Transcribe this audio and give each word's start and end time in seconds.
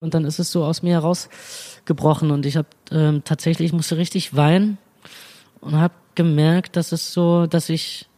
Und 0.00 0.14
dann 0.14 0.24
ist 0.24 0.38
es 0.38 0.50
so 0.50 0.64
aus 0.64 0.82
mir 0.82 0.94
herausgebrochen. 0.94 2.30
Und 2.30 2.46
ich 2.46 2.56
habe 2.56 2.68
ähm, 2.90 3.22
tatsächlich, 3.22 3.66
ich 3.66 3.72
musste 3.74 3.98
richtig 3.98 4.34
weinen 4.34 4.78
und 5.60 5.76
habe 5.76 5.94
gemerkt, 6.14 6.76
dass 6.76 6.92
es 6.92 7.12
so, 7.12 7.46
dass 7.46 7.68
ich, 7.68 8.08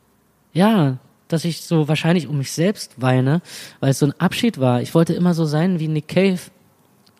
ja, 0.53 0.99
dass 1.27 1.45
ich 1.45 1.63
so 1.63 1.89
wahrscheinlich 1.89 2.29
um 2.29 2.39
mich 2.39 2.53
selbst 2.53 3.03
weine, 3.03 3.43
weil 3.81 3.91
es 3.91 3.99
so 3.99 4.07
ein 4.07 4.21
Abschied 4.21 4.61
war. 4.61 4.81
Ich 4.81 4.95
wollte 4.95 5.13
immer 5.15 5.35
so 5.35 5.45
sein 5.45 5.81
wie 5.81 5.89
Nick 5.89 6.07
Cave. 6.07 6.39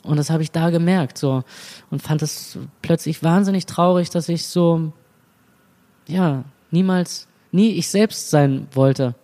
Und 0.05 0.17
das 0.17 0.31
habe 0.31 0.45
ich 0.45 0.53
da 0.53 0.71
gemerkt 0.71 1.19
so. 1.19 1.43
Und 1.91 2.01
fand 2.01 2.23
es 2.23 2.57
plötzlich 2.83 3.25
wahnsinnig 3.25 3.67
traurig, 3.67 4.11
dass 4.11 4.29
ich 4.29 4.47
so, 4.47 4.93
ja, 6.07 6.45
niemals, 6.71 7.27
nie 7.51 7.71
ich 7.73 7.89
selbst 7.89 8.31
sein 8.31 8.69
wollte 8.73 9.17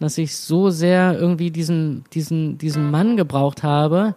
dass 0.00 0.18
ich 0.18 0.36
so 0.36 0.70
sehr 0.70 1.18
irgendwie 1.18 1.50
diesen, 1.50 2.04
diesen, 2.12 2.58
diesen 2.58 2.90
Mann 2.90 3.16
gebraucht 3.16 3.62
habe 3.62 4.14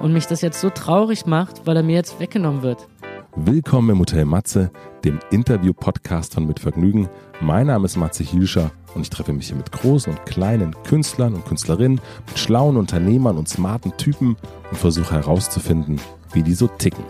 und 0.00 0.12
mich 0.12 0.26
das 0.26 0.40
jetzt 0.40 0.60
so 0.60 0.70
traurig 0.70 1.26
macht, 1.26 1.66
weil 1.66 1.76
er 1.76 1.82
mir 1.82 1.94
jetzt 1.94 2.18
weggenommen 2.18 2.62
wird. 2.62 2.88
Willkommen 3.36 3.90
im 3.90 4.00
Hotel 4.00 4.24
Matze, 4.24 4.72
dem 5.04 5.20
Interview-Podcast 5.30 6.34
von 6.34 6.46
Mit 6.46 6.58
Vergnügen. 6.58 7.08
Mein 7.40 7.68
Name 7.68 7.86
ist 7.86 7.96
Matze 7.96 8.24
Hilscher 8.24 8.72
und 8.94 9.02
ich 9.02 9.10
treffe 9.10 9.32
mich 9.32 9.46
hier 9.46 9.56
mit 9.56 9.70
großen 9.70 10.12
und 10.12 10.26
kleinen 10.26 10.74
Künstlern 10.82 11.34
und 11.34 11.44
Künstlerinnen, 11.44 12.00
mit 12.26 12.38
schlauen 12.38 12.76
Unternehmern 12.76 13.38
und 13.38 13.48
smarten 13.48 13.96
Typen 13.96 14.36
und 14.70 14.76
versuche 14.76 15.14
herauszufinden, 15.14 16.00
wie 16.32 16.42
die 16.42 16.54
so 16.54 16.66
ticken. 16.66 17.04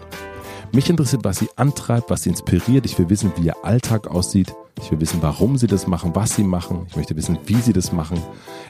Mich 0.72 0.90
interessiert, 0.90 1.24
was 1.24 1.38
sie 1.38 1.48
antreibt, 1.56 2.10
was 2.10 2.22
sie 2.22 2.30
inspiriert. 2.30 2.84
Ich 2.84 2.98
will 2.98 3.08
wissen, 3.08 3.32
wie 3.36 3.46
ihr 3.46 3.64
Alltag 3.64 4.06
aussieht. 4.06 4.54
Ich 4.80 4.90
will 4.90 5.00
wissen, 5.00 5.22
warum 5.22 5.56
sie 5.56 5.66
das 5.66 5.86
machen, 5.86 6.14
was 6.14 6.36
sie 6.36 6.44
machen. 6.44 6.86
Ich 6.88 6.96
möchte 6.96 7.16
wissen, 7.16 7.38
wie 7.46 7.60
sie 7.60 7.72
das 7.72 7.92
machen. 7.92 8.20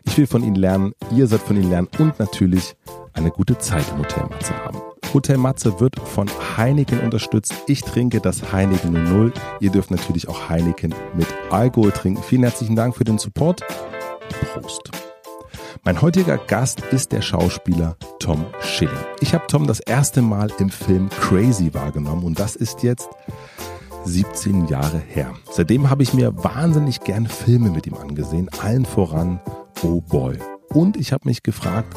Ich 0.04 0.16
will 0.18 0.26
von 0.26 0.42
ihnen 0.42 0.56
lernen, 0.56 0.92
ihr 1.14 1.26
sollt 1.26 1.42
von 1.42 1.56
ihnen 1.56 1.70
lernen 1.70 1.88
und 1.98 2.18
natürlich 2.18 2.76
eine 3.12 3.30
gute 3.30 3.58
Zeit 3.58 3.84
im 3.92 3.98
Hotel 3.98 4.24
Matze 4.28 4.54
haben. 4.64 4.80
Hotel 5.12 5.38
Matze 5.38 5.80
wird 5.80 5.98
von 5.98 6.30
Heineken 6.56 7.00
unterstützt. 7.00 7.54
Ich 7.66 7.82
trinke 7.82 8.20
das 8.20 8.52
Heineken 8.52 8.92
00. 8.92 9.32
Ihr 9.60 9.70
dürft 9.70 9.90
natürlich 9.90 10.28
auch 10.28 10.48
Heineken 10.48 10.94
mit 11.16 11.26
Alkohol 11.50 11.90
trinken. 11.90 12.22
Vielen 12.22 12.42
herzlichen 12.42 12.76
Dank 12.76 12.96
für 12.96 13.04
den 13.04 13.18
Support. 13.18 13.62
Prost. 14.52 14.90
Mein 15.82 16.00
heutiger 16.02 16.36
Gast 16.38 16.80
ist 16.92 17.10
der 17.12 17.22
Schauspieler 17.22 17.96
Tom 18.18 18.44
Schilling. 18.60 18.94
Ich 19.20 19.34
habe 19.34 19.46
Tom 19.46 19.66
das 19.66 19.80
erste 19.80 20.22
Mal 20.22 20.52
im 20.58 20.68
Film 20.68 21.08
Crazy 21.08 21.72
wahrgenommen 21.72 22.22
und 22.22 22.38
das 22.38 22.54
ist 22.54 22.82
jetzt 22.82 23.08
17 24.04 24.66
Jahre 24.66 24.98
her. 24.98 25.34
Seitdem 25.50 25.90
habe 25.90 26.02
ich 26.02 26.14
mir 26.14 26.32
wahnsinnig 26.42 27.00
gern 27.00 27.26
Filme 27.26 27.70
mit 27.70 27.86
ihm 27.86 27.94
angesehen, 27.94 28.48
allen 28.62 28.84
voran 28.84 29.40
Oh 29.82 30.00
Boy. 30.00 30.38
Und 30.68 30.96
ich 30.96 31.12
habe 31.12 31.28
mich 31.28 31.42
gefragt, 31.42 31.96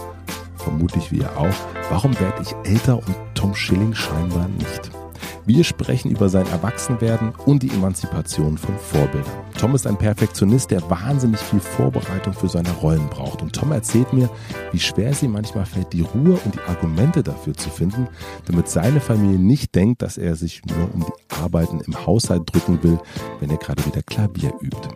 vermutlich 0.58 1.12
wie 1.12 1.22
er 1.22 1.38
auch, 1.38 1.56
warum 1.90 2.20
werde 2.20 2.42
ich 2.42 2.56
älter 2.70 2.98
und 2.98 3.16
Tom 3.36 3.56
Schilling 3.56 3.94
scheinbar 3.94 4.48
nicht? 4.48 5.03
Wir 5.46 5.64
sprechen 5.64 6.12
über 6.12 6.30
sein 6.30 6.48
Erwachsenwerden 6.48 7.34
und 7.46 7.64
die 7.64 7.70
Emanzipation 7.70 8.58
von 8.58 8.78
Vorbildern. 8.78 9.32
Tom 9.58 9.76
ist 9.76 9.88
ein 9.88 9.98
Perfektionist, 9.98 10.72
der 10.72 10.90
wahnsinnig 10.90 11.40
viel 11.40 11.60
Vorbereitung 11.60 12.34
für 12.34 12.50
seine 12.50 12.72
Rollen 12.72 13.08
braucht. 13.10 13.42
Und 13.42 13.54
Tom 13.54 13.72
erzählt 13.72 14.12
mir, 14.14 14.30
wie 14.72 14.80
schwer 14.80 15.12
es 15.12 15.24
ihm 15.24 15.32
manchmal 15.32 15.66
fällt, 15.66 15.94
die 15.94 16.02
Ruhe 16.02 16.38
und 16.44 16.56
die 16.56 16.62
Argumente 16.68 17.24
dafür 17.24 17.54
zu 17.54 17.70
finden, 17.70 18.08
damit 18.46 18.68
seine 18.68 19.00
Familie 19.00 19.40
nicht 19.40 19.74
denkt, 19.76 20.02
dass 20.02 20.18
er 20.18 20.36
sich 20.36 20.62
nur 20.66 20.94
um 20.94 21.06
die 21.06 21.36
Arbeiten 21.42 21.82
im 21.82 22.06
Haushalt 22.06 22.44
drücken 22.52 22.84
will, 22.84 23.00
wenn 23.40 23.50
er 23.50 23.58
gerade 23.58 23.86
wieder 23.86 24.02
Klavier 24.04 24.54
übt. 24.62 24.90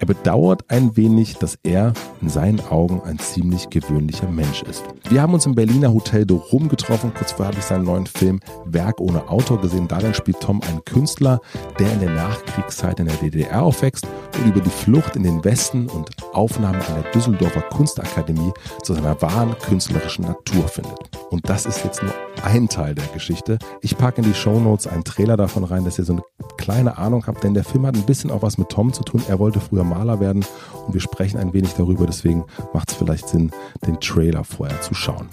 Er 0.00 0.06
bedauert 0.06 0.62
ein 0.68 0.96
wenig, 0.96 1.36
dass 1.36 1.58
er 1.62 1.92
in 2.22 2.30
seinen 2.30 2.60
Augen 2.60 3.02
ein 3.04 3.18
ziemlich 3.18 3.68
gewöhnlicher 3.68 4.28
Mensch 4.28 4.62
ist. 4.62 4.82
Wir 5.10 5.20
haben 5.20 5.34
uns 5.34 5.44
im 5.44 5.54
Berliner 5.54 5.92
Hotel 5.92 6.24
de 6.24 6.38
Rum 6.38 6.68
getroffen. 6.68 7.12
Kurz 7.14 7.32
vorher 7.32 7.48
habe 7.48 7.58
ich 7.58 7.66
seinen 7.66 7.84
neuen 7.84 8.06
Film 8.06 8.40
Werk 8.64 8.98
ohne 9.00 9.28
Autor 9.28 9.59
gesehen. 9.60 9.88
Darin 9.88 10.14
spielt 10.14 10.40
Tom 10.40 10.60
einen 10.62 10.84
Künstler, 10.84 11.40
der 11.78 11.92
in 11.92 12.00
der 12.00 12.10
Nachkriegszeit 12.10 13.00
in 13.00 13.06
der 13.06 13.16
DDR 13.16 13.62
aufwächst 13.62 14.06
und 14.38 14.46
über 14.46 14.60
die 14.60 14.70
Flucht 14.70 15.16
in 15.16 15.22
den 15.22 15.44
Westen 15.44 15.88
und 15.88 16.10
Aufnahme 16.32 16.78
an 16.86 17.02
der 17.02 17.12
Düsseldorfer 17.12 17.62
Kunstakademie 17.62 18.52
zu 18.82 18.94
seiner 18.94 19.20
wahren 19.22 19.54
künstlerischen 19.58 20.24
Natur 20.24 20.66
findet. 20.68 20.98
Und 21.30 21.48
das 21.48 21.66
ist 21.66 21.84
jetzt 21.84 22.02
nur 22.02 22.12
ein 22.44 22.68
Teil 22.68 22.94
der 22.94 23.06
Geschichte. 23.08 23.58
Ich 23.82 23.96
packe 23.96 24.22
in 24.22 24.26
die 24.26 24.34
Show 24.34 24.58
Notes 24.58 24.86
einen 24.86 25.04
Trailer 25.04 25.36
davon 25.36 25.64
rein, 25.64 25.84
dass 25.84 25.98
ihr 25.98 26.04
so 26.04 26.14
eine 26.14 26.22
kleine 26.56 26.98
Ahnung 26.98 27.26
habt, 27.26 27.44
denn 27.44 27.54
der 27.54 27.64
Film 27.64 27.86
hat 27.86 27.94
ein 27.94 28.02
bisschen 28.02 28.30
auch 28.30 28.42
was 28.42 28.58
mit 28.58 28.68
Tom 28.68 28.92
zu 28.92 29.02
tun. 29.02 29.22
Er 29.28 29.38
wollte 29.38 29.60
früher 29.60 29.84
Maler 29.84 30.20
werden 30.20 30.44
und 30.86 30.94
wir 30.94 31.00
sprechen 31.00 31.38
ein 31.38 31.52
wenig 31.52 31.74
darüber, 31.74 32.06
deswegen 32.06 32.44
macht 32.72 32.90
es 32.90 32.96
vielleicht 32.96 33.28
Sinn, 33.28 33.50
den 33.86 34.00
Trailer 34.00 34.44
vorher 34.44 34.80
zu 34.80 34.94
schauen. 34.94 35.28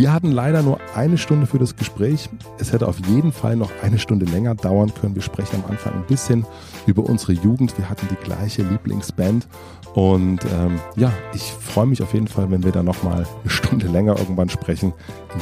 Wir 0.00 0.14
hatten 0.14 0.32
leider 0.32 0.62
nur 0.62 0.80
eine 0.94 1.18
Stunde 1.18 1.46
für 1.46 1.58
das 1.58 1.76
Gespräch. 1.76 2.30
Es 2.58 2.72
hätte 2.72 2.88
auf 2.88 2.98
jeden 3.06 3.32
Fall 3.32 3.54
noch 3.54 3.70
eine 3.82 3.98
Stunde 3.98 4.24
länger 4.24 4.54
dauern 4.54 4.90
können. 4.94 5.14
Wir 5.14 5.20
sprechen 5.20 5.56
am 5.62 5.70
Anfang 5.70 5.92
ein 5.92 6.06
bisschen 6.06 6.46
über 6.86 7.04
unsere 7.04 7.34
Jugend. 7.34 7.76
Wir 7.76 7.90
hatten 7.90 8.08
die 8.10 8.14
gleiche 8.14 8.62
Lieblingsband. 8.62 9.46
Und 9.92 10.40
ähm, 10.54 10.80
ja, 10.96 11.12
ich 11.34 11.42
freue 11.42 11.84
mich 11.84 12.02
auf 12.02 12.14
jeden 12.14 12.28
Fall, 12.28 12.50
wenn 12.50 12.64
wir 12.64 12.72
da 12.72 12.82
nochmal 12.82 13.26
eine 13.42 13.50
Stunde 13.50 13.88
länger 13.88 14.18
irgendwann 14.18 14.48
sprechen. 14.48 14.94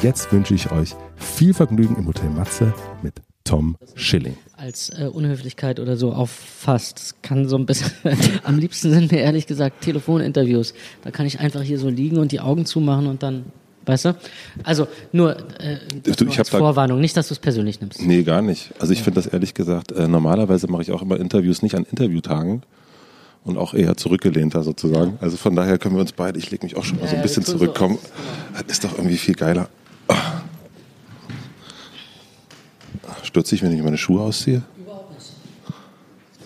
Jetzt 0.02 0.32
wünsche 0.32 0.54
ich 0.54 0.72
euch 0.72 0.96
viel 1.14 1.54
Vergnügen 1.54 1.94
im 1.94 2.08
Hotel 2.08 2.28
Matze 2.30 2.75
mit 3.00 3.14
Tom 3.44 3.76
Schilling. 3.94 4.36
Als 4.56 4.90
äh, 4.90 5.04
Unhöflichkeit 5.04 5.78
oder 5.78 5.96
so 5.96 6.12
auffasst. 6.12 6.98
Das 6.98 7.14
kann 7.22 7.48
so 7.48 7.56
ein 7.56 7.64
bisschen. 7.64 7.92
Am 8.42 8.58
liebsten 8.58 8.90
sind 8.90 9.12
mir 9.12 9.20
ehrlich 9.20 9.46
gesagt 9.46 9.82
Telefoninterviews. 9.82 10.75
Da 11.04 11.12
kann 11.12 11.26
ich 11.26 11.38
einfach 11.38 11.62
hier 11.62 11.78
so 11.78 11.88
liegen 11.88 12.19
und 12.19 12.32
die 12.32 12.40
Augen 12.40 12.66
zumachen 12.66 13.06
und 13.06 13.22
dann 13.22 13.52
Weißt 13.88 14.04
du? 14.04 14.16
Also 14.65 14.87
nur, 15.12 15.34
äh, 15.60 15.78
du, 16.03 16.26
nur 16.26 16.38
als 16.38 16.50
Vorwarnung, 16.50 17.00
nicht, 17.00 17.16
dass 17.16 17.28
du 17.28 17.34
es 17.34 17.38
persönlich 17.38 17.81
nimmst. 17.81 18.03
Nee, 18.03 18.22
gar 18.22 18.43
nicht. 18.43 18.71
Also 18.78 18.93
ich 18.93 18.99
ja. 18.99 19.04
finde 19.04 19.22
das 19.22 19.32
ehrlich 19.32 19.54
gesagt, 19.54 19.93
äh, 19.93 20.06
normalerweise 20.06 20.69
mache 20.69 20.82
ich 20.82 20.93
auch 20.93 21.00
immer 21.00 21.19
Interviews 21.19 21.62
nicht 21.62 21.75
an 21.75 21.87
Interviewtagen 21.91 22.65
und 23.44 23.56
auch 23.56 23.72
eher 23.72 23.97
zurückgelehnter 23.97 24.62
sozusagen. 24.62 25.12
Ja. 25.12 25.19
Also 25.22 25.38
von 25.38 25.56
daher 25.56 25.78
können 25.78 25.94
wir 25.94 26.03
uns 26.03 26.12
beide, 26.12 26.38
ich 26.38 26.50
lege 26.50 26.66
mich 26.66 26.76
auch 26.76 26.84
schon 26.84 26.99
mal 26.99 27.04
ja, 27.04 27.12
so 27.12 27.16
ein 27.16 27.22
bisschen 27.22 27.44
zurückkommen. 27.44 27.99
So 28.59 28.65
ist 28.66 28.84
doch 28.84 28.93
irgendwie 28.93 29.16
viel 29.16 29.34
geiler. 29.34 29.71
Stürze 33.22 33.55
ich, 33.55 33.62
wenn 33.62 33.72
ich 33.72 33.82
meine 33.82 33.97
Schuhe 33.97 34.20
ausziehe? 34.20 34.62
Überhaupt 34.76 35.15
nicht. 35.15 35.32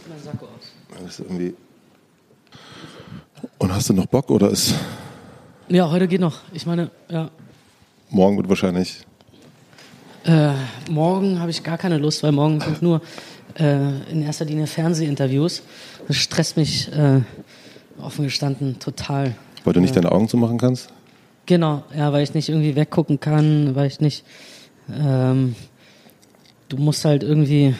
Ich 0.00 0.09
meinen 0.09 0.22
Sakko 0.22 0.44
aus. 0.44 1.03
Das 1.03 1.19
ist 1.19 1.20
irgendwie 1.20 1.54
und 3.59 3.74
hast 3.74 3.88
du 3.88 3.94
noch 3.94 4.06
Bock 4.06 4.30
oder 4.30 4.50
ist 4.50 4.74
ja, 5.72 5.91
heute 5.91 6.06
geht 6.06 6.21
noch. 6.21 6.41
Ich 6.53 6.66
meine, 6.66 6.91
ja. 7.09 7.31
Morgen 8.10 8.37
wird 8.37 8.49
wahrscheinlich. 8.49 8.99
Äh, 10.25 10.53
morgen 10.91 11.41
habe 11.41 11.50
ich 11.50 11.62
gar 11.62 11.78
keine 11.78 11.97
Lust, 11.97 12.22
weil 12.22 12.33
morgen 12.33 12.60
sind 12.60 12.83
nur 12.83 13.00
äh, 13.59 14.10
in 14.10 14.22
erster 14.22 14.44
Linie 14.44 14.66
Fernsehinterviews. 14.66 15.62
Das 16.06 16.16
stresst 16.16 16.59
mich 16.59 16.93
äh, 16.93 17.22
offen 18.00 18.25
gestanden 18.25 18.78
total. 18.78 19.34
Weil 19.65 19.72
du 19.72 19.81
nicht 19.81 19.97
deine 19.97 20.12
Augen 20.12 20.28
zumachen 20.28 20.59
kannst? 20.59 20.93
Genau, 21.47 21.83
ja, 21.97 22.12
weil 22.12 22.22
ich 22.22 22.34
nicht 22.34 22.50
irgendwie 22.50 22.77
weggucken 22.77 23.19
kann, 23.19 23.75
weil 23.75 23.87
ich 23.87 24.00
nicht. 24.00 24.25
Ähm, 24.94 25.56
du 26.69 26.77
musst 26.77 27.06
halt 27.06 27.22
irgendwie, 27.22 27.75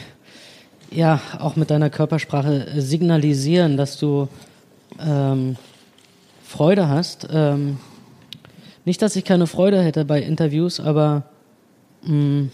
ja, 0.91 1.21
auch 1.39 1.57
mit 1.57 1.71
deiner 1.71 1.91
Körpersprache 1.91 2.69
signalisieren, 2.81 3.77
dass 3.77 3.99
du. 3.99 4.29
Ähm, 4.99 5.57
Freude 6.53 6.89
hast. 6.89 7.27
Ähm, 7.33 7.79
nicht, 8.85 9.01
dass 9.01 9.17
ich 9.17 9.25
keine 9.25 9.47
Freude 9.47 9.83
hätte 9.83 10.05
bei 10.05 10.21
Interviews, 10.21 10.81
aber 10.81 11.25
mh, 12.03 12.09
hm, 12.09 12.51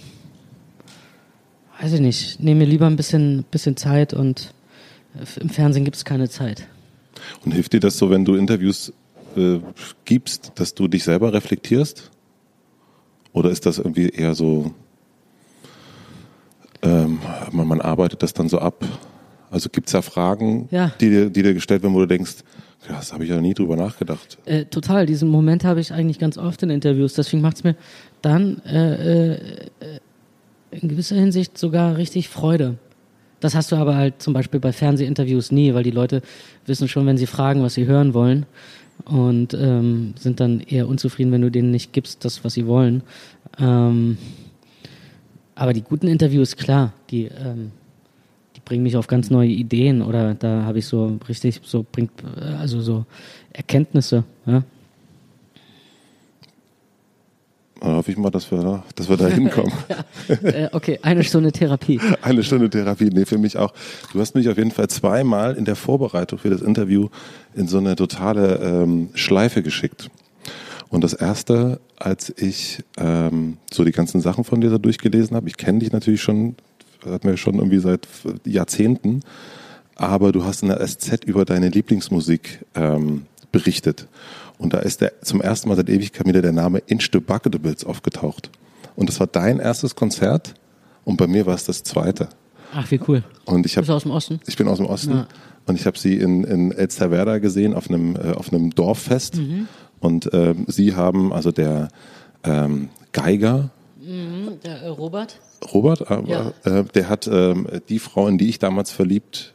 weiß 1.80 1.92
ich 1.94 2.00
nicht, 2.00 2.40
nehme 2.40 2.60
mir 2.60 2.66
lieber 2.66 2.86
ein 2.86 2.96
bisschen, 2.96 3.44
bisschen 3.50 3.76
Zeit 3.76 4.14
und 4.14 4.54
im 5.40 5.48
Fernsehen 5.48 5.84
gibt 5.84 5.96
es 5.96 6.04
keine 6.04 6.28
Zeit. 6.28 6.66
Und 7.44 7.52
hilft 7.52 7.72
dir 7.72 7.80
das 7.80 7.98
so, 7.98 8.08
wenn 8.10 8.24
du 8.24 8.36
Interviews 8.36 8.92
äh, 9.36 9.58
gibst, 10.04 10.52
dass 10.54 10.74
du 10.74 10.86
dich 10.86 11.02
selber 11.02 11.32
reflektierst? 11.32 12.10
Oder 13.32 13.50
ist 13.50 13.66
das 13.66 13.78
irgendwie 13.78 14.08
eher 14.08 14.34
so, 14.34 14.72
ähm, 16.82 17.18
man, 17.50 17.66
man 17.66 17.80
arbeitet 17.80 18.22
das 18.22 18.32
dann 18.32 18.48
so 18.48 18.58
ab? 18.58 18.84
Also 19.50 19.70
gibt 19.70 19.88
es 19.88 19.92
da 19.92 20.02
Fragen, 20.02 20.68
ja. 20.70 20.92
die, 21.00 21.10
dir, 21.10 21.30
die 21.30 21.42
dir 21.42 21.54
gestellt 21.54 21.82
werden, 21.82 21.94
wo 21.94 22.00
du 22.00 22.06
denkst, 22.06 22.36
das 22.86 23.12
habe 23.12 23.24
ich 23.24 23.30
ja 23.30 23.40
nie 23.40 23.54
drüber 23.54 23.76
nachgedacht. 23.76 24.38
Äh, 24.44 24.66
total, 24.66 25.06
diesen 25.06 25.28
Moment 25.28 25.64
habe 25.64 25.80
ich 25.80 25.92
eigentlich 25.92 26.18
ganz 26.18 26.38
oft 26.38 26.62
in 26.62 26.70
Interviews. 26.70 27.14
Deswegen 27.14 27.42
macht 27.42 27.56
es 27.56 27.64
mir 27.64 27.74
dann 28.22 28.62
äh, 28.64 29.34
äh, 29.34 29.68
in 30.70 30.88
gewisser 30.88 31.16
Hinsicht 31.16 31.58
sogar 31.58 31.96
richtig 31.96 32.28
Freude. 32.28 32.76
Das 33.40 33.54
hast 33.54 33.72
du 33.72 33.76
aber 33.76 33.96
halt 33.96 34.20
zum 34.20 34.32
Beispiel 34.32 34.60
bei 34.60 34.72
Fernsehinterviews 34.72 35.52
nie, 35.52 35.74
weil 35.74 35.84
die 35.84 35.90
Leute 35.90 36.22
wissen 36.66 36.88
schon, 36.88 37.06
wenn 37.06 37.18
sie 37.18 37.26
fragen, 37.26 37.62
was 37.62 37.74
sie 37.74 37.86
hören 37.86 38.14
wollen 38.14 38.46
und 39.04 39.54
ähm, 39.54 40.14
sind 40.18 40.40
dann 40.40 40.60
eher 40.60 40.88
unzufrieden, 40.88 41.30
wenn 41.32 41.42
du 41.42 41.50
denen 41.50 41.70
nicht 41.70 41.92
gibst, 41.92 42.24
das, 42.24 42.44
was 42.44 42.54
sie 42.54 42.66
wollen. 42.66 43.02
Ähm, 43.58 44.18
aber 45.54 45.72
die 45.72 45.82
guten 45.82 46.08
Interviews, 46.08 46.56
klar, 46.56 46.92
die 47.10 47.24
ähm, 47.24 47.72
bringen 48.68 48.82
mich 48.82 48.98
auf 48.98 49.06
ganz 49.06 49.30
neue 49.30 49.48
Ideen 49.48 50.02
oder 50.02 50.34
da 50.34 50.64
habe 50.64 50.78
ich 50.78 50.86
so 50.86 51.18
richtig 51.26 51.62
so 51.64 51.86
bringt 51.90 52.10
also 52.60 52.82
so 52.82 53.06
Erkenntnisse. 53.50 54.24
Ja? 54.44 54.62
Dann 57.80 57.94
hoffe 57.94 58.10
ich 58.10 58.18
mal, 58.18 58.28
dass 58.28 58.50
wir, 58.50 58.82
dass 58.94 59.08
wir 59.08 59.16
da 59.16 59.28
hinkommen. 59.28 59.72
ja. 60.28 60.48
äh, 60.50 60.68
okay, 60.72 60.98
eine 61.00 61.24
Stunde 61.24 61.50
Therapie. 61.50 61.98
Eine 62.22 62.42
Stunde 62.42 62.68
Therapie, 62.68 63.08
nee, 63.10 63.24
für 63.24 63.38
mich 63.38 63.56
auch. 63.56 63.72
Du 64.12 64.20
hast 64.20 64.34
mich 64.34 64.50
auf 64.50 64.58
jeden 64.58 64.72
Fall 64.72 64.88
zweimal 64.88 65.54
in 65.54 65.64
der 65.64 65.76
Vorbereitung 65.76 66.38
für 66.38 66.50
das 66.50 66.60
Interview 66.60 67.08
in 67.54 67.68
so 67.68 67.78
eine 67.78 67.96
totale 67.96 68.56
ähm, 68.56 69.08
Schleife 69.14 69.62
geschickt. 69.62 70.10
Und 70.90 71.04
das 71.04 71.14
erste, 71.14 71.80
als 71.96 72.34
ich 72.36 72.84
ähm, 72.98 73.58
so 73.72 73.84
die 73.84 73.92
ganzen 73.92 74.20
Sachen 74.20 74.44
von 74.44 74.60
dir 74.60 74.70
da 74.70 74.78
durchgelesen 74.78 75.36
habe, 75.36 75.48
ich 75.48 75.56
kenne 75.56 75.78
dich 75.78 75.92
natürlich 75.92 76.20
schon, 76.20 76.56
hatten 77.04 77.28
wir 77.28 77.36
schon 77.36 77.56
irgendwie 77.56 77.78
seit 77.78 78.08
Jahrzehnten, 78.44 79.20
aber 79.94 80.32
du 80.32 80.44
hast 80.44 80.62
in 80.62 80.68
der 80.68 80.86
SZ 80.86 81.24
über 81.24 81.44
deine 81.44 81.68
Lieblingsmusik 81.68 82.64
ähm, 82.74 83.26
berichtet. 83.52 84.06
Und 84.58 84.72
da 84.72 84.78
ist 84.78 85.00
der 85.00 85.20
zum 85.22 85.40
ersten 85.40 85.68
Mal 85.68 85.76
seit 85.76 85.88
Ewigkeit 85.88 86.26
wieder 86.26 86.42
der 86.42 86.52
Name 86.52 86.82
Inch 86.86 87.10
the 87.12 87.20
Bucketables 87.20 87.84
aufgetaucht. 87.84 88.50
Und 88.96 89.08
das 89.08 89.20
war 89.20 89.26
dein 89.26 89.60
erstes 89.60 89.94
Konzert 89.94 90.54
und 91.04 91.16
bei 91.16 91.26
mir 91.26 91.46
war 91.46 91.54
es 91.54 91.64
das 91.64 91.82
zweite. 91.84 92.28
Ach, 92.74 92.90
wie 92.90 93.00
cool. 93.08 93.22
Und 93.44 93.64
ich 93.64 93.76
hab, 93.76 93.82
Bist 93.82 93.90
du 93.90 93.94
aus 93.94 94.02
dem 94.02 94.12
Osten? 94.12 94.40
Ich 94.46 94.56
bin 94.56 94.68
aus 94.68 94.78
dem 94.78 94.86
Osten. 94.86 95.12
Ja. 95.12 95.28
Und 95.66 95.76
ich 95.76 95.86
habe 95.86 95.98
sie 95.98 96.16
in, 96.16 96.44
in 96.44 96.72
Elsterwerda 96.72 97.38
gesehen 97.38 97.74
auf 97.74 97.88
einem, 97.88 98.16
äh, 98.16 98.32
auf 98.32 98.52
einem 98.52 98.70
Dorffest. 98.74 99.36
Mhm. 99.36 99.68
Und 100.00 100.30
ähm, 100.32 100.64
sie 100.66 100.94
haben, 100.94 101.32
also 101.32 101.52
der 101.52 101.88
ähm, 102.44 102.88
Geiger, 103.12 103.70
mhm, 104.08 104.60
der 104.64 104.82
äh, 104.82 104.88
Robert. 104.88 105.40
Robert, 105.72 106.10
äh, 106.10 106.22
ja. 106.26 106.52
äh, 106.64 106.84
der 106.84 107.08
hat 107.08 107.26
ähm, 107.26 107.66
die 107.88 107.98
Frau, 107.98 108.28
in 108.28 108.38
die 108.38 108.48
ich 108.48 108.58
damals 108.58 108.90
verliebt 108.90 109.54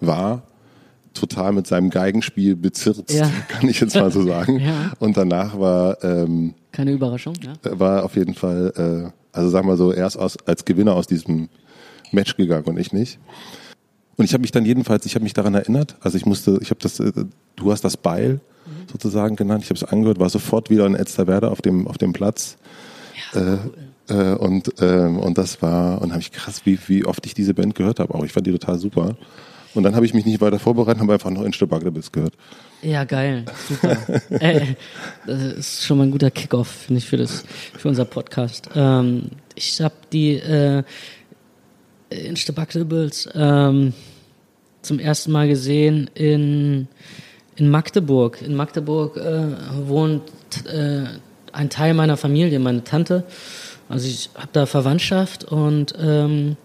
war, 0.00 0.42
total 1.14 1.52
mit 1.52 1.66
seinem 1.66 1.90
Geigenspiel 1.90 2.56
bezirzt, 2.56 3.12
ja. 3.12 3.30
kann 3.48 3.68
ich 3.68 3.80
jetzt 3.80 3.94
mal 3.94 4.10
so 4.10 4.26
sagen. 4.26 4.60
ja. 4.64 4.92
Und 4.98 5.16
danach 5.16 5.58
war 5.58 6.02
ähm, 6.04 6.54
keine 6.72 6.92
Überraschung, 6.92 7.34
ja. 7.42 7.54
War 7.78 8.04
auf 8.04 8.16
jeden 8.16 8.34
Fall, 8.34 8.72
äh, 8.76 9.10
also 9.32 9.48
sagen 9.48 9.68
wir 9.68 9.76
so, 9.76 9.92
erst 9.92 10.18
aus, 10.18 10.36
als 10.46 10.64
Gewinner 10.64 10.94
aus 10.94 11.06
diesem 11.06 11.48
Match 12.10 12.36
gegangen 12.36 12.66
und 12.66 12.78
ich 12.78 12.92
nicht. 12.92 13.18
Und 14.16 14.24
ich 14.24 14.32
habe 14.32 14.42
mich 14.42 14.52
dann 14.52 14.64
jedenfalls, 14.64 15.06
ich 15.06 15.14
habe 15.14 15.24
mich 15.24 15.34
daran 15.34 15.54
erinnert, 15.54 15.96
also 16.00 16.16
ich 16.16 16.26
musste, 16.26 16.58
ich 16.60 16.70
habe 16.70 16.80
das, 16.80 17.00
äh, 17.00 17.12
du 17.56 17.72
hast 17.72 17.84
das 17.84 17.96
Beil 17.96 18.40
mhm. 18.66 18.88
sozusagen 18.90 19.36
genannt, 19.36 19.64
ich 19.64 19.70
habe 19.70 19.78
es 19.78 19.84
angehört, 19.84 20.18
war 20.18 20.30
sofort 20.30 20.68
wieder 20.68 20.86
in 20.86 20.94
Elsterwerda 20.94 21.48
auf 21.48 21.62
dem, 21.62 21.86
auf 21.86 21.98
dem 21.98 22.12
Platz. 22.12 22.56
Ja, 23.32 23.40
äh, 23.40 23.58
cool. 23.64 23.74
Äh, 24.08 24.34
und, 24.34 24.70
ähm, 24.80 25.18
und 25.18 25.38
das 25.38 25.62
war, 25.62 26.02
und 26.02 26.10
habe 26.10 26.20
ich 26.20 26.32
krass, 26.32 26.62
wie, 26.64 26.78
wie 26.88 27.04
oft 27.04 27.24
ich 27.26 27.34
diese 27.34 27.54
Band 27.54 27.74
gehört 27.74 28.00
habe 28.00 28.14
auch. 28.14 28.24
Ich 28.24 28.32
fand 28.32 28.46
die 28.46 28.52
total 28.52 28.78
super. 28.78 29.16
Und 29.74 29.82
dann 29.82 29.96
habe 29.96 30.06
ich 30.06 30.14
mich 30.14 30.24
nicht 30.24 30.40
weiter 30.40 30.58
vorbereitet, 30.58 31.00
habe 31.00 31.14
einfach 31.14 31.30
noch 31.30 31.42
in 31.42 31.52
Stabagdebis 31.52 32.12
gehört. 32.12 32.34
Ja, 32.82 33.04
geil. 33.04 33.44
Super. 33.68 33.96
äh, 34.30 34.74
das 35.26 35.42
ist 35.42 35.84
schon 35.84 35.98
mal 35.98 36.04
ein 36.04 36.10
guter 36.10 36.30
Kickoff, 36.30 36.68
finde 36.68 36.98
ich, 36.98 37.06
für, 37.06 37.16
das, 37.16 37.44
für 37.76 37.88
unser 37.88 38.04
Podcast. 38.04 38.70
Ähm, 38.74 39.30
ich 39.54 39.80
habe 39.80 39.94
die 40.12 40.34
äh, 40.34 40.84
Instabugdables 42.10 43.28
ähm, 43.34 43.94
zum 44.82 44.98
ersten 45.00 45.32
Mal 45.32 45.48
gesehen 45.48 46.08
in, 46.14 46.86
in 47.56 47.70
Magdeburg. 47.70 48.42
In 48.42 48.54
Magdeburg 48.54 49.16
äh, 49.16 49.46
wohnt 49.88 50.22
äh, 50.66 51.04
ein 51.52 51.70
Teil 51.70 51.94
meiner 51.94 52.16
Familie, 52.16 52.58
meine 52.58 52.84
Tante. 52.84 53.24
Also 53.88 54.08
ich 54.08 54.30
habe 54.34 54.48
da 54.52 54.66
Verwandtschaft 54.66 55.44
und 55.44 55.94
ähm, 55.98 56.56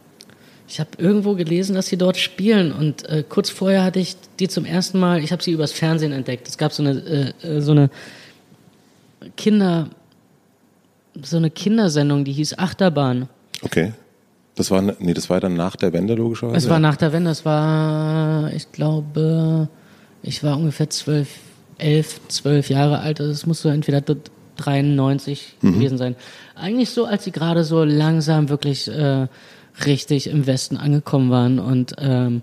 ich 0.67 0.79
habe 0.79 0.89
irgendwo 0.97 1.35
gelesen, 1.35 1.75
dass 1.75 1.87
sie 1.87 1.97
dort 1.97 2.17
spielen 2.17 2.71
und 2.71 3.07
äh, 3.09 3.23
kurz 3.27 3.49
vorher 3.49 3.83
hatte 3.83 3.99
ich 3.99 4.15
die 4.39 4.47
zum 4.47 4.65
ersten 4.65 4.99
Mal, 4.99 5.23
ich 5.23 5.31
habe 5.31 5.41
sie 5.41 5.51
übers 5.51 5.71
Fernsehen 5.71 6.11
entdeckt. 6.11 6.47
Es 6.47 6.57
gab 6.57 6.71
so 6.71 6.83
eine 6.83 7.33
äh, 7.43 7.47
äh, 7.47 7.61
so 7.61 7.71
eine 7.71 7.89
Kinder 9.35 9.89
so 11.21 11.37
eine 11.37 11.49
Kindersendung, 11.49 12.23
die 12.23 12.31
hieß 12.31 12.57
Achterbahn. 12.57 13.27
Okay. 13.63 13.93
Das 14.55 14.71
war 14.71 14.81
nee, 14.81 15.13
das 15.13 15.29
war 15.29 15.39
dann 15.39 15.55
nach 15.55 15.75
der 15.75 15.91
Wende 15.93 16.13
logischerweise. 16.13 16.57
Es 16.57 16.69
war 16.69 16.79
nach 16.79 16.97
der 16.97 17.13
Wende, 17.13 17.31
es 17.31 17.45
war 17.45 18.53
ich 18.53 18.71
glaube, 18.71 19.69
ich 20.21 20.43
war 20.43 20.57
ungefähr 20.57 20.89
zwölf, 20.89 21.29
elf, 21.77 22.19
zwölf 22.27 22.69
Jahre 22.69 22.99
alt, 22.99 23.19
also 23.19 23.31
es 23.31 23.45
muss 23.45 23.61
so 23.61 23.69
entweder 23.69 24.01
93 24.59 25.55
mhm. 25.61 25.73
gewesen 25.73 25.97
sein. 25.97 26.15
Eigentlich 26.55 26.89
so, 26.89 27.05
als 27.05 27.23
sie 27.23 27.31
gerade 27.31 27.63
so 27.63 27.83
langsam 27.83 28.49
wirklich 28.49 28.87
äh, 28.87 29.27
richtig 29.85 30.27
im 30.27 30.45
Westen 30.45 30.77
angekommen 30.77 31.29
waren 31.29 31.59
und 31.59 31.95
ähm, 31.99 32.41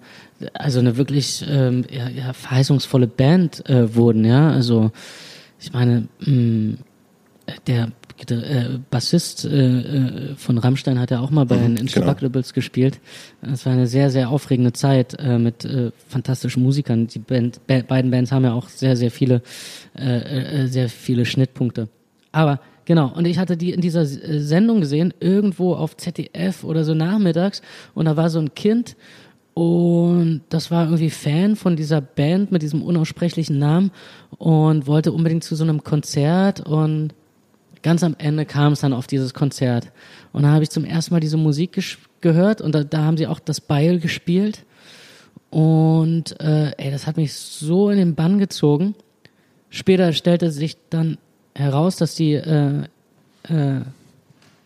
also 0.55 0.81
eine 0.81 0.97
wirklich 0.97 1.45
ähm, 1.49 1.85
ja, 1.91 2.09
ja, 2.09 2.33
verheißungsvolle 2.33 3.07
Band 3.07 3.69
äh, 3.69 3.95
wurden, 3.95 4.25
ja. 4.25 4.51
Also 4.51 4.91
ich 5.59 5.73
meine, 5.73 6.09
mh, 6.21 6.31
mm, 6.31 6.79
der 7.67 7.89
äh, 8.29 8.79
Bassist 8.91 9.45
äh, 9.45 9.81
äh, 9.81 10.35
von 10.37 10.59
Rammstein 10.59 10.99
hat 10.99 11.11
ja 11.11 11.21
auch 11.21 11.31
mal 11.31 11.45
bei 11.45 11.57
den 11.57 11.73
mhm, 11.73 11.79
Instabuckables 11.79 12.49
genau. 12.49 12.55
gespielt. 12.55 13.01
Es 13.43 13.67
war 13.67 13.73
eine 13.73 13.87
sehr, 13.87 14.11
sehr 14.11 14.31
aufregende 14.31 14.73
Zeit 14.73 15.19
äh, 15.19 15.39
mit 15.39 15.69
fantastischen 16.09 16.63
Musikern. 16.63 17.07
Die 17.09 17.19
Band, 17.19 17.67
be 17.67 17.85
beiden 17.87 18.11
Bands 18.11 18.33
haben 18.33 18.45
ja 18.45 18.53
auch 18.53 18.69
sehr, 18.69 18.97
sehr 18.97 19.11
viele, 19.11 19.43
sehr 19.95 20.89
viele 20.89 21.25
Schnittpunkte. 21.25 21.89
Aber 22.37 22.61
Genau, 22.87 23.09
und 23.09 23.25
ich 23.25 23.39
hatte 23.39 23.57
die 23.57 23.73
in 23.73 23.81
dieser 23.81 24.03
äh, 24.03 24.39
Sendung 24.39 24.81
gesehen, 24.81 25.13
irgendwo 25.19 25.75
auf 25.75 25.97
ZDF 25.97 26.63
oder 26.63 26.85
so 26.85 26.95
nachmittags, 26.95 27.61
und 27.95 28.05
da 28.05 28.17
war 28.17 28.31
so 28.31 28.39
ein 28.39 28.55
Kind, 28.55 28.97
und 29.55 30.43
das 30.49 30.71
war 30.71 30.85
irgendwie 30.85 31.11
Fan 31.11 31.57
von 31.57 31.75
dieser 31.75 32.01
Band 32.01 32.53
mit 32.53 32.63
diesem 32.63 32.83
unaussprechlichen 32.83 33.59
Namen 33.59 33.91
und 34.39 34.87
wollte 34.87 35.13
unbedingt 35.13 35.43
zu 35.43 35.57
so 35.57 35.65
einem 35.65 35.83
Konzert 35.83 36.61
und 36.61 37.13
ganz 37.83 38.05
am 38.05 38.15
Ende 38.19 38.45
kam 38.45 38.75
es 38.75 38.81
dann 38.81 38.93
auf 38.93 39.07
dieses 39.07 39.35
Konzert. 39.35 39.91
Und 40.33 40.43
da 40.43 40.51
habe 40.51 40.63
ich 40.63 40.71
zum 40.71 40.85
ersten 40.85 41.15
Mal 41.15 41.21
diese 41.21 41.39
Musik 41.39 41.83
gehört 42.21 42.61
und 42.61 42.75
da, 42.75 42.85
da 42.85 43.03
haben 43.03 43.17
sie 43.17 43.27
auch 43.27 43.41
das 43.41 43.61
Beil 43.61 43.99
gespielt. 43.99 44.65
Und 45.51 46.39
äh, 46.41 46.73
ey, 46.77 46.91
das 46.91 47.07
hat 47.07 47.17
mich 47.17 47.33
so 47.33 47.91
in 47.91 47.97
den 47.97 48.15
Bann 48.15 48.39
gezogen. 48.39 48.95
Später 49.71 50.13
stellte 50.13 50.51
sich 50.51 50.77
dann 50.91 51.19
heraus, 51.57 51.97
dass 51.97 52.15
die, 52.15 52.35
äh, 52.35 52.83
äh, 53.49 53.81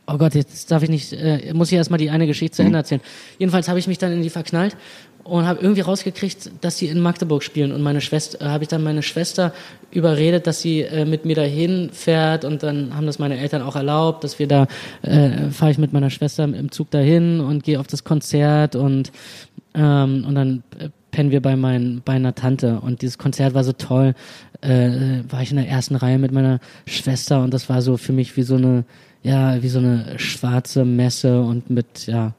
oh 0.07 0.19
Gott, 0.19 0.35
jetzt 0.35 0.71
darf 0.71 0.83
ich 0.83 0.91
nicht, 0.91 1.13
äh, 1.13 1.53
muss 1.55 1.71
ich 1.71 1.77
erstmal 1.77 1.99
die 1.99 2.11
eine 2.11 2.27
Geschichte 2.27 2.57
zu 2.57 2.63
Ende 2.63 2.73
mhm. 2.73 2.81
erzählen. 2.81 3.01
Jedenfalls 3.39 3.69
habe 3.69 3.79
ich 3.79 3.87
mich 3.87 3.99
dann 3.99 4.13
in 4.13 4.23
die 4.23 4.31
verknallt 4.31 4.77
und 5.25 5.47
habe 5.47 5.61
irgendwie 5.61 5.83
rausgekriegt, 5.83 6.51
dass 6.61 6.79
sie 6.79 6.87
in 6.87 7.01
Magdeburg 7.01 7.43
spielen 7.43 7.73
und 7.73 7.83
meine 7.83 8.01
Schwester, 8.01 8.41
äh, 8.41 8.49
habe 8.49 8.65
ich 8.65 8.69
dann 8.69 8.83
meine 8.83 9.03
Schwester 9.03 9.53
überredet, 9.91 10.47
dass 10.47 10.61
sie 10.61 10.83
äh, 10.83 11.05
mit 11.05 11.25
mir 11.25 11.37
dahin 11.37 11.91
fährt 11.93 12.45
und 12.45 12.63
dann 12.63 12.97
haben 12.97 13.07
das 13.07 13.19
meine 13.19 13.39
Eltern 13.39 13.63
auch 13.63 13.77
erlaubt, 13.77 14.25
dass 14.25 14.39
wir 14.39 14.49
da 14.49 14.67
äh, 15.03 15.51
fahre 15.51 15.73
ich 15.73 15.79
mit 15.79 15.93
meiner 15.93 16.11
Schwester 16.11 16.45
im 16.45 16.71
Zug 16.73 16.91
dahin 16.91 17.41
und 17.41 17.65
gehe 17.65 17.79
auf 17.79 17.87
das 17.87 18.05
Konzert 18.05 18.77
und 18.77 19.13
ähm, 19.75 20.25
und 20.27 20.35
dann 20.35 20.63
äh, 20.79 20.89
pennen 21.10 21.31
wir 21.31 21.43
bei, 21.43 21.56
mein, 21.56 22.02
bei 22.05 22.14
einer 22.14 22.34
Tante 22.34 22.81
und 22.81 23.02
dieses 23.02 23.19
Konzert 23.19 23.55
war 23.55 23.64
so 23.64 23.72
toll. 23.72 24.14
Äh, 24.60 25.22
war 25.29 25.43
ich 25.43 25.50
in 25.50 25.56
der 25.56 25.69
ersten 25.69 25.96
Reihe 25.96 26.19
mit 26.19 26.32
meiner 26.32 26.60
Schwester 26.86 27.43
und 27.43 27.55
das 27.55 27.69
war 27.69 27.82
so 27.82 27.96
für 27.96 28.12
mich 28.12 28.36
wie 28.36 28.43
so 28.43 28.56
eine, 28.56 28.84
ja, 29.22 29.62
wie 29.62 29.69
so 29.69 29.79
eine 29.79 30.19
schwarze 30.19 30.84
Messe 30.84 31.40
und 31.40 31.70
mit, 31.70 32.06
ja, 32.06 32.34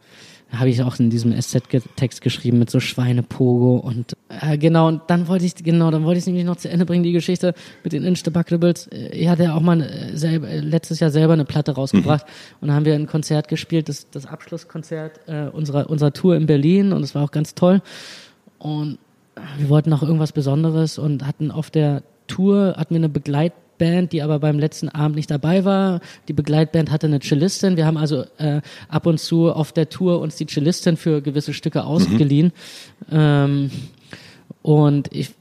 habe 0.53 0.69
ich 0.69 0.83
auch 0.83 0.99
in 0.99 1.09
diesem 1.09 1.39
SZ-Text 1.39 2.21
geschrieben 2.21 2.59
mit 2.59 2.69
so 2.69 2.79
Schweinepogo 2.79 3.77
und 3.77 4.17
äh, 4.29 4.57
genau 4.57 4.87
und 4.87 5.01
dann 5.07 5.27
wollte 5.27 5.45
ich 5.45 5.55
genau 5.55 5.91
dann 5.91 6.03
wollte 6.03 6.17
ich 6.17 6.23
es 6.23 6.27
nämlich 6.27 6.45
noch 6.45 6.57
zu 6.57 6.69
Ende 6.69 6.85
bringen 6.85 7.03
die 7.03 7.13
Geschichte 7.13 7.53
mit 7.83 7.93
den 7.93 8.03
Instabuckables 8.03 8.89
ich 8.91 9.29
hatte 9.29 9.43
ja 9.43 9.55
auch 9.55 9.61
mal 9.61 9.81
äh, 9.81 10.17
selber, 10.17 10.47
letztes 10.49 10.99
Jahr 10.99 11.09
selber 11.09 11.33
eine 11.33 11.45
Platte 11.45 11.71
rausgebracht 11.71 12.27
mhm. 12.27 12.57
und 12.61 12.67
dann 12.67 12.75
haben 12.75 12.85
wir 12.85 12.95
ein 12.95 13.07
Konzert 13.07 13.47
gespielt 13.47 13.87
das 13.87 14.09
das 14.09 14.25
Abschlusskonzert 14.25 15.21
äh, 15.27 15.47
unserer 15.51 15.89
unserer 15.89 16.11
Tour 16.11 16.35
in 16.35 16.47
Berlin 16.47 16.91
und 16.91 17.03
es 17.03 17.15
war 17.15 17.23
auch 17.23 17.31
ganz 17.31 17.55
toll 17.55 17.81
und 18.61 18.97
wir 19.57 19.69
wollten 19.69 19.93
auch 19.93 20.03
irgendwas 20.03 20.31
Besonderes 20.31 20.97
und 20.97 21.25
hatten 21.25 21.51
auf 21.51 21.69
der 21.69 22.03
Tour, 22.27 22.75
hatten 22.77 22.93
wir 22.93 22.99
eine 22.99 23.09
Begleitband, 23.09 24.13
die 24.13 24.21
aber 24.21 24.39
beim 24.39 24.59
letzten 24.59 24.89
Abend 24.89 25.15
nicht 25.15 25.31
dabei 25.31 25.65
war. 25.65 25.99
Die 26.27 26.33
Begleitband 26.33 26.91
hatte 26.91 27.07
eine 27.07 27.19
Cellistin. 27.19 27.77
Wir 27.77 27.85
haben 27.85 27.97
also 27.97 28.25
äh, 28.37 28.61
ab 28.87 29.05
und 29.05 29.19
zu 29.19 29.51
auf 29.51 29.71
der 29.71 29.89
Tour 29.89 30.19
uns 30.19 30.35
die 30.35 30.45
Cellistin 30.45 30.97
für 30.97 31.21
gewisse 31.21 31.53
Stücke 31.53 31.83
ausgeliehen. 31.83 32.53
Mhm. 33.09 33.11
Ähm, 33.11 33.71
und 34.61 35.11
ich 35.11 35.31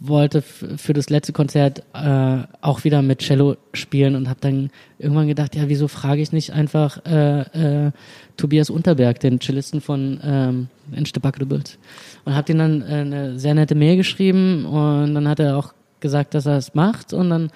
wollte 0.00 0.40
für 0.40 0.94
das 0.94 1.10
letzte 1.10 1.32
Konzert 1.34 1.82
äh, 1.92 2.38
auch 2.62 2.84
wieder 2.84 3.02
mit 3.02 3.20
Cello 3.20 3.56
spielen 3.74 4.16
und 4.16 4.28
habe 4.28 4.40
dann 4.40 4.70
irgendwann 4.98 5.28
gedacht, 5.28 5.54
ja, 5.54 5.68
wieso 5.68 5.86
frage 5.86 6.22
ich 6.22 6.32
nicht 6.32 6.52
einfach 6.52 7.04
äh, 7.04 7.40
äh, 7.86 7.90
Tobias 8.38 8.70
Unterberg, 8.70 9.20
den 9.20 9.40
Cellisten 9.40 9.82
von 9.82 10.20
ähm, 10.24 10.68
Instabuckables. 10.92 11.78
Und 12.24 12.34
habe 12.34 12.46
den 12.46 12.58
dann 12.58 12.82
äh, 12.82 12.84
eine 12.84 13.38
sehr 13.38 13.54
nette 13.54 13.74
Mail 13.74 13.96
geschrieben 13.96 14.64
und 14.64 15.14
dann 15.14 15.28
hat 15.28 15.40
er 15.40 15.58
auch 15.58 15.74
gesagt, 16.00 16.34
dass 16.34 16.46
er 16.46 16.56
es 16.56 16.74
macht 16.74 17.12
und 17.12 17.28
dann 17.28 17.50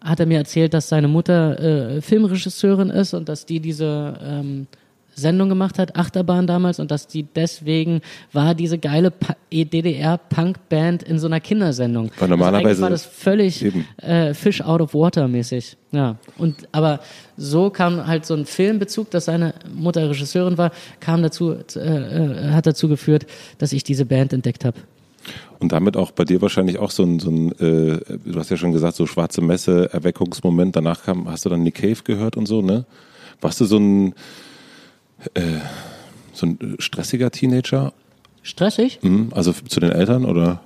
hat 0.00 0.20
er 0.20 0.26
mir 0.26 0.38
erzählt, 0.38 0.72
dass 0.72 0.88
seine 0.88 1.08
Mutter 1.08 1.58
äh, 1.60 2.00
Filmregisseurin 2.00 2.88
ist 2.88 3.12
und 3.12 3.28
dass 3.28 3.44
die 3.44 3.60
diese 3.60 4.14
ähm, 4.22 4.68
Sendung 5.14 5.48
gemacht 5.48 5.78
hat, 5.78 5.96
Achterbahn 5.96 6.46
damals, 6.46 6.80
und 6.80 6.90
dass 6.90 7.06
die 7.06 7.24
deswegen 7.24 8.00
war 8.32 8.54
diese 8.54 8.78
geile 8.78 9.12
DDR-Punk-Band 9.52 11.02
in 11.02 11.18
so 11.18 11.26
einer 11.26 11.40
Kindersendung. 11.40 12.10
Weil 12.18 12.28
normalerweise 12.28 12.68
also 12.68 12.82
war 12.82 12.90
das 12.90 13.04
völlig 13.04 13.64
äh, 13.98 14.34
Fish 14.34 14.60
out 14.60 14.80
of 14.80 14.94
water 14.94 15.28
mäßig. 15.28 15.76
Ja. 15.92 16.16
Und 16.38 16.68
aber 16.72 17.00
so 17.36 17.70
kam 17.70 18.06
halt 18.06 18.26
so 18.26 18.34
ein 18.34 18.46
Filmbezug, 18.46 19.10
dass 19.10 19.26
seine 19.26 19.54
Mutter 19.74 20.08
Regisseurin 20.08 20.58
war, 20.58 20.72
kam 21.00 21.22
dazu, 21.22 21.56
äh, 21.76 21.78
äh, 21.78 22.50
hat 22.52 22.66
dazu 22.66 22.88
geführt, 22.88 23.26
dass 23.58 23.72
ich 23.72 23.84
diese 23.84 24.06
Band 24.06 24.32
entdeckt 24.32 24.64
habe. 24.64 24.78
Und 25.58 25.72
damit 25.72 25.96
auch 25.96 26.10
bei 26.12 26.24
dir 26.24 26.40
wahrscheinlich 26.40 26.78
auch 26.78 26.90
so 26.90 27.02
ein, 27.02 27.20
so 27.20 27.30
ein 27.30 27.52
äh, 27.52 28.00
du 28.24 28.38
hast 28.38 28.50
ja 28.50 28.56
schon 28.56 28.72
gesagt, 28.72 28.96
so 28.96 29.06
schwarze 29.06 29.42
Messe, 29.42 29.92
Erweckungsmoment, 29.92 30.74
danach 30.74 31.04
kam, 31.04 31.30
hast 31.30 31.44
du 31.44 31.50
dann 31.50 31.62
Nick 31.62 31.76
Cave 31.76 31.98
gehört 32.02 32.36
und 32.36 32.46
so, 32.46 32.62
ne? 32.62 32.86
Warst 33.42 33.60
du 33.60 33.66
so 33.66 33.78
ein, 33.78 34.14
äh, 35.34 35.58
so 36.32 36.46
ein 36.46 36.76
stressiger 36.78 37.30
Teenager? 37.30 37.92
Stressig? 38.42 38.98
Mhm, 39.02 39.32
also 39.34 39.52
zu 39.52 39.80
den 39.80 39.92
Eltern 39.92 40.24
oder? 40.24 40.60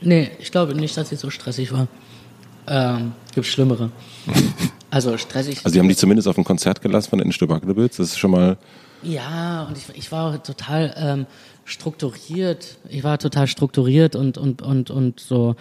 Nee, 0.00 0.30
ich 0.38 0.50
glaube 0.50 0.74
nicht, 0.74 0.96
dass 0.96 1.12
ich 1.12 1.18
so 1.18 1.30
stressig 1.30 1.72
war. 1.72 1.88
Ähm, 2.66 3.12
gibt 3.34 3.46
Schlimmere. 3.46 3.90
Also 4.92 5.16
stressig. 5.18 5.60
Also 5.62 5.72
die 5.72 5.78
haben 5.78 5.86
dich 5.86 5.98
zumindest 5.98 6.26
auf 6.26 6.36
ein 6.36 6.42
Konzert 6.42 6.82
gelassen 6.82 7.10
von 7.10 7.20
den 7.20 7.30
Stöbackelbits, 7.30 7.98
das 7.98 8.08
ist 8.08 8.18
schon 8.18 8.32
mal, 8.32 8.56
Ja, 9.04 9.62
und 9.68 9.78
ich, 9.78 9.84
ich 9.94 10.10
war 10.10 10.42
total 10.42 10.92
ähm, 10.96 11.26
strukturiert. 11.64 12.78
Ich 12.88 13.04
war 13.04 13.16
total 13.18 13.46
strukturiert 13.46 14.16
und, 14.16 14.36
und, 14.36 14.62
und, 14.62 14.90
und 14.90 15.20
so 15.20 15.54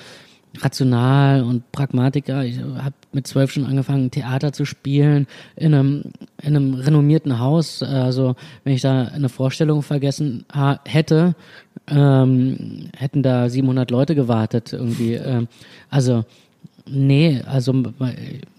rational 0.58 1.44
und 1.44 1.72
Pragmatiker. 1.72 2.44
Ich 2.44 2.60
habe 2.60 2.96
mit 3.12 3.28
zwölf 3.28 3.52
schon 3.52 3.66
angefangen, 3.66 4.12
Theater 4.12 4.52
zu 4.52 4.66
spielen 4.66 5.28
in 5.56 5.74
einem, 5.74 6.04
in 6.42 6.56
einem 6.56 6.74
renommierten 6.74 7.40
Haus. 7.40 7.84
Also 7.84 8.36
wenn 8.64 8.74
ich 8.74 8.82
da 8.82 9.04
eine 9.06 9.30
Vorstellung 9.30 9.84
vergessen 9.84 10.46
hätte, 10.86 11.36
ähm, 11.88 12.90
hätten 12.98 13.24
da 13.24 13.50
700 13.50 13.92
Leute 13.92 14.16
gewartet 14.16 14.74
irgendwie. 14.74 15.14
Ähm, 15.14 15.48
also 15.90 16.26
nee, 16.88 17.42
also 17.46 17.74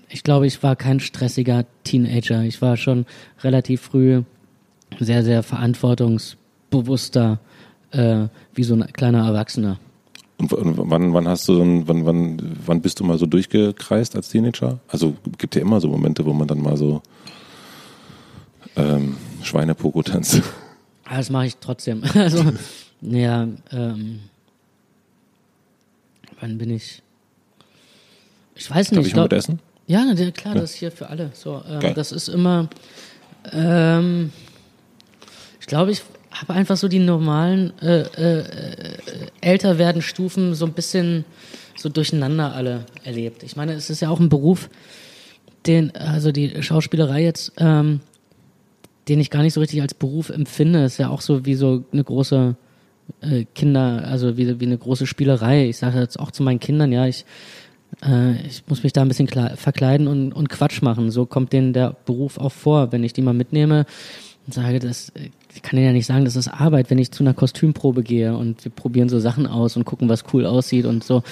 ich 0.09 0.23
glaube, 0.23 0.47
ich 0.47 0.63
war 0.63 0.77
kein 0.77 1.01
stressiger 1.01 1.65
Teenager. 1.85 2.43
Ich 2.43 2.63
war 2.63 2.77
schon 2.77 3.07
relativ 3.43 3.81
früh 3.83 4.23
sehr, 4.99 5.23
sehr 5.23 5.43
verantwortungsbewusster, 5.43 7.39
äh, 7.93 8.27
wie 8.55 8.65
so 8.65 8.75
ein 8.75 8.93
kleiner 8.93 9.27
Erwachsener. 9.27 9.79
Und, 10.41 10.51
wann, 10.91 11.13
wann 11.13 11.29
hast 11.29 11.47
du, 11.49 11.55
so 11.55 11.63
ein- 11.63 11.87
wann, 11.89 12.07
wann, 12.07 12.57
wann 12.67 12.81
bist 12.81 12.99
du 13.01 13.05
mal 13.05 13.19
so 13.19 13.27
durchgekreist 13.27 14.17
als 14.17 14.29
Teenager? 14.31 14.79
Also 14.89 15.15
gibt 15.39 15.55
ja 15.55 15.61
immer 15.63 15.81
so 15.81 15.89
Momente, 15.89 16.25
wo 16.25 16.33
man 16.33 16.49
dann 16.49 16.61
mal 16.63 16.77
so 16.77 17.03
ähm, 18.77 19.17
Schweinepoko 19.43 20.03
tanzt. 20.03 20.43
Aber 21.05 21.17
das 21.17 21.31
mache 21.31 21.47
ich 21.47 21.57
trotzdem. 21.57 22.03
Also, 22.15 22.45
ja, 23.03 23.49
ähm, 23.73 24.21
wann 26.41 26.59
bin 26.59 26.71
ich? 26.71 27.03
Ich 28.55 28.71
weiß 28.71 28.89
Darf 28.91 28.99
nicht. 28.99 29.09
ich 29.09 29.17
mal 29.17 29.23
mit 29.23 29.33
essen? 29.33 29.59
Ja, 29.87 30.05
na, 30.07 30.13
ja, 30.13 30.31
klar, 30.31 30.55
das 30.55 30.71
ist 30.73 30.77
hier 30.77 30.93
für 30.93 31.09
alle. 31.09 31.31
So, 31.35 31.63
ähm, 31.69 31.95
das 31.95 32.13
ist 32.13 32.29
immer. 32.29 32.69
Ähm, 33.53 34.31
ich 35.61 35.67
glaube, 35.67 35.91
ich 35.93 36.03
habe 36.31 36.55
einfach 36.55 36.77
so 36.77 36.89
die 36.89 36.99
normalen 36.99 37.73
äh, 37.81 38.03
äh, 38.03 38.41
äh, 38.41 38.97
älter 39.41 39.79
werden 39.79 40.03
Stufen 40.03 40.55
so 40.55 40.65
ein 40.65 40.73
bisschen 40.73 41.25
so 41.77 41.89
durcheinander 41.89 42.55
alle 42.55 42.87
erlebt. 43.05 43.43
Ich 43.43 43.57
meine, 43.57 43.73
es 43.73 43.91
ist 43.91 44.01
ja 44.01 44.11
auch 44.11 44.21
ein 44.21 44.29
Beruf, 44.29 44.71
den 45.67 45.95
also 45.95 46.31
die 46.33 46.63
Schauspielerei 46.63 47.23
jetzt, 47.23 47.53
ähm, 47.59 48.01
den 49.09 49.21
ich 49.21 49.31
gar 49.31 49.43
nicht 49.43 49.55
so 49.55 49.61
richtig 49.61 49.83
als 49.83 49.95
Beruf 49.95 50.31
empfinde. 50.31 50.85
Ist 50.85 50.99
ja 50.99 51.09
auch 51.09 51.21
so 51.21 51.45
wie 51.47 51.55
so 51.55 51.85
eine 51.93 52.05
große 52.05 52.55
äh, 53.23 53.45
Kinder, 53.55 54.05
also 54.07 54.37
wie, 54.37 54.61
wie 54.61 54.67
eine 54.67 54.79
große 54.79 55.07
Spielerei. 55.07 55.69
Ich 55.69 55.79
sage 55.79 55.99
jetzt 55.99 56.19
auch 56.19 56.31
zu 56.31 56.43
meinen 56.43 56.61
Kindern, 56.61 56.93
ja, 56.93 57.07
ich 57.07 57.25
äh, 58.05 58.47
ich 58.47 58.63
muss 58.69 58.83
mich 58.83 58.93
da 58.93 59.03
ein 59.03 59.09
bisschen 59.09 59.29
verkleiden 59.29 60.07
und, 60.07 60.33
und 60.33 60.49
Quatsch 60.49 60.83
machen. 60.83 61.11
So 61.11 61.27
kommt 61.27 61.53
denen 61.53 61.73
der 61.73 61.97
Beruf 62.05 62.39
auch 62.39 62.53
vor, 62.53 62.93
wenn 62.93 63.05
ich 63.05 63.13
die 63.13 63.23
mal 63.23 63.35
mitnehme 63.35 63.87
und 64.47 64.55
sage, 64.55 64.79
das, 64.79 65.11
äh, 65.11 65.31
ich 65.55 65.63
kann 65.63 65.79
ja 65.81 65.93
nicht 65.93 66.07
sagen, 66.07 66.25
das 66.25 66.37
ist 66.37 66.49
Arbeit, 66.49 66.91
wenn 66.91 66.99
ich 66.99 67.11
zu 67.11 67.23
einer 67.23 67.35
Kostümprobe 67.35 68.03
gehe 68.03 68.37
und 68.37 68.65
wir 68.65 68.73
probieren 68.73 69.09
so 69.09 69.19
Sachen 69.19 69.47
aus 69.47 69.77
und 69.77 69.85
gucken, 69.85 70.09
was 70.09 70.25
cool 70.33 70.47
aussieht 70.47 70.87
und 70.87 71.05
so. 71.05 71.23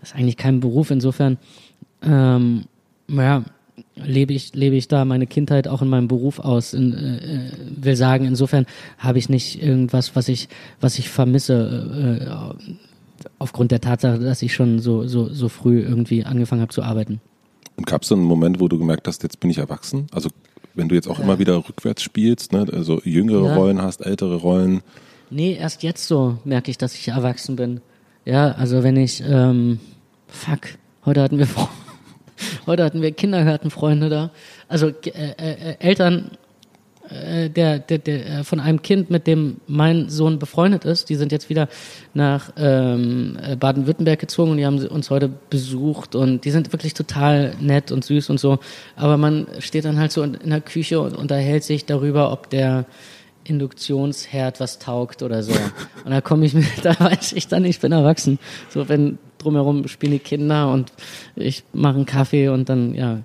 Das 0.00 0.10
ist 0.10 0.16
eigentlich 0.16 0.36
kein 0.36 0.60
Beruf. 0.60 0.90
Insofern, 0.90 1.38
ähm, 2.02 2.64
ja, 3.08 3.44
lebe 3.96 4.32
ich, 4.32 4.54
lebe 4.54 4.76
ich 4.76 4.88
da 4.88 5.04
meine 5.04 5.26
Kindheit 5.26 5.68
auch 5.68 5.82
in 5.82 5.88
meinem 5.88 6.08
Beruf 6.08 6.38
aus. 6.38 6.74
In, 6.74 6.94
äh, 6.94 7.16
äh, 7.16 7.50
will 7.76 7.96
sagen, 7.96 8.24
insofern 8.24 8.66
habe 8.98 9.18
ich 9.18 9.28
nicht 9.28 9.62
irgendwas, 9.62 10.16
was 10.16 10.28
ich, 10.28 10.48
was 10.80 10.98
ich 10.98 11.08
vermisse, 11.08 12.18
äh, 12.20 13.28
aufgrund 13.38 13.72
der 13.72 13.80
Tatsache, 13.80 14.18
dass 14.18 14.42
ich 14.42 14.54
schon 14.54 14.78
so, 14.78 15.06
so, 15.06 15.28
so 15.28 15.48
früh 15.48 15.80
irgendwie 15.80 16.24
angefangen 16.24 16.62
habe 16.62 16.72
zu 16.72 16.82
arbeiten. 16.82 17.20
Und 17.76 17.86
gab 17.86 18.02
es 18.02 18.08
so 18.08 18.14
einen 18.14 18.24
Moment, 18.24 18.60
wo 18.60 18.68
du 18.68 18.78
gemerkt 18.78 19.06
hast, 19.06 19.22
jetzt 19.22 19.40
bin 19.40 19.50
ich 19.50 19.58
erwachsen? 19.58 20.06
Also 20.12 20.30
wenn 20.76 20.88
du 20.88 20.94
jetzt 20.94 21.08
auch 21.08 21.18
immer 21.18 21.38
wieder 21.38 21.56
rückwärts 21.56 22.02
spielst, 22.02 22.52
ne? 22.52 22.66
also 22.72 23.00
jüngere 23.04 23.46
Ja. 23.46 23.56
Rollen 23.56 23.82
hast, 23.82 24.04
ältere 24.04 24.36
Rollen. 24.36 24.82
Nee, 25.30 25.54
erst 25.54 25.82
jetzt 25.82 26.06
so 26.06 26.38
merke 26.44 26.70
ich, 26.70 26.78
dass 26.78 26.94
ich 26.94 27.08
erwachsen 27.08 27.56
bin. 27.56 27.80
Ja, 28.24 28.52
also 28.52 28.82
wenn 28.82 28.96
ich, 28.96 29.22
ähm, 29.26 29.80
fuck, 30.28 30.60
heute 31.04 31.22
hatten 31.22 31.38
wir, 31.38 31.48
heute 32.66 32.84
hatten 32.84 33.02
wir 33.02 33.10
Kindergartenfreunde 33.10 34.08
da. 34.08 34.30
Also 34.68 34.88
äh, 34.88 35.32
äh, 35.36 35.76
Eltern 35.80 36.30
äh, 37.10 37.50
der, 37.50 37.78
der, 37.78 37.98
der, 37.98 38.26
äh, 38.26 38.44
von 38.44 38.60
einem 38.60 38.82
Kind, 38.82 39.10
mit 39.10 39.26
dem 39.26 39.56
mein 39.66 40.08
Sohn 40.08 40.38
befreundet 40.38 40.84
ist, 40.84 41.08
die 41.08 41.14
sind 41.14 41.32
jetzt 41.32 41.48
wieder 41.48 41.68
nach 42.14 42.52
ähm, 42.56 43.38
äh, 43.42 43.56
Baden-Württemberg 43.56 44.18
gezogen 44.18 44.52
und 44.52 44.56
die 44.56 44.66
haben 44.66 44.78
uns 44.86 45.10
heute 45.10 45.28
besucht 45.28 46.14
und 46.14 46.44
die 46.44 46.50
sind 46.50 46.72
wirklich 46.72 46.94
total 46.94 47.54
nett 47.60 47.92
und 47.92 48.04
süß 48.04 48.30
und 48.30 48.40
so. 48.40 48.58
Aber 48.96 49.16
man 49.16 49.46
steht 49.58 49.84
dann 49.84 49.98
halt 49.98 50.12
so 50.12 50.22
in, 50.22 50.34
in 50.34 50.50
der 50.50 50.60
Küche 50.60 51.00
und 51.00 51.16
unterhält 51.16 51.64
sich 51.64 51.84
darüber, 51.84 52.32
ob 52.32 52.50
der 52.50 52.86
Induktionsherd 53.44 54.60
was 54.60 54.78
taugt 54.78 55.22
oder 55.22 55.42
so. 55.42 55.52
Und 56.04 56.10
da 56.10 56.20
komme 56.20 56.46
ich 56.46 56.54
mir, 56.54 56.64
da 56.82 56.98
weiß 56.98 57.32
ich 57.32 57.48
dann, 57.48 57.64
ich 57.64 57.80
bin 57.80 57.92
erwachsen. 57.92 58.38
So, 58.70 58.88
wenn 58.88 59.18
drumherum 59.38 59.88
spielen 59.88 60.12
die 60.12 60.18
Kinder 60.18 60.72
und 60.72 60.92
ich 61.34 61.64
mache 61.72 61.96
einen 61.96 62.06
Kaffee 62.06 62.48
und 62.48 62.68
dann, 62.68 62.94
ja, 62.94 63.20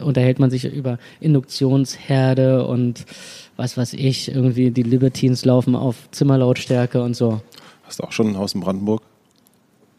unterhält 0.00 0.38
man 0.38 0.50
sich 0.50 0.64
über 0.64 0.98
Induktionsherde 1.20 2.66
und 2.66 3.04
was 3.56 3.76
weiß 3.76 3.94
ich, 3.94 4.34
irgendwie 4.34 4.70
die 4.70 4.82
Libertines 4.82 5.44
laufen 5.44 5.76
auf 5.76 6.10
Zimmerlautstärke 6.10 7.02
und 7.02 7.14
so. 7.14 7.40
Hast 7.84 8.00
du 8.00 8.04
auch 8.04 8.12
schon 8.12 8.28
ein 8.28 8.38
Haus 8.38 8.54
in 8.54 8.60
Brandenburg? 8.60 9.02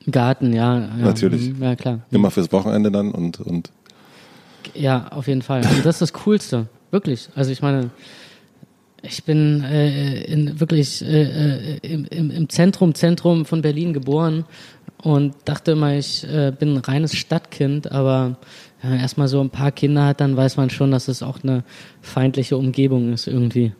Garten, 0.10 0.53
ja. 0.53 0.79
ja 0.79 0.88
Natürlich. 0.98 1.53
Ja, 1.60 1.75
klar. 1.75 2.00
Immer 2.12 2.32
fürs 2.32 2.51
Wochenende 2.51 2.91
dann 2.91 3.12
und, 3.12 3.39
und 3.39 3.72
Ja, 4.74 5.08
auf 5.10 5.27
jeden 5.27 5.41
Fall. 5.41 5.62
Und 5.62 5.86
das 5.86 5.96
ist 5.96 6.01
das 6.01 6.13
Coolste. 6.13 6.67
Wirklich. 6.91 7.29
Also 7.36 7.51
ich 7.51 7.62
meine, 7.62 7.89
ich 9.03 9.24
bin 9.25 9.63
äh, 9.63 10.24
in 10.24 10.60
wirklich 10.60 11.01
äh, 11.03 11.24
äh, 11.24 11.77
im, 11.83 12.31
im, 12.31 12.50
Zentrum, 12.50 12.95
Zentrum 12.95 13.45
von 13.45 13.62
Berlin 13.62 13.93
geboren 13.93 14.45
und 15.01 15.36
dachte 15.45 15.72
immer, 15.72 15.93
ich 15.95 16.24
äh, 16.24 16.53
bin 16.57 16.75
ein 16.75 16.77
reines 16.77 17.15
Stadtkind, 17.15 17.91
aber 17.91 18.38
ja, 18.81 18.95
erstmal 18.95 19.27
so 19.27 19.41
ein 19.41 19.50
paar 19.50 19.72
Kinder 19.72 20.05
hat, 20.05 20.22
dann 20.22 20.38
weiß 20.38 20.55
man 20.57 20.69
schon, 20.69 20.91
dass 20.91 21.10
es 21.10 21.22
auch 21.22 21.43
eine 21.43 21.63
feindliche 22.01 22.57
Umgebung 22.57 23.12
ist 23.12 23.27
irgendwie. 23.27 23.74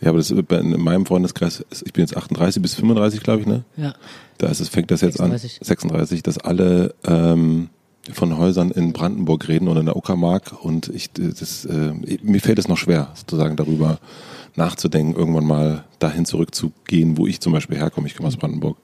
ja, 0.00 0.08
aber 0.08 0.18
das 0.18 0.30
in 0.30 0.80
meinem 0.80 1.06
Freundeskreis, 1.06 1.64
ich 1.84 1.92
bin 1.92 2.02
jetzt 2.02 2.16
38 2.16 2.60
bis 2.60 2.74
35, 2.74 3.22
glaube 3.22 3.40
ich, 3.40 3.46
ne? 3.46 3.64
Ja. 3.76 3.94
Da 4.38 4.48
ist 4.48 4.60
es, 4.60 4.68
fängt 4.68 4.90
das 4.90 5.00
jetzt 5.00 5.18
36. 5.18 5.60
an, 5.60 5.66
36, 5.66 6.22
dass 6.24 6.38
alle 6.38 6.94
ähm, 7.04 7.68
von 8.12 8.36
Häusern 8.36 8.70
in 8.70 8.92
Brandenburg 8.92 9.46
reden 9.46 9.68
oder 9.68 9.80
in 9.80 9.86
der 9.86 9.96
Uckermark 9.96 10.64
und 10.64 10.88
ich, 10.88 11.12
das, 11.12 11.64
äh, 11.66 11.92
mir 12.22 12.40
fällt 12.40 12.58
es 12.58 12.66
noch 12.66 12.78
schwer, 12.78 13.12
sozusagen 13.14 13.56
darüber 13.56 14.00
nachzudenken, 14.56 15.14
irgendwann 15.14 15.46
mal 15.46 15.84
dahin 15.98 16.24
zurückzugehen, 16.24 17.16
wo 17.16 17.26
ich 17.26 17.40
zum 17.40 17.52
Beispiel 17.52 17.76
herkomme. 17.78 18.06
Ich 18.06 18.16
komme 18.16 18.28
aus 18.28 18.36
Brandenburg. 18.36 18.76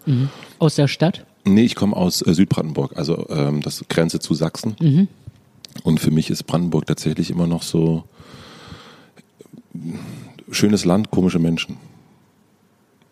Aus 0.58 0.75
der 0.75 0.88
Stadt? 0.88 1.25
Nee, 1.44 1.62
ich 1.62 1.76
komme 1.76 1.96
aus 1.96 2.23
äh, 2.23 2.35
Südbrandenburg, 2.35 2.96
also 2.96 3.26
ähm, 3.30 3.62
das 3.62 3.85
Grenze 3.88 4.18
zu 4.18 4.35
Sachsen. 4.35 4.75
Mhm. 4.80 5.08
Und 5.85 6.00
für 6.00 6.11
mich 6.11 6.30
ist 6.30 6.44
Brandenburg 6.44 6.87
tatsächlich 6.87 7.30
immer 7.30 7.46
noch 7.46 7.62
so 7.62 8.04
schönes 10.50 10.85
Land, 10.85 11.11
komische 11.11 11.38
Menschen. 11.38 11.76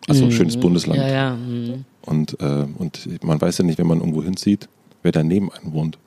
Also 0.07 0.29
schönes 0.31 0.57
Bundesland. 0.57 0.99
Mhm. 0.99 1.07
Ja, 1.07 1.13
ja. 1.13 1.35
mhm. 1.35 1.85
Und, 2.01 2.39
äh, 2.39 2.65
und 2.77 3.23
man 3.23 3.39
weiß 3.39 3.57
ja 3.59 3.63
nicht, 3.63 3.79
wenn 3.79 3.87
man 3.87 3.99
irgendwo 3.99 4.21
hinzieht, 4.21 4.67
wer 5.01 5.11
da 5.11 5.23
neben 5.23 5.51
einem 5.51 5.73
wohnt. 5.73 5.97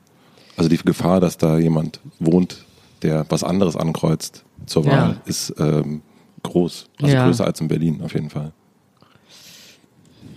Also 0.56 0.68
die 0.68 0.76
Gefahr, 0.76 1.20
dass 1.20 1.38
da 1.38 1.58
jemand 1.58 2.00
wohnt, 2.18 2.64
der 3.02 3.26
was 3.28 3.42
anderes 3.42 3.76
ankreuzt 3.76 4.44
zur 4.66 4.84
Ja. 4.84 4.90
Wahl, 4.90 5.20
ist 5.24 5.54
ähm, 5.58 6.02
groß. 6.42 6.88
Also 7.02 7.14
Ja. 7.14 7.24
größer 7.26 7.44
als 7.44 7.60
in 7.60 7.68
Berlin 7.68 8.00
auf 8.02 8.14
jeden 8.14 8.30
Fall. 8.30 8.52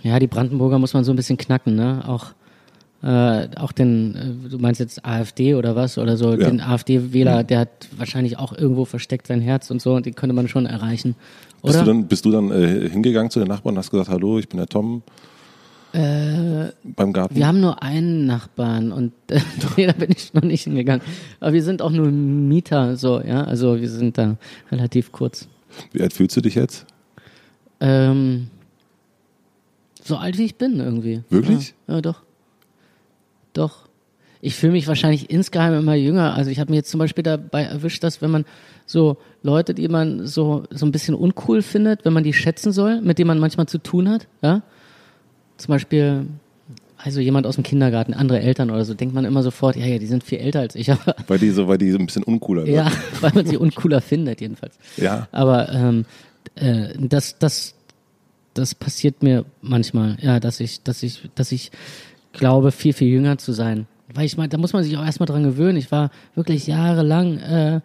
Ja, 0.02 0.18
die 0.18 0.26
Brandenburger 0.26 0.78
muss 0.78 0.94
man 0.94 1.04
so 1.04 1.12
ein 1.12 1.16
bisschen 1.16 1.36
knacken, 1.38 1.74
ne? 1.76 2.02
Auch 2.06 2.32
Äh, 3.04 3.48
auch 3.56 3.72
den, 3.72 4.14
äh, 4.46 4.48
du 4.48 4.58
meinst 4.58 4.78
jetzt 4.78 5.04
AfD 5.04 5.56
oder 5.56 5.74
was 5.74 5.98
oder 5.98 6.16
so, 6.16 6.34
Ja. 6.34 6.48
den 6.48 6.60
AfD-Wähler, 6.60 7.42
der 7.42 7.58
hat 7.58 7.88
wahrscheinlich 7.96 8.38
auch 8.38 8.56
irgendwo 8.56 8.84
versteckt 8.84 9.26
sein 9.26 9.40
Herz 9.40 9.72
und 9.72 9.82
so 9.82 9.94
und 9.96 10.06
den 10.06 10.14
könnte 10.14 10.34
man 10.36 10.46
schon 10.46 10.66
erreichen. 10.66 11.16
Bist 11.64 11.74
Oder? 11.74 11.84
du 11.84 11.90
dann, 11.90 12.06
bist 12.06 12.24
du 12.24 12.30
dann 12.30 12.52
äh, 12.52 12.88
hingegangen 12.88 13.28
zu 13.28 13.40
den 13.40 13.48
Nachbarn 13.48 13.74
und 13.74 13.78
hast 13.78 13.90
gesagt, 13.90 14.08
hallo, 14.08 14.38
ich 14.38 14.48
bin 14.48 14.58
der 14.58 14.68
Tom 14.68 15.02
beim 15.92 17.12
Garten? 17.12 17.34
Äh, 17.34 17.38
Wir 17.38 17.46
haben 17.48 17.60
nur 17.60 17.82
einen 17.82 18.24
Nachbarn 18.24 18.92
und 18.92 19.12
äh, 19.32 19.40
nee, 19.76 19.86
da 19.88 19.94
bin 19.94 20.12
ich 20.12 20.32
noch 20.32 20.42
nicht 20.42 20.62
hingegangen. 20.62 21.02
Aber 21.40 21.52
wir 21.52 21.62
sind 21.64 21.82
auch 21.82 21.90
nur 21.90 22.06
Mieter, 22.06 22.96
so, 22.96 23.20
ja. 23.20 23.42
Also 23.42 23.80
wir 23.80 23.88
sind 23.90 24.16
da 24.16 24.36
relativ 24.70 25.10
kurz. 25.10 25.48
Wie 25.92 26.02
alt 26.02 26.12
fühlst 26.12 26.36
du 26.36 26.40
dich 26.40 26.54
jetzt? 26.54 26.86
Ähm, 27.80 28.48
so 30.02 30.16
alt 30.16 30.38
wie 30.38 30.44
ich 30.44 30.56
bin 30.56 30.80
irgendwie. 30.80 31.22
Wirklich? 31.30 31.74
Ja, 31.86 31.94
ja 31.96 32.00
doch. 32.00 32.22
Doch. 33.52 33.88
Ich 34.40 34.56
fühle 34.56 34.72
mich 34.72 34.88
wahrscheinlich 34.88 35.30
insgeheim 35.30 35.74
immer 35.74 35.94
jünger. 35.94 36.34
Also 36.34 36.50
ich 36.50 36.58
habe 36.58 36.70
mich 36.70 36.78
jetzt 36.78 36.90
zum 36.90 36.98
Beispiel 36.98 37.22
dabei 37.22 37.62
erwischt, 37.62 38.02
dass 38.02 38.20
wenn 38.20 38.30
man 38.30 38.44
so 38.86 39.16
Leute, 39.42 39.72
die 39.72 39.86
man 39.86 40.26
so, 40.26 40.64
so 40.70 40.84
ein 40.84 40.90
bisschen 40.90 41.14
uncool 41.14 41.62
findet, 41.62 42.04
wenn 42.04 42.12
man 42.12 42.24
die 42.24 42.32
schätzen 42.32 42.72
soll, 42.72 43.00
mit 43.00 43.18
denen 43.18 43.28
man 43.28 43.38
manchmal 43.38 43.66
zu 43.66 43.78
tun 43.78 44.08
hat, 44.08 44.26
ja. 44.42 44.62
Zum 45.58 45.70
Beispiel, 45.70 46.26
also 47.04 47.20
jemand 47.20 47.46
aus 47.46 47.56
dem 47.56 47.64
Kindergarten, 47.64 48.14
andere 48.14 48.40
Eltern 48.40 48.70
oder 48.70 48.84
so, 48.84 48.94
denkt 48.94 49.14
man 49.14 49.24
immer 49.24 49.42
sofort, 49.42 49.76
ja, 49.76 49.86
ja, 49.86 49.98
die 49.98 50.06
sind 50.06 50.22
viel 50.22 50.38
älter 50.38 50.60
als 50.60 50.74
ich, 50.74 50.90
aber 50.92 51.16
Weil 51.26 51.38
die 51.38 51.50
so, 51.50 51.68
weil 51.68 51.78
die 51.78 51.90
so 51.90 51.98
ein 51.98 52.06
bisschen 52.06 52.22
uncooler 52.22 52.66
ja, 52.66 52.88
sind. 52.88 53.02
weil 53.22 53.32
man 53.34 53.46
sie 53.46 53.56
uncooler 53.56 54.00
findet 54.00 54.40
jedenfalls. 54.40 54.78
Ja. 54.96 55.28
Aber 55.32 55.72
ähm, 55.72 56.04
äh, 56.54 56.88
das, 56.98 57.38
das, 57.38 57.74
das 58.54 58.74
passiert 58.74 59.22
mir 59.22 59.44
manchmal, 59.60 60.16
ja, 60.20 60.38
dass 60.38 60.60
ich, 60.60 60.82
dass 60.82 61.02
ich, 61.02 61.28
dass 61.34 61.52
ich 61.52 61.72
glaube, 62.32 62.72
viel, 62.72 62.92
viel 62.92 63.08
jünger 63.08 63.38
zu 63.38 63.52
sein. 63.52 63.86
Weil 64.14 64.26
ich 64.26 64.36
meine, 64.36 64.50
da 64.50 64.58
muss 64.58 64.72
man 64.72 64.84
sich 64.84 64.96
auch 64.96 65.04
erstmal 65.04 65.26
dran 65.26 65.42
gewöhnen. 65.42 65.78
Ich 65.78 65.90
war 65.90 66.10
wirklich 66.34 66.66
jahrelang 66.66 67.38
äh, 67.38 67.80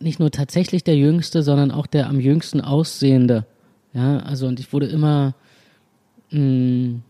nicht 0.00 0.18
nur 0.18 0.30
tatsächlich 0.30 0.82
der 0.82 0.96
Jüngste, 0.96 1.42
sondern 1.42 1.70
auch 1.70 1.86
der 1.86 2.08
am 2.08 2.20
jüngsten 2.20 2.60
Aussehende. 2.60 3.46
Ja, 3.92 4.18
also 4.20 4.46
und 4.46 4.60
ich 4.60 4.72
wurde 4.72 4.86
immer 4.86 5.34
mh, 6.30 7.00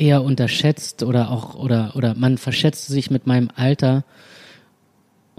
eher 0.00 0.22
unterschätzt 0.24 1.02
oder 1.02 1.30
auch 1.30 1.54
oder 1.54 1.92
oder 1.94 2.14
man 2.14 2.38
verschätzte 2.38 2.92
sich 2.92 3.10
mit 3.10 3.26
meinem 3.26 3.50
Alter 3.54 4.04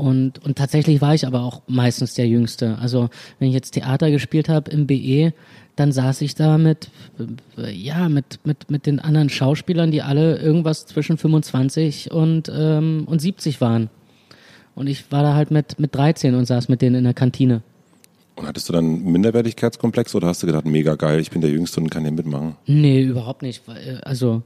und, 0.02 0.44
und 0.44 0.58
tatsächlich 0.58 1.00
war 1.00 1.14
ich 1.14 1.28
aber 1.28 1.44
auch 1.44 1.62
meistens 1.68 2.16
der 2.16 2.28
Jüngste. 2.28 2.80
Also 2.80 3.10
wenn 3.38 3.50
ich 3.50 3.54
jetzt 3.54 3.72
Theater 3.72 4.10
gespielt 4.10 4.50
habe 4.50 4.72
im 4.72 4.88
BE, 4.88 5.32
dann 5.76 5.92
saß 5.92 6.22
ich 6.22 6.34
da 6.34 6.58
mit, 6.58 6.90
ja, 7.72 8.10
mit, 8.10 8.40
mit, 8.44 8.72
mit 8.72 8.88
den 8.88 9.00
anderen 9.00 9.30
Schauspielern, 9.30 9.92
die 9.92 10.02
alle 10.02 10.38
irgendwas 10.40 10.88
zwischen 10.88 11.20
25 11.20 12.12
und, 12.12 12.52
ähm, 12.52 13.04
und 13.06 13.22
70 13.22 13.62
waren. 13.62 13.92
Und 14.74 14.88
ich 14.88 15.12
war 15.12 15.22
da 15.22 15.36
halt 15.36 15.52
mit, 15.52 15.80
mit 15.80 15.94
13 15.94 16.34
und 16.34 16.46
saß 16.46 16.68
mit 16.68 16.82
denen 16.82 16.96
in 16.96 17.04
der 17.04 17.14
Kantine. 17.14 17.62
Und 18.36 18.48
hattest 18.48 18.70
du 18.70 18.74
dann 18.74 19.04
Minderwertigkeitskomplex 19.04 20.16
oder 20.16 20.28
hast 20.28 20.42
du 20.42 20.48
gedacht, 20.48 20.66
mega 20.66 20.96
geil, 20.96 21.20
ich 21.20 21.32
bin 21.32 21.42
der 21.42 21.52
Jüngste 21.52 21.82
und 21.82 21.90
kann 21.90 22.04
hier 22.04 22.12
mitmachen? 22.12 22.56
Nee, 22.66 23.04
überhaupt 23.04 23.42
nicht. 23.42 23.68
äh, 23.68 23.98
Also, 24.04 24.42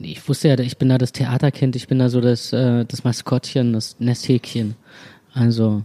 ich 0.00 0.26
wusste 0.28 0.48
ja, 0.48 0.58
ich 0.58 0.78
bin 0.78 0.88
da 0.88 0.98
das 0.98 1.12
Theaterkind, 1.12 1.76
ich 1.76 1.86
bin 1.88 1.98
da 1.98 2.08
so 2.08 2.20
das, 2.20 2.52
äh, 2.52 2.84
das 2.84 3.04
Maskottchen, 3.04 3.72
das 3.72 3.96
Nesthäkchen. 4.00 4.74
Also, 5.34 5.84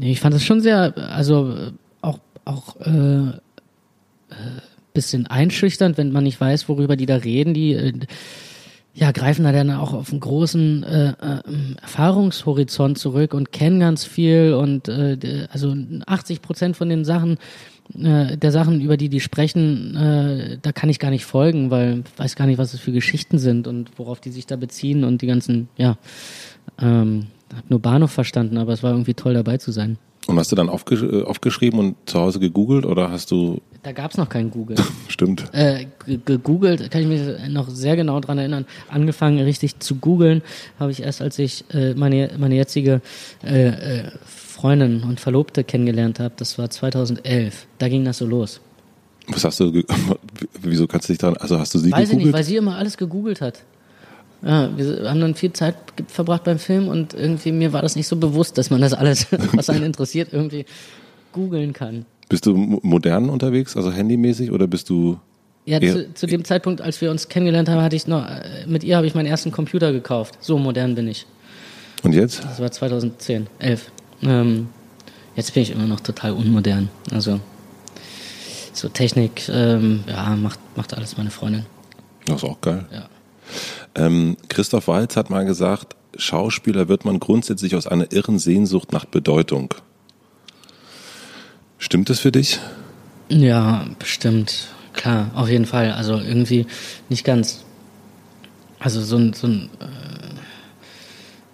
ich 0.00 0.20
fand 0.20 0.34
das 0.34 0.44
schon 0.44 0.60
sehr, 0.60 0.96
also 0.96 1.72
auch, 2.00 2.18
auch 2.44 2.80
äh, 2.80 3.28
äh, 3.28 3.32
bisschen 4.94 5.26
einschüchternd, 5.26 5.98
wenn 5.98 6.12
man 6.12 6.24
nicht 6.24 6.40
weiß, 6.40 6.68
worüber 6.68 6.96
die 6.96 7.06
da 7.06 7.16
reden. 7.16 7.52
Die 7.52 7.92
ja, 8.96 9.10
greifen 9.10 9.44
da 9.44 9.50
dann 9.50 9.72
auch 9.72 9.92
auf 9.92 10.12
einen 10.12 10.20
großen 10.20 10.84
äh, 10.84 11.08
äh, 11.08 11.42
Erfahrungshorizont 11.82 12.96
zurück 12.96 13.34
und 13.34 13.50
kennen 13.50 13.80
ganz 13.80 14.04
viel 14.04 14.54
und 14.54 14.88
äh, 14.88 15.48
also 15.50 15.74
80 16.06 16.40
Prozent 16.40 16.76
von 16.76 16.88
den 16.88 17.04
Sachen, 17.04 17.38
äh, 17.98 18.36
der 18.36 18.52
Sachen, 18.52 18.80
über 18.80 18.96
die 18.96 19.08
die 19.08 19.18
sprechen, 19.18 19.96
äh, 19.96 20.58
da 20.62 20.70
kann 20.70 20.90
ich 20.90 21.00
gar 21.00 21.10
nicht 21.10 21.24
folgen, 21.24 21.72
weil 21.72 22.04
ich 22.06 22.18
weiß 22.18 22.36
gar 22.36 22.46
nicht, 22.46 22.58
was 22.58 22.72
es 22.72 22.80
für 22.80 22.92
Geschichten 22.92 23.38
sind 23.38 23.66
und 23.66 23.90
worauf 23.98 24.20
die 24.20 24.30
sich 24.30 24.46
da 24.46 24.54
beziehen 24.54 25.02
und 25.02 25.22
die 25.22 25.26
ganzen, 25.26 25.68
ja, 25.76 25.98
ähm, 26.80 27.26
hab 27.54 27.68
nur 27.68 27.80
Bahnhof 27.80 28.12
verstanden, 28.12 28.58
aber 28.58 28.72
es 28.72 28.84
war 28.84 28.92
irgendwie 28.92 29.14
toll 29.14 29.34
dabei 29.34 29.58
zu 29.58 29.72
sein. 29.72 29.98
Und 30.26 30.38
hast 30.38 30.50
du 30.52 30.56
dann 30.56 30.68
aufgesch 30.70 31.02
äh, 31.02 31.22
aufgeschrieben 31.22 31.78
und 31.78 31.96
zu 32.06 32.18
Hause 32.18 32.40
gegoogelt 32.40 32.86
oder 32.86 33.10
hast 33.10 33.30
du, 33.30 33.60
Da 33.82 33.92
gab's 33.92 34.16
noch 34.16 34.28
kein 34.30 34.50
Google. 34.50 34.76
stimmt, 35.08 35.44
äh, 35.52 35.84
ge- 36.06 36.18
gegoogelt, 36.24 36.90
kann 36.90 37.02
ich 37.02 37.08
mich 37.08 37.50
noch 37.50 37.68
sehr 37.68 37.94
genau 37.96 38.20
dran 38.20 38.38
erinnern, 38.38 38.64
angefangen 38.88 39.38
richtig 39.40 39.80
zu 39.80 39.96
googeln, 39.96 40.40
habe 40.80 40.92
ich 40.92 41.02
erst, 41.02 41.20
als 41.20 41.38
ich 41.38 41.64
äh, 41.74 41.92
meine, 41.94 42.30
meine 42.38 42.54
jetzige 42.54 43.02
äh, 43.44 43.66
äh, 43.68 44.04
Freundin 44.24 45.02
und 45.02 45.20
Verlobte 45.20 45.62
kennengelernt 45.62 46.20
habe, 46.20 46.32
das 46.38 46.56
war 46.58 46.70
2011, 46.70 47.66
da 47.78 47.88
ging 47.88 48.04
das 48.06 48.16
so 48.18 48.24
los. 48.26 48.60
was 49.28 49.44
hast 49.44 49.60
du, 49.60 49.82
wieso 50.62 50.86
kannst 50.86 51.08
du 51.08 51.12
dich 51.12 51.18
daran, 51.18 51.36
also 51.36 51.58
hast 51.58 51.74
du 51.74 51.78
sie 51.80 51.92
Weiß 51.92 52.00
ich 52.00 52.06
nicht, 52.08 52.10
gegoogelt? 52.12 52.34
weil 52.34 52.44
sie 52.44 52.56
immer 52.56 52.76
alles 52.76 52.96
gegoogelt 52.96 53.42
hat. 53.42 53.62
Ja, 54.44 54.70
wir 54.76 55.08
haben 55.08 55.20
dann 55.20 55.34
viel 55.34 55.52
Zeit 55.52 55.74
verbracht 56.08 56.44
beim 56.44 56.58
Film 56.58 56.88
und 56.88 57.14
irgendwie 57.14 57.50
mir 57.52 57.72
war 57.72 57.80
das 57.82 57.96
nicht 57.96 58.06
so 58.06 58.16
bewusst, 58.16 58.58
dass 58.58 58.68
man 58.70 58.80
das 58.80 58.92
alles, 58.92 59.26
was 59.52 59.70
einen 59.70 59.84
interessiert, 59.84 60.28
irgendwie 60.32 60.66
googeln 61.32 61.72
kann. 61.72 62.04
Bist 62.28 62.46
du 62.46 62.54
mo- 62.56 62.80
modern 62.82 63.30
unterwegs, 63.30 63.76
also 63.76 63.90
handymäßig 63.92 64.50
oder 64.50 64.66
bist 64.66 64.90
du, 64.90 65.18
Ja, 65.66 65.80
Ja. 65.80 65.92
zu, 65.94 66.12
zu 66.14 66.26
dem 66.26 66.44
Zeitpunkt, 66.44 66.80
als 66.82 67.00
wir 67.00 67.10
uns 67.10 67.28
kennengelernt 67.28 67.68
haben, 67.70 67.80
hatte 67.80 67.96
ich 67.96 68.06
noch, 68.06 68.26
äh, 68.28 68.66
mit 68.66 68.84
ihr 68.84 68.96
habe 68.98 69.06
ich 69.06 69.14
meinen 69.14 69.26
ersten 69.26 69.50
Computer 69.50 69.92
gekauft. 69.92 70.36
So 70.40 70.58
modern 70.58 70.94
bin 70.94 71.08
ich. 71.08 71.26
und 72.02 72.12
jetzt? 72.12 72.44
Das 72.44 72.60
war 72.60 72.70
2010, 72.70 73.46
11. 73.60 73.90
Ähm, 74.22 74.68
jetzt 75.36 75.54
bin 75.54 75.62
ich 75.62 75.70
immer 75.70 75.86
noch 75.86 76.00
total 76.00 76.32
unmodern. 76.32 76.90
Also 77.12 77.40
so 78.74 78.88
Technik, 78.88 79.48
ähm, 79.48 80.04
ja, 80.06 80.36
macht, 80.36 80.58
macht 80.76 80.94
alles 80.94 81.16
meine 81.16 81.30
Freundin. 81.30 81.64
Das 82.26 82.42
ist 82.42 82.44
auch 82.44 82.60
geil. 82.60 82.84
Ja. 82.92 83.08
Ähm, 83.94 84.36
Christoph 84.48 84.88
Walz 84.88 85.16
hat 85.16 85.30
mal 85.30 85.44
gesagt, 85.44 85.96
Schauspieler 86.16 86.88
wird 86.88 87.04
man 87.04 87.20
grundsätzlich 87.20 87.76
aus 87.76 87.86
einer 87.86 88.12
irren 88.12 88.38
Sehnsucht 88.38 88.92
nach 88.92 89.04
Bedeutung. 89.04 89.74
Stimmt 91.78 92.08
das 92.10 92.20
für 92.20 92.32
dich? 92.32 92.60
Ja, 93.28 93.86
bestimmt. 93.98 94.68
Klar, 94.92 95.30
auf 95.34 95.48
jeden 95.48 95.66
Fall. 95.66 95.92
Also 95.92 96.18
irgendwie 96.18 96.66
nicht 97.08 97.24
ganz. 97.24 97.64
Also 98.78 99.02
so 99.02 99.16
ein, 99.16 99.32
so 99.32 99.46
ein, 99.46 99.70
äh, 99.80 100.34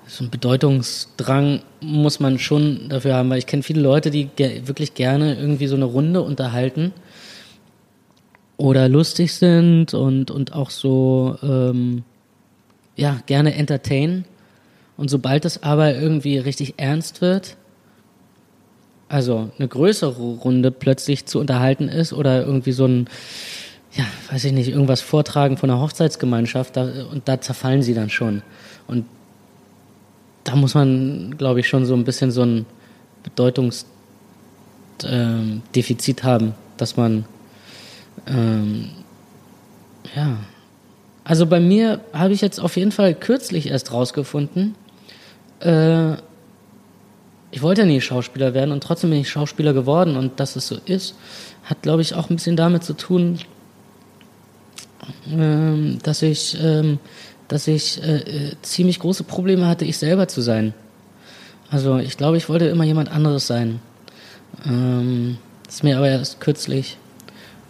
so 0.07 0.25
ein 0.25 0.31
Bedeutungsdrang 0.31 1.63
muss 1.81 2.21
man 2.21 2.39
schon 2.39 2.89
dafür 2.89 3.15
haben, 3.15 3.31
weil 3.31 3.39
ich 3.39 3.47
kenne 3.47 3.63
viele 3.63 3.81
Leute, 3.81 4.11
die 4.11 4.27
ge 4.27 4.67
wirklich 4.67 4.95
gerne 4.95 5.37
irgendwie 5.37 5.67
so 5.67 5.77
eine 5.77 5.85
Runde 5.85 6.23
unterhalten 6.23 6.93
oder 8.57 8.89
lustig 8.89 9.33
sind 9.33 9.95
und, 9.95 10.31
und 10.31 10.53
auch 10.53 10.71
so, 10.71 11.39
ähm, 11.43 12.05
ja, 13.01 13.19
gerne 13.25 13.55
entertainen. 13.55 14.27
Und 14.99 15.09
sobald 15.09 15.47
es 15.47 15.63
aber 15.63 15.95
irgendwie 15.95 16.37
richtig 16.37 16.75
ernst 16.77 17.23
wird, 17.23 17.57
also 19.09 19.51
eine 19.59 19.67
größere 19.67 20.21
Runde 20.21 20.71
plötzlich 20.71 21.25
zu 21.25 21.41
unterhalten 21.41 21.89
ist 21.89 22.13
oder 22.13 22.45
irgendwie 22.45 22.73
so 22.73 22.85
ein, 22.85 23.09
ja, 23.93 24.05
weiß 24.31 24.45
ich 24.45 24.53
nicht, 24.53 24.69
irgendwas 24.69 25.01
vortragen 25.01 25.57
von 25.57 25.71
einer 25.71 25.81
Hochzeitsgemeinschaft 25.81 26.77
da, 26.77 27.07
und 27.11 27.27
da 27.27 27.41
zerfallen 27.41 27.83
sie 27.83 27.95
dann 27.95 28.11
schon. 28.11 28.43
Und 28.87 29.07
da 30.45 30.55
muss 30.55 30.75
man, 30.75 31.39
glaube 31.39 31.61
ich, 31.61 31.69
schon 31.69 31.87
so 31.87 31.95
ein 31.95 32.05
bisschen 32.05 32.31
so 32.31 32.43
ein 32.43 32.67
Bedeutungsdefizit 33.23 36.23
haben, 36.23 36.55
dass 36.77 36.99
man, 36.99 37.25
ähm, 38.27 38.91
ja. 40.15 40.37
Also 41.31 41.47
bei 41.47 41.61
mir 41.61 42.01
habe 42.13 42.33
ich 42.33 42.41
jetzt 42.41 42.59
auf 42.59 42.77
jeden 42.77 42.91
Fall 42.91 43.15
kürzlich 43.15 43.69
erst 43.69 43.93
rausgefunden, 43.93 44.75
äh, 45.61 46.15
ich 47.53 47.63
wollte 47.63 47.83
ja 47.83 47.87
nie 47.87 48.01
Schauspieler 48.01 48.53
werden 48.53 48.73
und 48.73 48.83
trotzdem 48.83 49.11
bin 49.11 49.21
ich 49.21 49.31
Schauspieler 49.31 49.73
geworden 49.73 50.17
und 50.17 50.41
dass 50.41 50.57
es 50.57 50.67
so 50.67 50.77
ist, 50.87 51.15
hat 51.63 51.83
glaube 51.83 52.03
ich 52.03 52.15
auch 52.15 52.31
ein 52.31 52.35
bisschen 52.35 52.57
damit 52.57 52.83
zu 52.83 52.95
tun, 52.95 53.39
ähm, 55.31 56.01
dass 56.03 56.23
ich, 56.23 56.59
ähm, 56.61 56.99
dass 57.47 57.69
ich 57.69 58.03
äh, 58.03 58.17
äh, 58.17 58.53
ziemlich 58.63 58.99
große 58.99 59.23
Probleme 59.23 59.69
hatte, 59.69 59.85
ich 59.85 59.99
selber 59.99 60.27
zu 60.27 60.41
sein. 60.41 60.75
Also 61.71 61.99
ich 61.99 62.17
glaube, 62.17 62.39
ich 62.39 62.49
wollte 62.49 62.65
immer 62.65 62.83
jemand 62.83 63.09
anderes 63.09 63.47
sein. 63.47 63.79
Ähm, 64.67 65.39
ist 65.69 65.85
mir 65.85 65.97
aber 65.97 66.09
erst 66.09 66.41
kürzlich, 66.41 66.97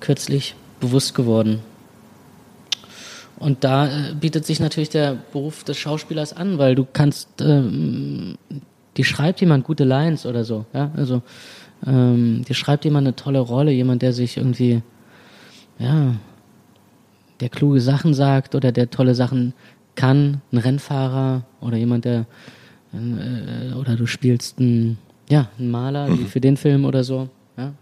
kürzlich 0.01 0.55
bewusst 0.81 1.15
geworden. 1.15 1.61
Und 3.41 3.65
da 3.65 3.87
äh, 3.87 4.15
bietet 4.15 4.45
sich 4.45 4.61
natürlich 4.61 4.91
der 4.91 5.17
Beruf 5.33 5.65
des 5.65 5.79
Schauspielers 5.79 6.35
an, 6.35 6.59
weil 6.59 6.75
du 6.75 6.87
kannst, 6.91 7.41
ähm, 7.41 8.37
die 8.99 9.05
schreibt 9.05 9.41
jemand 9.41 9.65
gute 9.65 9.85
Lines 9.85 10.27
oder 10.27 10.45
so, 10.45 10.67
ja, 10.75 10.93
also 10.95 11.23
ähm, 11.87 12.45
die 12.47 12.55
schreibt 12.55 12.85
jemand 12.85 13.07
eine 13.07 13.17
tolle 13.17 13.41
Rolle, 13.41 13.73
jemand, 13.73 14.03
der 14.03 14.13
sich 14.13 14.37
irgendwie, 14.37 14.83
ja, 15.79 16.15
der 17.41 17.49
kluge 17.49 17.81
Sachen 17.81 18.13
sagt 18.13 18.55
oder 18.55 18.73
der 18.73 18.91
tolle 18.91 19.15
Sachen 19.15 19.55
kann, 19.95 20.43
ein 20.53 20.59
Rennfahrer 20.59 21.45
oder 21.63 21.79
jemand, 21.79 22.05
der 22.05 22.27
äh, 22.93 23.73
oder 23.73 23.97
du 23.97 24.07
spielst 24.07 24.59
einen, 24.59 24.99
ja, 25.31 25.49
einen 25.59 25.71
Maler 25.71 26.09
mhm. 26.09 26.27
für 26.27 26.43
den 26.43 26.59
Film 26.59 26.85
oder 26.85 27.05
so. 27.05 27.31
Ja. 27.57 27.73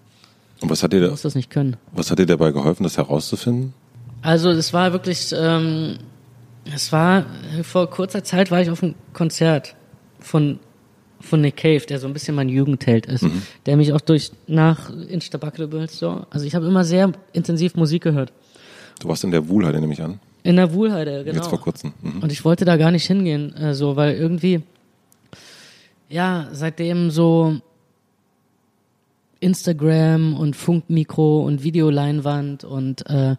Und 0.60 0.70
was 0.70 0.84
hat 0.84 0.92
dir, 0.92 1.00
du 1.00 1.10
musst 1.10 1.24
das 1.24 1.34
nicht 1.34 1.50
können. 1.50 1.76
Was 1.90 2.12
hat 2.12 2.20
dir 2.20 2.26
dabei 2.26 2.52
geholfen, 2.52 2.84
das 2.84 2.96
herauszufinden? 2.96 3.74
Also 4.22 4.50
es 4.50 4.72
war 4.72 4.92
wirklich, 4.92 5.32
ähm, 5.36 5.98
es 6.74 6.92
war 6.92 7.26
vor 7.62 7.88
kurzer 7.88 8.24
Zeit 8.24 8.50
war 8.50 8.60
ich 8.60 8.70
auf 8.70 8.82
einem 8.82 8.94
Konzert 9.12 9.74
von 10.20 10.58
von 11.20 11.40
Nick 11.40 11.56
Cave, 11.56 11.80
der 11.80 11.98
so 11.98 12.06
ein 12.06 12.12
bisschen 12.12 12.34
mein 12.34 12.48
Jugendheld 12.48 13.06
ist, 13.06 13.22
mhm. 13.22 13.42
der 13.66 13.76
mich 13.76 13.92
auch 13.92 14.00
durch 14.00 14.30
nach 14.46 14.90
Instabuckables 14.90 15.98
so, 15.98 16.24
also 16.30 16.46
ich 16.46 16.54
habe 16.54 16.66
immer 16.66 16.84
sehr 16.84 17.12
intensiv 17.32 17.74
Musik 17.74 18.04
gehört. 18.04 18.32
Du 19.00 19.08
warst 19.08 19.24
in 19.24 19.30
der 19.30 19.48
Wuhlheide, 19.48 19.80
nehme 19.80 19.92
ich 19.92 20.02
an. 20.02 20.20
In 20.42 20.56
der 20.56 20.72
Wuhlheide, 20.72 21.24
genau. 21.24 21.36
Jetzt 21.36 21.48
vor 21.48 21.60
kurzem. 21.60 21.92
Mhm. 22.02 22.22
Und 22.22 22.32
ich 22.32 22.44
wollte 22.44 22.64
da 22.64 22.76
gar 22.76 22.90
nicht 22.90 23.06
hingehen, 23.06 23.54
äh, 23.56 23.74
so, 23.74 23.96
weil 23.96 24.14
irgendwie, 24.14 24.62
ja, 26.08 26.48
seitdem 26.52 27.10
so 27.10 27.60
Instagram 29.40 30.34
und 30.34 30.56
Funkmikro 30.56 31.44
und 31.44 31.62
Videoleinwand 31.62 32.64
und 32.64 33.08
äh, 33.10 33.36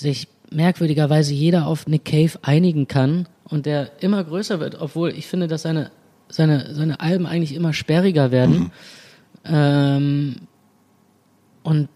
sich 0.00 0.28
merkwürdigerweise 0.50 1.32
jeder 1.32 1.66
auf 1.66 1.86
Nick 1.86 2.04
Cave 2.04 2.38
einigen 2.42 2.88
kann 2.88 3.28
und 3.44 3.66
der 3.66 4.02
immer 4.02 4.22
größer 4.22 4.60
wird, 4.60 4.80
obwohl 4.80 5.10
ich 5.10 5.26
finde, 5.26 5.46
dass 5.46 5.62
seine 5.62 5.90
seine, 6.32 6.74
seine 6.74 7.00
Alben 7.00 7.26
eigentlich 7.26 7.54
immer 7.54 7.72
sperriger 7.72 8.30
werden. 8.30 8.58
Mhm. 8.58 8.70
Ähm, 9.44 10.36
und 11.62 11.88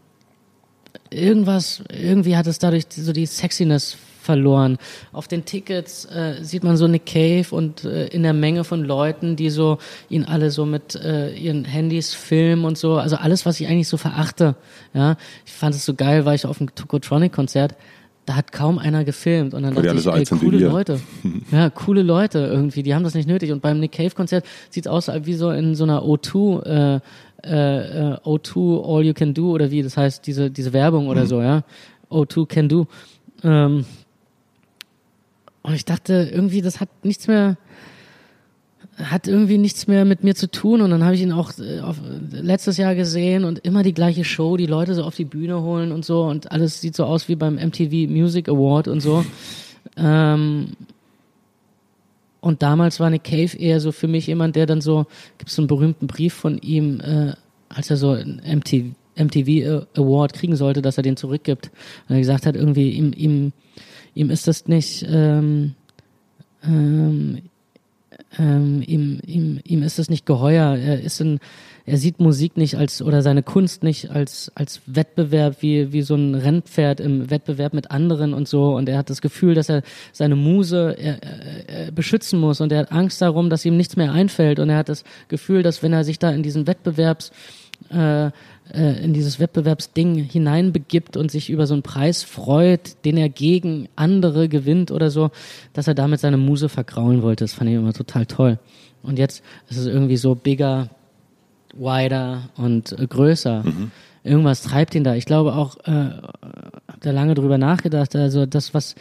irgendwas, 1.10 1.82
irgendwie 1.90 2.36
hat 2.36 2.46
es 2.46 2.58
dadurch 2.58 2.84
so 2.90 3.12
die 3.12 3.26
Sexiness 3.26 3.96
verloren. 4.26 4.76
Auf 5.12 5.28
den 5.28 5.44
Tickets 5.44 6.04
äh, 6.04 6.42
sieht 6.42 6.62
man 6.64 6.76
so 6.76 6.86
Nick 6.86 7.06
Cave 7.06 7.46
und 7.50 7.84
äh, 7.84 8.08
in 8.08 8.22
der 8.22 8.34
Menge 8.34 8.64
von 8.64 8.84
Leuten, 8.84 9.36
die 9.36 9.50
so 9.50 9.78
ihn 10.10 10.24
alle 10.24 10.50
so 10.50 10.66
mit 10.66 10.94
äh, 10.94 11.34
ihren 11.34 11.64
Handys 11.64 12.12
filmen 12.12 12.64
und 12.64 12.76
so. 12.76 12.96
Also 12.96 13.16
alles, 13.16 13.46
was 13.46 13.58
ich 13.60 13.68
eigentlich 13.68 13.88
so 13.88 13.96
verachte. 13.96 14.56
Ja, 14.92 15.16
ich 15.46 15.52
fand 15.52 15.74
es 15.74 15.84
so 15.84 15.94
geil, 15.94 16.26
war 16.26 16.34
ich 16.34 16.44
auf 16.44 16.58
dem 16.58 16.74
Tokotronic 16.74 17.32
Konzert 17.32 17.74
da 18.26 18.34
hat 18.34 18.50
kaum 18.50 18.78
einer 18.78 19.04
gefilmt 19.04 19.54
und 19.54 19.62
dann 19.62 19.76
Weil 19.76 19.84
dachte 19.84 19.98
ich, 19.98 20.02
so 20.02 20.10
ey, 20.10 20.24
coole 20.24 20.58
Leute. 20.58 21.00
ja, 21.52 21.70
coole 21.70 22.02
Leute 22.02 22.40
irgendwie, 22.40 22.82
die 22.82 22.92
haben 22.92 23.04
das 23.04 23.14
nicht 23.14 23.28
nötig. 23.28 23.52
Und 23.52 23.62
beim 23.62 23.78
Nick 23.78 23.92
Cave 23.92 24.10
Konzert 24.10 24.44
sieht's 24.68 24.88
aus 24.88 25.08
wie 25.22 25.34
so 25.34 25.50
in 25.50 25.76
so 25.76 25.84
einer 25.84 26.02
O2, 26.02 26.62
äh, 26.64 27.00
äh, 27.44 28.16
O2 28.24 28.84
All 28.84 29.04
You 29.04 29.14
Can 29.14 29.32
Do 29.32 29.52
oder 29.52 29.70
wie, 29.70 29.82
das 29.82 29.96
heißt, 29.96 30.26
diese, 30.26 30.50
diese 30.50 30.72
Werbung 30.72 31.06
oder 31.06 31.22
mhm. 31.22 31.26
so, 31.26 31.40
ja. 31.40 31.62
O2 32.10 32.46
Can 32.46 32.68
Do. 32.68 32.88
Ähm, 33.44 33.84
und 35.66 35.74
ich 35.74 35.84
dachte, 35.84 36.30
irgendwie, 36.32 36.62
das 36.62 36.78
hat 36.78 36.88
nichts 37.04 37.26
mehr, 37.26 37.56
hat 38.98 39.26
irgendwie 39.26 39.58
nichts 39.58 39.88
mehr 39.88 40.04
mit 40.04 40.22
mir 40.22 40.36
zu 40.36 40.48
tun 40.48 40.80
und 40.80 40.90
dann 40.90 41.02
habe 41.02 41.16
ich 41.16 41.22
ihn 41.22 41.32
auch 41.32 41.50
äh, 41.58 41.80
auf, 41.80 41.96
letztes 42.30 42.76
Jahr 42.76 42.94
gesehen 42.94 43.44
und 43.44 43.58
immer 43.58 43.82
die 43.82 43.92
gleiche 43.92 44.22
Show, 44.22 44.56
die 44.56 44.66
Leute 44.66 44.94
so 44.94 45.02
auf 45.02 45.16
die 45.16 45.24
Bühne 45.24 45.60
holen 45.62 45.90
und 45.90 46.04
so 46.04 46.22
und 46.22 46.52
alles 46.52 46.80
sieht 46.80 46.94
so 46.94 47.04
aus 47.04 47.28
wie 47.28 47.34
beim 47.34 47.56
MTV 47.56 48.08
Music 48.08 48.48
Award 48.48 48.86
und 48.86 49.00
so. 49.00 49.24
Ähm, 49.96 50.68
und 52.40 52.62
damals 52.62 53.00
war 53.00 53.10
Nick 53.10 53.24
Cave 53.24 53.58
eher 53.58 53.80
so 53.80 53.90
für 53.90 54.06
mich 54.06 54.28
jemand, 54.28 54.54
der 54.54 54.66
dann 54.66 54.80
so, 54.80 55.06
gibt 55.36 55.50
es 55.50 55.56
so 55.56 55.62
einen 55.62 55.66
berühmten 55.66 56.06
Brief 56.06 56.32
von 56.32 56.58
ihm, 56.58 57.00
äh, 57.00 57.32
als 57.68 57.90
er 57.90 57.96
so 57.96 58.10
einen 58.10 58.40
MTV, 58.40 58.94
MTV 59.16 59.84
Award 59.96 60.32
kriegen 60.32 60.54
sollte, 60.54 60.80
dass 60.80 60.96
er 60.96 61.02
den 61.02 61.16
zurückgibt. 61.16 61.72
Und 62.08 62.14
er 62.14 62.20
gesagt 62.20 62.46
hat, 62.46 62.54
irgendwie, 62.54 62.90
ihm, 62.90 63.12
ihm, 63.16 63.52
ihm 64.16 64.30
ist 64.30 64.48
das 64.48 64.66
nicht, 64.66 65.06
ähm, 65.08 65.74
ähm, 66.64 67.42
ähm, 68.38 68.82
ihm, 68.84 69.20
ihm, 69.26 69.60
ihm 69.62 69.82
ist 69.82 69.98
es 69.98 70.10
nicht 70.10 70.26
geheuer. 70.26 70.76
Er 70.76 71.00
ist 71.00 71.20
in, 71.20 71.38
er 71.84 71.98
sieht 71.98 72.18
Musik 72.18 72.56
nicht 72.56 72.76
als 72.76 73.02
oder 73.02 73.22
seine 73.22 73.42
Kunst 73.42 73.82
nicht 73.82 74.10
als 74.10 74.50
als 74.54 74.80
Wettbewerb 74.86 75.58
wie 75.60 75.92
wie 75.92 76.02
so 76.02 76.16
ein 76.16 76.34
Rennpferd 76.34 76.98
im 76.98 77.30
Wettbewerb 77.30 77.74
mit 77.74 77.90
anderen 77.90 78.32
und 78.34 78.48
so. 78.48 78.74
Und 78.74 78.88
er 78.88 78.98
hat 78.98 79.10
das 79.10 79.20
Gefühl, 79.20 79.54
dass 79.54 79.68
er 79.68 79.82
seine 80.12 80.34
Muse 80.34 80.96
er, 80.98 81.22
er, 81.22 81.68
er 81.68 81.92
beschützen 81.92 82.40
muss. 82.40 82.60
Und 82.60 82.72
er 82.72 82.80
hat 82.80 82.92
Angst 82.92 83.20
darum, 83.20 83.50
dass 83.50 83.64
ihm 83.66 83.76
nichts 83.76 83.96
mehr 83.96 84.12
einfällt. 84.12 84.58
Und 84.58 84.70
er 84.70 84.78
hat 84.78 84.88
das 84.88 85.04
Gefühl, 85.28 85.62
dass 85.62 85.82
wenn 85.82 85.92
er 85.92 86.04
sich 86.04 86.18
da 86.18 86.30
in 86.30 86.42
diesen 86.42 86.66
Wettbewerbs 86.66 87.32
äh, 87.90 88.30
äh, 88.72 89.02
in 89.02 89.12
dieses 89.12 89.38
Wettbewerbsding 89.38 90.16
hineinbegibt 90.16 91.16
und 91.16 91.30
sich 91.30 91.50
über 91.50 91.66
so 91.66 91.74
einen 91.74 91.82
Preis 91.82 92.22
freut, 92.22 93.04
den 93.04 93.16
er 93.16 93.28
gegen 93.28 93.88
andere 93.96 94.48
gewinnt 94.48 94.90
oder 94.90 95.10
so, 95.10 95.30
dass 95.72 95.86
er 95.88 95.94
damit 95.94 96.20
seine 96.20 96.36
Muse 96.36 96.68
vergraulen 96.68 97.22
wollte. 97.22 97.44
Das 97.44 97.54
fand 97.54 97.70
ich 97.70 97.76
immer 97.76 97.92
total 97.92 98.26
toll. 98.26 98.58
Und 99.02 99.18
jetzt 99.18 99.42
ist 99.68 99.76
es 99.76 99.86
irgendwie 99.86 100.16
so 100.16 100.34
bigger, 100.34 100.90
wider 101.74 102.50
und 102.56 102.96
größer. 103.08 103.62
Mhm. 103.64 103.90
Irgendwas 104.24 104.62
treibt 104.62 104.94
ihn 104.94 105.04
da. 105.04 105.14
Ich 105.14 105.26
glaube 105.26 105.54
auch, 105.54 105.76
äh, 105.84 106.10
hab 106.88 107.00
da 107.00 107.10
lange 107.12 107.34
drüber 107.34 107.58
nachgedacht, 107.58 108.16
also 108.16 108.46
das, 108.46 108.74
was 108.74 108.96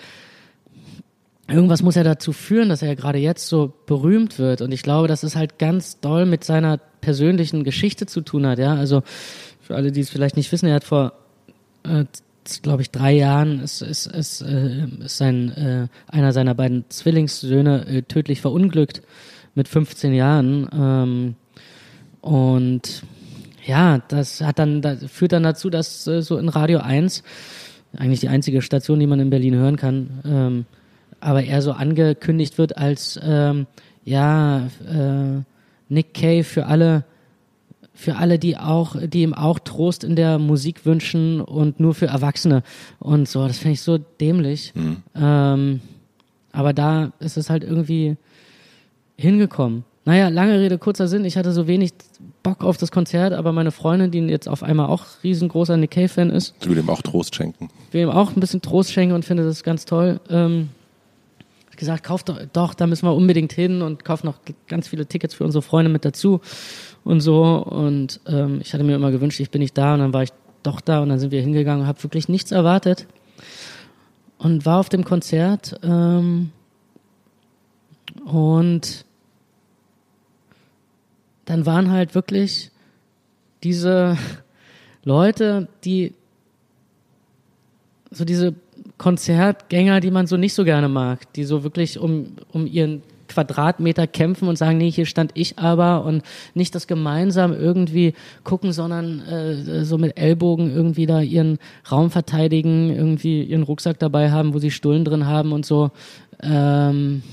irgendwas 1.48 1.82
muss 1.82 1.96
ja 1.96 2.04
dazu 2.04 2.34
führen, 2.34 2.70
dass 2.70 2.82
er 2.82 2.96
gerade 2.96 3.20
jetzt 3.20 3.48
so 3.48 3.74
berühmt 3.86 4.40
wird. 4.40 4.62
Und 4.62 4.72
ich 4.72 4.84
glaube, 4.84 5.08
dass 5.08 5.24
es 5.24 5.36
halt 5.36 5.60
ganz 5.60 6.00
doll 6.00 6.26
mit 6.26 6.44
seiner 6.44 6.78
persönlichen 7.02 7.64
Geschichte 7.64 8.06
zu 8.06 8.22
tun 8.22 8.46
hat. 8.48 8.60
Ja, 8.60 8.76
also 8.76 9.04
für 9.66 9.76
alle, 9.76 9.92
die 9.92 10.02
es 10.02 10.12
vielleicht 10.12 10.38
nicht 10.38 10.52
wissen, 10.52 10.68
er 10.68 10.76
hat 10.76 10.84
vor, 10.84 11.14
äh, 11.84 12.06
glaube 12.62 12.84
ich, 12.84 12.92
drei 12.92 13.14
Jahren 13.14 13.62
ist, 13.62 13.82
ist, 13.82 14.06
ist, 14.06 14.42
äh, 14.42 14.86
ist 15.04 15.18
sein, 15.18 15.52
äh, 15.58 15.88
einer 16.08 16.34
seiner 16.34 16.54
beiden 16.54 16.86
Zwillingssöhne 16.90 17.88
äh, 17.88 18.02
tödlich 18.04 18.42
verunglückt 18.42 19.02
mit 19.56 19.68
15 19.68 20.14
Jahren. 20.14 20.70
Ähm, 20.72 21.36
und 22.22 23.04
ja, 23.66 24.04
das 24.08 24.42
hat 24.42 24.60
dann, 24.60 24.84
das 24.84 25.04
führt 25.06 25.32
dann 25.32 25.42
dazu, 25.42 25.72
dass 25.72 26.06
äh, 26.06 26.22
so 26.22 26.38
in 26.38 26.50
Radio 26.50 26.80
1, 26.80 27.24
eigentlich 27.98 28.20
die 28.20 28.30
einzige 28.30 28.62
Station, 28.62 29.00
die 29.00 29.08
man 29.08 29.20
in 29.20 29.32
Berlin 29.32 29.56
hören 29.56 29.78
kann, 29.78 30.10
ähm, 30.26 30.66
aber 31.22 31.44
er 31.44 31.64
so 31.64 31.72
angekündigt 31.72 32.60
wird 32.60 32.78
als 32.78 33.20
ähm, 33.24 33.66
ja 34.04 34.68
äh, 34.88 35.42
Nick 35.90 36.14
Cave 36.14 36.44
für 36.44 36.68
alle 36.68 37.04
für 37.96 38.18
alle, 38.18 38.38
die 38.38 38.58
auch, 38.58 38.96
die 39.08 39.24
ihm 39.24 39.34
auch 39.34 39.58
Trost 39.58 40.04
in 40.04 40.16
der 40.16 40.38
Musik 40.38 40.86
wünschen 40.86 41.42
und 41.42 41.80
nur 41.80 41.96
für 41.96 42.08
Erwachsene 42.08 42.62
und 43.00 43.28
so. 43.28 43.48
Das 43.48 43.58
finde 43.58 43.74
ich 43.74 43.82
so 43.82 43.98
dämlich. 43.98 44.74
Mhm. 44.76 44.98
Ähm, 45.16 45.82
aber 46.52 46.74
da 46.74 47.14
ist 47.20 47.38
es 47.38 47.50
halt 47.50 47.64
irgendwie 47.64 48.18
hingekommen. 49.18 49.86
Naja, 50.04 50.28
lange 50.30 50.60
Rede, 50.60 50.78
kurzer 50.78 51.08
Sinn. 51.08 51.26
Ich 51.26 51.36
hatte 51.36 51.52
so 51.52 51.68
wenig 51.68 51.92
Bock 52.44 52.64
auf 52.64 52.78
das 52.78 52.92
Konzert, 52.92 53.34
aber 53.34 53.52
meine 53.52 53.72
Freundin, 53.72 54.12
die 54.12 54.20
jetzt 54.20 54.48
auf 54.48 54.62
einmal 54.62 54.88
auch 54.88 55.06
riesengroßer 55.24 55.78
Nick 55.78 55.92
Cave-Fan 55.92 56.30
ist. 56.30 56.54
Du 56.60 56.70
will 56.70 56.78
ihm 56.78 56.90
auch 56.90 57.02
Trost 57.02 57.34
schenken. 57.34 57.70
Will 57.92 58.04
ihm 58.04 58.10
auch 58.10 58.36
ein 58.36 58.40
bisschen 58.40 58.62
Trost 58.62 58.92
schenken 58.92 59.16
und 59.16 59.26
finde 59.26 59.44
das 59.44 59.64
ganz 59.64 59.86
toll. 59.86 60.20
Ähm, 60.30 60.70
gesagt, 61.78 62.04
kauf 62.04 62.24
doch, 62.24 62.40
doch, 62.54 62.74
da 62.74 62.88
müssen 62.88 63.06
wir 63.06 63.14
unbedingt 63.14 63.54
hin 63.54 63.82
und 63.82 64.06
kauf 64.06 64.24
noch 64.24 64.40
ganz 64.68 64.88
viele 64.88 65.06
Tickets 65.06 65.34
für 65.34 65.44
unsere 65.44 65.62
Freunde 65.62 65.90
mit 65.90 66.06
dazu 66.06 66.42
und 67.04 67.22
so. 67.22 67.44
Und 67.44 68.20
ähm, 68.28 68.60
ich 68.62 68.74
hatte 68.74 68.84
mir 68.84 68.96
immer 68.96 69.12
gewünscht, 69.12 69.40
ich 69.40 69.52
bin 69.52 69.62
nicht 69.62 69.78
da 69.78 69.94
und 69.94 70.00
dann 70.00 70.14
war 70.14 70.24
ich 70.24 70.32
doch 70.64 70.82
da 70.82 71.02
und 71.02 71.10
dann 71.10 71.20
sind 71.20 71.32
wir 71.32 71.42
hingegangen 71.42 71.82
und 71.82 71.88
habe 71.88 72.02
wirklich 72.04 72.30
nichts 72.30 72.52
erwartet 72.52 73.08
und 74.38 74.66
war 74.66 74.80
auf 74.80 74.90
dem 74.90 75.04
Konzert 75.04 75.80
ähm, 75.84 76.52
und 78.26 79.06
dann 81.46 81.66
waren 81.66 81.92
halt 81.92 82.16
wirklich 82.16 82.72
diese 83.64 84.18
Leute, 85.04 85.68
die 85.84 86.14
so 88.12 88.26
diese 88.26 88.56
Konzertgänger, 88.98 90.00
die 90.00 90.12
man 90.12 90.28
so 90.28 90.38
nicht 90.38 90.54
so 90.54 90.64
gerne 90.64 90.88
mag, 90.88 91.32
die 91.34 91.44
so 91.44 91.64
wirklich 91.64 92.00
um, 92.00 92.38
um 92.52 92.66
ihren 92.66 93.02
Quadratmeter 93.28 94.08
kämpfen 94.08 94.48
und 94.48 94.58
sagen, 94.58 94.78
nee, 94.78 94.92
hier 94.92 95.06
stand 95.06 95.32
ich 95.34 95.58
aber 95.58 96.06
und 96.06 96.24
nicht 96.54 96.76
das 96.76 96.88
gemeinsam 96.88 97.54
irgendwie 97.54 98.14
gucken, 98.44 98.72
sondern 98.72 99.20
äh, 99.22 99.84
so 99.84 99.98
mit 99.98 100.18
Ellbogen 100.18 100.72
irgendwie 100.72 101.06
da 101.06 101.22
ihren 101.22 101.60
Raum 101.92 102.12
verteidigen, 102.12 102.96
irgendwie 102.96 103.44
ihren 103.44 103.64
Rucksack 103.64 104.00
dabei 104.00 104.32
haben, 104.32 104.54
wo 104.54 104.60
sie 104.60 104.72
Stullen 104.72 105.06
drin 105.06 105.26
haben 105.26 105.52
und 105.52 105.66
so. 105.66 105.92
Ähm 106.42 107.24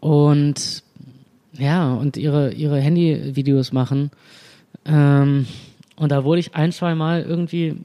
und 0.00 0.82
ja, 1.58 1.92
und 1.92 2.16
ihre, 2.16 2.52
ihre 2.52 2.80
Handyvideos 2.80 3.72
machen. 3.72 4.10
Ähm 4.86 5.46
und 5.96 6.10
da 6.10 6.24
wurde 6.24 6.40
ich 6.40 6.54
ein, 6.54 6.72
zwei 6.72 6.94
Mal 6.94 7.22
irgendwie 7.22 7.76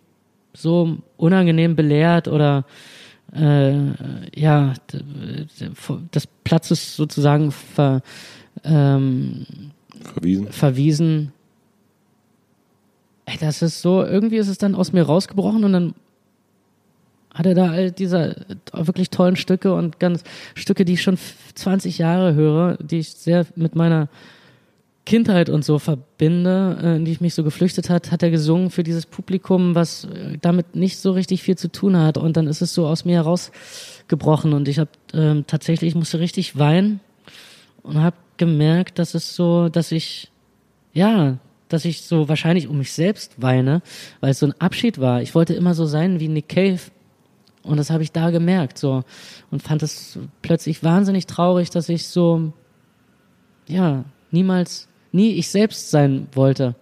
so 0.53 0.97
unangenehm 1.17 1.75
belehrt 1.75 2.27
oder 2.27 2.65
äh, 3.33 3.75
ja, 4.35 4.73
des 6.13 6.27
Platzes 6.43 6.95
sozusagen 6.95 7.51
ver, 7.51 8.01
ähm, 8.63 9.45
verwiesen. 10.01 10.51
verwiesen. 10.51 11.33
Ey, 13.25 13.37
das 13.39 13.61
ist 13.61 13.81
so, 13.81 14.03
irgendwie 14.03 14.37
ist 14.37 14.47
es 14.47 14.57
dann 14.57 14.75
aus 14.75 14.93
mir 14.93 15.03
rausgebrochen 15.03 15.63
und 15.63 15.73
dann 15.73 15.93
hat 17.33 17.45
er 17.45 17.53
da 17.53 17.69
all 17.69 17.91
diese 17.91 18.45
wirklich 18.71 19.09
tollen 19.09 19.35
Stücke 19.35 19.73
und 19.73 19.99
ganz 19.99 20.23
Stücke, 20.55 20.85
die 20.85 20.93
ich 20.93 21.03
schon 21.03 21.19
20 21.53 21.99
Jahre 21.99 22.33
höre, 22.33 22.77
die 22.77 22.99
ich 22.99 23.09
sehr 23.09 23.45
mit 23.55 23.75
meiner 23.75 24.07
Kindheit 25.07 25.49
und 25.49 25.63
so 25.63 25.79
verbinde, 25.79 26.77
äh, 26.83 26.95
in 26.97 27.05
die 27.05 27.13
ich 27.13 27.21
mich 27.21 27.33
so 27.33 27.43
geflüchtet 27.45 27.89
hat, 27.89 28.11
hat 28.11 28.23
er 28.23 28.29
gesungen 28.29 28.69
für 28.69 28.83
dieses 28.83 29.05
Publikum, 29.05 29.73
was 29.73 30.03
äh, 30.03 30.37
damit 30.41 30.75
nicht 30.75 30.99
so 30.99 31.13
richtig 31.13 31.43
viel 31.43 31.57
zu 31.57 31.71
tun 31.71 31.95
hat. 31.95 32.17
Und 32.17 32.35
dann 32.35 32.45
ist 32.45 32.61
es 32.61 32.73
so 32.73 32.85
aus 32.85 33.05
mir 33.05 33.15
herausgebrochen 33.15 34.51
und 34.51 34.67
ich 34.67 34.79
habe 34.79 34.89
ähm, 35.13 35.45
tatsächlich, 35.47 35.91
ich 35.91 35.95
musste 35.95 36.19
richtig 36.19 36.59
weinen 36.59 36.99
und 37.83 38.01
habe 38.01 38.17
gemerkt, 38.35 38.99
dass 38.99 39.13
es 39.13 39.33
so, 39.33 39.69
dass 39.69 39.93
ich, 39.93 40.29
ja, 40.91 41.37
dass 41.69 41.85
ich 41.85 42.01
so 42.01 42.27
wahrscheinlich 42.27 42.67
um 42.67 42.77
mich 42.77 42.91
selbst 42.91 43.41
weine, 43.41 43.81
weil 44.19 44.31
es 44.31 44.39
so 44.39 44.47
ein 44.47 44.59
Abschied 44.59 44.99
war. 44.99 45.21
Ich 45.21 45.33
wollte 45.35 45.53
immer 45.53 45.73
so 45.73 45.85
sein 45.85 46.19
wie 46.19 46.27
Nick 46.27 46.49
Cave 46.49 46.81
und 47.63 47.77
das 47.77 47.89
habe 47.91 48.03
ich 48.03 48.11
da 48.11 48.29
gemerkt 48.29 48.77
so 48.77 49.05
und 49.51 49.63
fand 49.63 49.83
es 49.83 50.19
plötzlich 50.41 50.83
wahnsinnig 50.83 51.27
traurig, 51.27 51.69
dass 51.69 51.87
ich 51.87 52.07
so, 52.07 52.51
ja, 53.69 54.03
niemals 54.31 54.86
nie 55.11 55.33
ich 55.33 55.49
selbst 55.49 55.91
sein 55.91 56.27
wollte. 56.33 56.75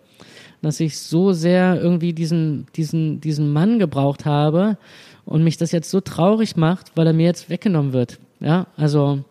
Dass 0.61 0.79
ich 0.79 0.99
so 0.99 1.31
sehr 1.31 1.79
irgendwie 1.79 2.13
diesen, 2.13 2.67
diesen, 2.75 3.21
diesen 3.21 3.53
Mann 3.53 3.77
gebraucht 3.79 4.25
habe 4.25 4.77
und 5.25 5.43
mich 5.43 5.57
das 5.57 5.71
jetzt 5.71 5.91
so 5.91 6.01
traurig 6.01 6.55
macht, 6.55 6.91
weil 6.95 7.07
er 7.07 7.13
mir 7.13 7.25
jetzt 7.25 7.49
weggenommen 7.49 7.93
wird. 7.93 8.19
Ja, 8.39 8.67
also, 8.77 9.23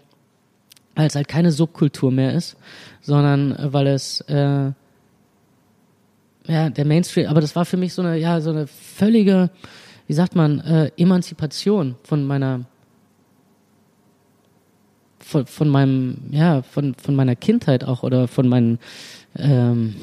weil 0.94 1.06
es 1.06 1.14
halt 1.14 1.28
keine 1.28 1.52
Subkultur 1.52 2.10
mehr 2.10 2.34
ist, 2.34 2.56
sondern 3.00 3.56
weil 3.72 3.88
es, 3.88 4.20
äh, 4.22 4.72
ja, 6.46 6.70
der 6.70 6.84
Mainstream, 6.84 7.28
aber 7.28 7.40
das 7.40 7.56
war 7.56 7.64
für 7.64 7.76
mich 7.76 7.94
so 7.94 8.02
eine, 8.02 8.16
ja, 8.16 8.40
so 8.40 8.50
eine 8.50 8.66
völlige, 8.66 9.50
wie 10.06 10.14
sagt 10.14 10.34
man, 10.34 10.60
äh, 10.60 10.90
Emanzipation 10.96 11.96
von 12.02 12.24
meiner 12.26 12.64
von, 15.24 15.46
von 15.46 15.68
meinem, 15.68 16.16
ja, 16.30 16.62
von, 16.62 16.94
von 16.94 17.14
meiner 17.16 17.34
Kindheit 17.36 17.84
auch 17.84 18.02
oder 18.02 18.28
von 18.28 18.48
meinen 18.48 18.78
ähm, 19.36 19.94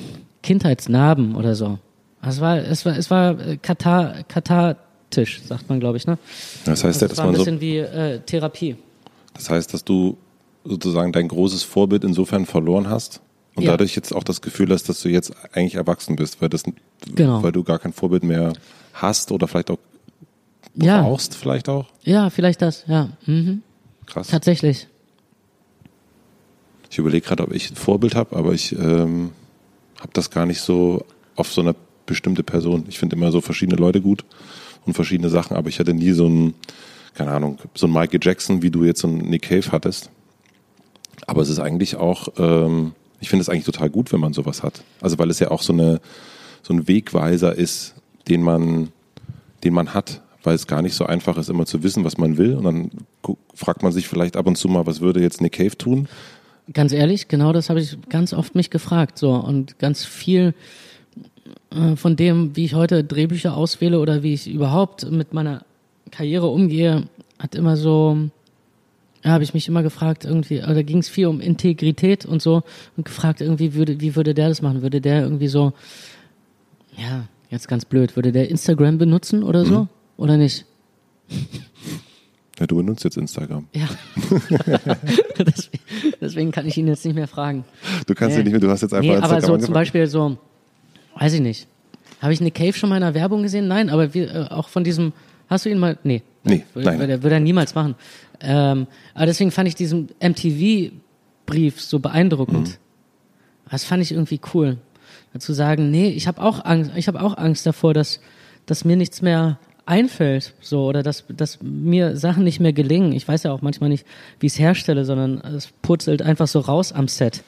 Kindheitsnarben 0.43 1.35
oder 1.35 1.55
so. 1.55 1.77
Es 2.23 2.39
war, 2.41 2.57
es 2.57 2.85
war, 2.85 2.97
es 2.97 3.09
war 3.09 3.39
äh, 3.39 3.57
katar, 3.57 4.23
kathartisch, 4.27 5.41
sagt 5.43 5.69
man, 5.69 5.79
glaube 5.79 5.97
ich, 5.97 6.05
ne? 6.07 6.17
Das 6.65 6.83
heißt, 6.83 7.01
also 7.01 7.07
dass 7.07 7.11
es 7.13 7.17
war 7.17 7.25
ein 7.25 7.31
man 7.31 7.35
so, 7.37 7.45
bisschen 7.45 7.61
wie 7.61 7.77
äh, 7.77 8.19
Therapie. 8.19 8.75
das 9.33 9.49
heißt, 9.49 9.73
dass 9.73 9.83
du 9.83 10.17
sozusagen 10.63 11.11
dein 11.11 11.27
großes 11.27 11.63
Vorbild 11.63 12.03
insofern 12.03 12.45
verloren 12.45 12.87
hast 12.89 13.21
und 13.55 13.63
Ja. 13.63 13.71
dadurch 13.71 13.95
jetzt 13.95 14.13
auch 14.13 14.23
das 14.23 14.41
Gefühl 14.41 14.71
hast, 14.71 14.87
dass 14.89 15.01
du 15.01 15.09
jetzt 15.09 15.31
eigentlich 15.53 15.75
erwachsen 15.75 16.15
bist, 16.15 16.41
weil 16.41 16.49
das, 16.49 16.63
Genau. 17.15 17.41
weil 17.41 17.51
du 17.51 17.63
gar 17.63 17.79
kein 17.79 17.93
Vorbild 17.93 18.23
mehr 18.23 18.53
hast 18.93 19.31
oder 19.31 19.47
vielleicht 19.47 19.71
auch 19.71 19.79
Ja, 20.75 21.01
brauchst, 21.01 21.35
vielleicht 21.35 21.67
auch. 21.69 21.87
ja, 22.03 22.29
vielleicht 22.29 22.61
das, 22.61 22.85
ja. 22.87 23.09
Mhm. 23.25 23.63
Krass. 24.05 24.27
Tatsächlich. 24.27 24.87
Ich 26.91 26.97
überlege 26.97 27.25
gerade, 27.25 27.43
ob 27.43 27.53
ich 27.53 27.71
ein 27.71 27.75
Vorbild 27.75 28.15
habe, 28.15 28.35
aber 28.35 28.53
ich 28.53 28.73
ähm, 28.73 29.31
habe 29.99 30.11
das 30.13 30.29
gar 30.29 30.45
nicht 30.45 30.59
so 30.59 31.05
auf 31.35 31.51
so 31.51 31.61
eine 31.61 31.73
bestimmte 32.05 32.43
Person. 32.43 32.83
Ich 32.89 32.99
finde 32.99 33.15
immer 33.15 33.31
so 33.31 33.39
verschiedene 33.41 33.77
Leute 33.77 34.01
gut 34.01 34.25
und 34.85 34.93
verschiedene 34.93 35.29
Sachen, 35.29 35.55
aber 35.55 35.69
ich 35.69 35.79
hatte 35.79 35.93
nie 35.93 36.11
so 36.11 36.27
ein, 36.27 36.53
keine 37.13 37.31
Ahnung, 37.31 37.59
so 37.75 37.87
ein 37.87 37.93
Michael 37.93 38.19
Jackson, 38.21 38.61
wie 38.61 38.71
du 38.71 38.83
jetzt 38.83 39.01
so 39.01 39.07
einen 39.07 39.19
Nick 39.29 39.43
Cave 39.43 39.71
hattest. 39.71 40.09
Aber 41.27 41.41
es 41.41 41.49
ist 41.49 41.59
eigentlich 41.59 41.95
auch, 41.95 42.27
ähm, 42.37 42.91
ich 43.21 43.29
finde 43.29 43.41
es 43.41 43.49
eigentlich 43.49 43.65
total 43.65 43.89
gut, 43.89 44.11
wenn 44.11 44.19
man 44.19 44.33
sowas 44.33 44.61
hat. 44.61 44.83
Also 44.99 45.17
weil 45.17 45.29
es 45.29 45.39
ja 45.39 45.49
auch 45.49 45.61
so 45.61 45.71
eine 45.73 46.01
so 46.61 46.73
ein 46.73 46.87
Wegweiser 46.87 47.55
ist, 47.55 47.95
den 48.27 48.43
man, 48.43 48.89
den 49.63 49.73
man 49.73 49.93
hat, 49.93 50.21
weil 50.43 50.55
es 50.55 50.67
gar 50.67 50.81
nicht 50.81 50.95
so 50.95 51.05
einfach 51.05 51.37
ist, 51.37 51.49
immer 51.49 51.65
zu 51.65 51.83
wissen, 51.83 52.03
was 52.03 52.17
man 52.17 52.37
will. 52.37 52.55
Und 52.55 52.63
dann 52.63 52.91
fragt 53.53 53.83
man 53.83 53.91
sich 53.91 54.07
vielleicht 54.07 54.35
ab 54.35 54.47
und 54.47 54.57
zu 54.57 54.67
mal, 54.67 54.85
was 54.85 55.01
würde 55.01 55.21
jetzt 55.21 55.41
Nick 55.41 55.53
Cave 55.53 55.77
tun? 55.77 56.07
Ganz 56.73 56.93
ehrlich, 56.93 57.27
genau 57.27 57.53
das 57.53 57.69
habe 57.69 57.81
ich 57.81 57.97
ganz 58.09 58.33
oft 58.33 58.55
mich 58.55 58.69
gefragt. 58.69 59.17
So 59.17 59.33
und 59.33 59.79
ganz 59.79 60.05
viel 60.05 60.53
äh, 61.71 61.95
von 61.95 62.15
dem, 62.15 62.55
wie 62.55 62.65
ich 62.65 62.75
heute 62.75 63.03
Drehbücher 63.03 63.55
auswähle 63.55 63.99
oder 63.99 64.23
wie 64.23 64.33
ich 64.33 64.49
überhaupt 64.49 65.09
mit 65.09 65.33
meiner 65.33 65.65
Karriere 66.11 66.47
umgehe, 66.47 67.07
hat 67.39 67.55
immer 67.55 67.77
so, 67.77 68.17
ja, 69.23 69.31
habe 69.31 69.43
ich 69.43 69.53
mich 69.53 69.67
immer 69.67 69.83
gefragt, 69.83 70.25
irgendwie, 70.25 70.61
oder 70.61 70.83
ging 70.83 70.99
es 70.99 71.09
viel 71.09 71.27
um 71.27 71.39
Integrität 71.39 72.25
und 72.25 72.41
so 72.41 72.63
und 72.97 73.05
gefragt, 73.05 73.41
irgendwie 73.41 73.73
würde, 73.73 73.99
wie 73.99 74.15
würde 74.15 74.33
der 74.33 74.49
das 74.49 74.61
machen? 74.61 74.81
Würde 74.81 75.01
der 75.01 75.21
irgendwie 75.21 75.47
so, 75.47 75.73
ja, 76.97 77.27
jetzt 77.49 77.67
ganz 77.67 77.85
blöd, 77.85 78.15
würde 78.15 78.31
der 78.31 78.49
Instagram 78.49 78.97
benutzen 78.97 79.43
oder 79.43 79.65
so? 79.65 79.87
Oder 80.17 80.37
nicht? 80.37 80.65
Ja, 82.61 82.67
du 82.67 82.75
benutzt 82.77 83.03
jetzt 83.03 83.17
Instagram. 83.17 83.67
Ja. 83.73 83.87
deswegen, 86.21 86.51
kann 86.51 86.67
ich 86.67 86.77
ihn 86.77 86.87
jetzt 86.87 87.03
nicht 87.03 87.15
mehr 87.15 87.27
fragen. 87.27 87.65
Du 88.05 88.13
kannst 88.13 88.35
Nee. 88.35 88.41
ja 88.41 88.43
nicht 88.43 88.51
mehr, 88.51 88.59
du 88.61 88.69
hast 88.69 88.81
jetzt 88.81 88.93
einfach 88.93 89.01
Nee, 89.03 89.15
aber 89.15 89.23
Instagram 89.35 89.41
so 89.41 89.47
zum 89.47 89.53
angefangen. 89.55 89.73
Beispiel 89.73 90.05
so, 90.07 90.37
weiß 91.17 91.33
ich 91.33 91.41
nicht. 91.41 91.67
Habe 92.21 92.33
ich 92.33 92.39
Nick 92.41 92.53
Cave 92.53 92.73
schon 92.73 92.89
mal 92.89 92.97
in 92.97 93.03
einer 93.03 93.15
Werbung 93.15 93.41
gesehen? 93.41 93.67
Nein, 93.67 93.89
aber 93.89 94.13
wir, 94.13 94.31
äh, 94.31 94.47
auch 94.51 94.69
von 94.69 94.83
diesem, 94.83 95.11
hast 95.49 95.65
du 95.65 95.69
ihn 95.71 95.79
mal, 95.79 95.97
nee. 96.03 96.21
Nee, 96.43 96.63
würde, 96.75 96.87
nein. 96.87 96.99
Würde, 96.99 97.23
würde 97.23 97.33
er 97.35 97.39
niemals 97.39 97.73
machen. 97.73 97.95
Ähm, 98.41 98.85
aber 99.15 99.25
deswegen 99.25 99.49
fand 99.49 99.67
ich 99.67 99.73
diesen 99.73 100.09
MTV-Brief 100.21 101.81
so 101.81 101.97
beeindruckend. 101.99 102.67
Mhm. 102.69 103.71
Das 103.71 103.85
fand 103.85 104.03
ich 104.03 104.11
irgendwie 104.11 104.39
cool. 104.53 104.77
Zu 105.39 105.53
sagen, 105.53 105.89
nee, 105.89 106.09
ich 106.09 106.27
habe 106.27 106.41
auch 106.43 106.63
Angst, 106.63 106.91
ich 106.95 107.07
habe 107.07 107.21
auch 107.21 107.37
Angst 107.37 107.65
davor, 107.65 107.95
dass, 107.95 108.19
dass 108.67 108.85
mir 108.85 108.97
nichts 108.97 109.23
mehr 109.23 109.57
einfällt, 109.85 110.53
so, 110.61 110.85
oder 110.85 111.03
dass, 111.03 111.25
dass 111.35 111.59
mir 111.61 112.15
Sachen 112.15 112.43
nicht 112.43 112.59
mehr 112.59 112.73
gelingen. 112.73 113.13
Ich 113.13 113.27
weiß 113.27 113.43
ja 113.43 113.51
auch 113.51 113.61
manchmal 113.61 113.89
nicht, 113.89 114.05
wie 114.39 114.47
ich 114.47 114.53
es 114.53 114.59
herstelle, 114.59 115.05
sondern 115.05 115.39
es 115.55 115.69
purzelt 115.81 116.21
einfach 116.21 116.47
so 116.47 116.59
raus 116.59 116.91
am 116.91 117.07
Set. 117.07 117.43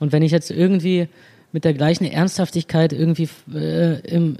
Und 0.00 0.12
wenn 0.12 0.22
ich 0.22 0.32
jetzt 0.32 0.50
irgendwie 0.50 1.08
mit 1.52 1.64
der 1.64 1.74
gleichen 1.74 2.04
Ernsthaftigkeit 2.04 2.92
irgendwie 2.92 3.28
äh, 3.54 4.00
im 4.00 4.36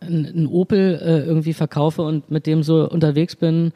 ein, 0.00 0.24
ein 0.24 0.46
Opel 0.46 1.00
äh, 1.02 1.26
irgendwie 1.26 1.52
verkaufe 1.52 2.02
und 2.02 2.30
mit 2.30 2.46
dem 2.46 2.62
so 2.62 2.88
unterwegs 2.88 3.36
bin 3.36 3.72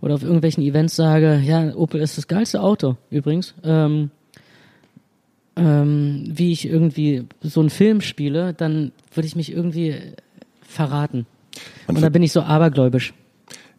oder 0.00 0.14
auf 0.14 0.22
irgendwelchen 0.22 0.62
Events 0.62 0.96
sage, 0.96 1.40
ja, 1.44 1.74
Opel 1.74 2.00
ist 2.00 2.16
das 2.16 2.28
geilste 2.28 2.62
Auto 2.62 2.96
übrigens, 3.10 3.54
ähm, 3.64 4.10
ähm, 5.56 6.24
wie 6.32 6.52
ich 6.52 6.66
irgendwie 6.66 7.24
so 7.40 7.60
einen 7.60 7.70
Film 7.70 8.00
spiele, 8.00 8.52
dann 8.54 8.92
würde 9.14 9.26
ich 9.26 9.36
mich 9.36 9.52
irgendwie 9.52 9.96
verraten. 10.60 11.26
Man 11.86 11.96
Und 11.96 12.02
da 12.02 12.08
bin 12.08 12.22
ich 12.22 12.32
so 12.32 12.42
abergläubisch. 12.42 13.14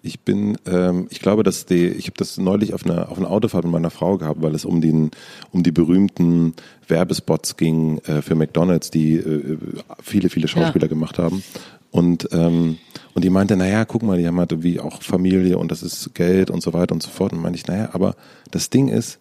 Ich 0.04 0.20
bin, 0.22 0.58
ähm, 0.66 1.08
ich 1.10 1.20
glaube, 1.20 1.44
dass 1.44 1.66
die, 1.66 1.88
ich 1.88 2.06
habe 2.06 2.18
das 2.18 2.38
neulich 2.38 2.74
auf 2.74 2.86
einer 2.86 3.10
auf 3.10 3.18
einer 3.18 3.30
Autofahrt 3.30 3.66
mit 3.66 3.74
meiner 3.74 3.90
Frau 3.90 4.18
gehabt, 4.18 4.42
weil 4.42 4.54
es 4.56 4.63
um 4.63 4.80
den 4.80 5.12
um 5.52 5.63
die 5.63 5.72
berühmten 5.72 6.54
Werbespots 6.88 7.58
ging 7.58 7.98
äh, 8.00 8.22
für 8.22 8.36
McDonald's, 8.36 8.92
die 8.92 9.16
äh, 9.16 9.58
viele 10.02 10.30
viele 10.30 10.48
Schauspieler 10.48 10.88
gemacht 10.88 11.18
haben. 11.18 11.44
Und 11.90 12.30
ähm, 12.32 12.78
und 13.16 13.24
die 13.24 13.30
meinte, 13.32 13.58
naja, 13.58 13.86
guck 13.86 14.04
mal, 14.04 14.18
die 14.18 14.28
haben 14.28 14.40
halt 14.40 14.63
wie 14.63 14.80
auch 14.80 15.02
Familie 15.02 15.58
und 15.58 15.72
das 15.72 15.82
ist 15.82 16.13
Geld 16.13 16.52
und 16.52 16.62
so 16.62 16.74
weiter 16.74 16.94
und 16.94 17.02
so 17.02 17.10
fort. 17.10 17.34
Und 17.34 17.42
meinte 17.42 17.58
ich, 17.58 17.66
naja, 17.66 17.90
aber 17.94 18.16
das 18.52 18.70
Ding 18.70 18.90
ist, 18.90 19.20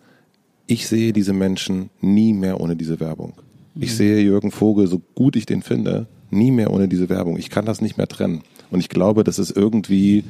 ich 0.67 0.87
sehe 0.87 1.13
diese 1.13 1.33
Menschen 1.33 1.91
nie 2.01 2.33
mehr 2.33 2.61
ohne 2.61 2.77
diese 2.77 3.01
Werbung. 3.01 3.33
Ich 3.79 3.95
sehe 3.95 4.21
Jürgen 4.21 4.51
Vogel, 4.51 4.87
so 4.87 5.03
gut 5.15 5.37
ich 5.37 5.47
den 5.47 5.63
finde, 5.63 6.07
nie 6.31 6.51
mehr 6.51 6.73
ohne 6.73 6.89
diese 6.89 7.09
Werbung. 7.09 7.37
Ich 7.37 7.51
kann 7.51 7.65
das 7.65 7.81
nicht 7.81 7.97
mehr 7.97 8.09
trennen. 8.09 8.43
Und 8.71 8.81
ich 8.81 8.89
glaube, 8.89 9.25
das 9.25 9.39
ist 9.39 9.57
irgendwie 9.57 10.25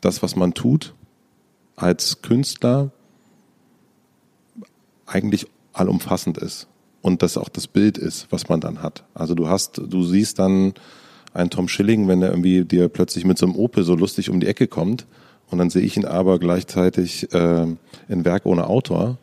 das, 0.00 0.22
was 0.22 0.36
man 0.36 0.54
tut 0.54 0.94
als 1.76 2.22
Künstler, 2.22 2.90
eigentlich 5.06 5.46
allumfassend 5.72 6.38
ist. 6.38 6.68
Und 7.02 7.22
das 7.22 7.36
auch 7.36 7.48
das 7.48 7.66
Bild 7.66 7.98
ist, 7.98 8.26
was 8.30 8.48
man 8.48 8.60
dann 8.60 8.82
hat. 8.82 9.04
Also 9.14 9.34
du 9.34 9.48
hast, 9.48 9.78
du 9.78 10.04
siehst 10.04 10.38
dann 10.38 10.74
einen 11.32 11.50
Tom 11.50 11.68
Schilling, 11.68 12.06
wenn 12.08 12.22
er 12.22 12.30
irgendwie 12.30 12.64
dir 12.64 12.88
plötzlich 12.88 13.24
mit 13.24 13.38
so 13.38 13.46
einem 13.46 13.56
Opel 13.56 13.84
so 13.84 13.94
lustig 13.94 14.30
um 14.30 14.40
die 14.40 14.46
Ecke 14.46 14.66
kommt 14.66 15.06
und 15.50 15.58
dann 15.58 15.70
sehe 15.70 15.82
ich 15.82 15.96
ihn 15.96 16.04
aber 16.04 16.38
gleichzeitig 16.38 17.32
äh, 17.32 17.66
in 18.08 18.24
Werk 18.24 18.46
ohne 18.46 18.66
Autor, 18.66 19.16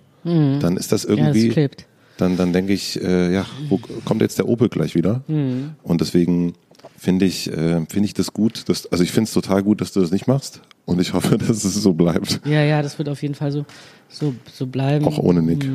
dann 0.59 0.77
ist 0.77 0.91
das 0.91 1.03
Ja, 1.03 1.09
das 1.09 1.17
irgendwie. 1.35 1.75
Dann, 2.17 2.37
dann 2.37 2.53
denke 2.53 2.73
ich, 2.73 3.01
äh, 3.01 3.33
ja, 3.33 3.45
wo 3.69 3.79
kommt 4.05 4.21
jetzt 4.21 4.37
der 4.37 4.47
Opel 4.47 4.69
gleich 4.69 4.95
wieder? 4.95 5.21
Und 5.27 6.01
deswegen 6.01 6.53
finde 6.97 7.25
ich, 7.25 7.51
äh, 7.51 7.85
finde 7.87 8.05
ich 8.05 8.13
das 8.13 8.33
gut, 8.33 8.67
dass, 8.69 8.91
also 8.91 9.03
ich 9.03 9.11
finde 9.11 9.27
es 9.27 9.33
total 9.33 9.63
gut, 9.63 9.81
dass 9.81 9.93
du 9.93 10.01
das 10.01 10.11
nicht 10.11 10.27
machst 10.27 10.61
und 10.85 10.99
ich 10.99 11.13
hoffe, 11.13 11.37
dass 11.37 11.63
es 11.63 11.75
so 11.75 11.93
bleibt. 11.93 12.41
Ja, 12.45 12.63
ja, 12.63 12.81
das 12.81 12.97
wird 12.97 13.09
auf 13.09 13.21
jeden 13.21 13.35
Fall 13.35 13.51
so, 13.51 13.65
so, 14.09 14.33
so 14.51 14.65
bleiben. 14.65 15.05
Auch 15.05 15.19
ohne 15.19 15.41
Nick. 15.41 15.69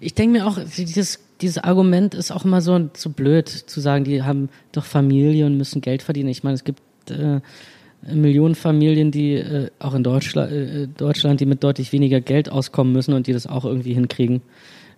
Ich 0.00 0.14
denke 0.14 0.38
mir 0.38 0.46
auch, 0.46 0.58
dieses, 0.76 1.20
dieses 1.40 1.58
Argument 1.58 2.14
ist 2.14 2.30
auch 2.30 2.44
immer 2.44 2.60
so, 2.60 2.90
so 2.94 3.10
blöd 3.10 3.48
zu 3.48 3.80
sagen, 3.80 4.04
die 4.04 4.22
haben 4.22 4.48
doch 4.72 4.84
Familie 4.84 5.46
und 5.46 5.56
müssen 5.56 5.80
Geld 5.80 6.02
verdienen. 6.02 6.28
Ich 6.28 6.42
meine, 6.42 6.54
es 6.54 6.64
gibt 6.64 6.80
äh, 7.10 7.40
Millionen 8.02 8.54
Familien, 8.54 9.10
die 9.10 9.34
äh, 9.34 9.70
auch 9.78 9.94
in 9.94 10.04
Deutschland, 10.04 10.52
äh, 10.52 10.86
Deutschland, 10.88 11.40
die 11.40 11.46
mit 11.46 11.64
deutlich 11.64 11.92
weniger 11.92 12.20
Geld 12.20 12.50
auskommen 12.50 12.92
müssen 12.92 13.12
und 13.12 13.26
die 13.26 13.32
das 13.32 13.46
auch 13.46 13.64
irgendwie 13.64 13.94
hinkriegen. 13.94 14.42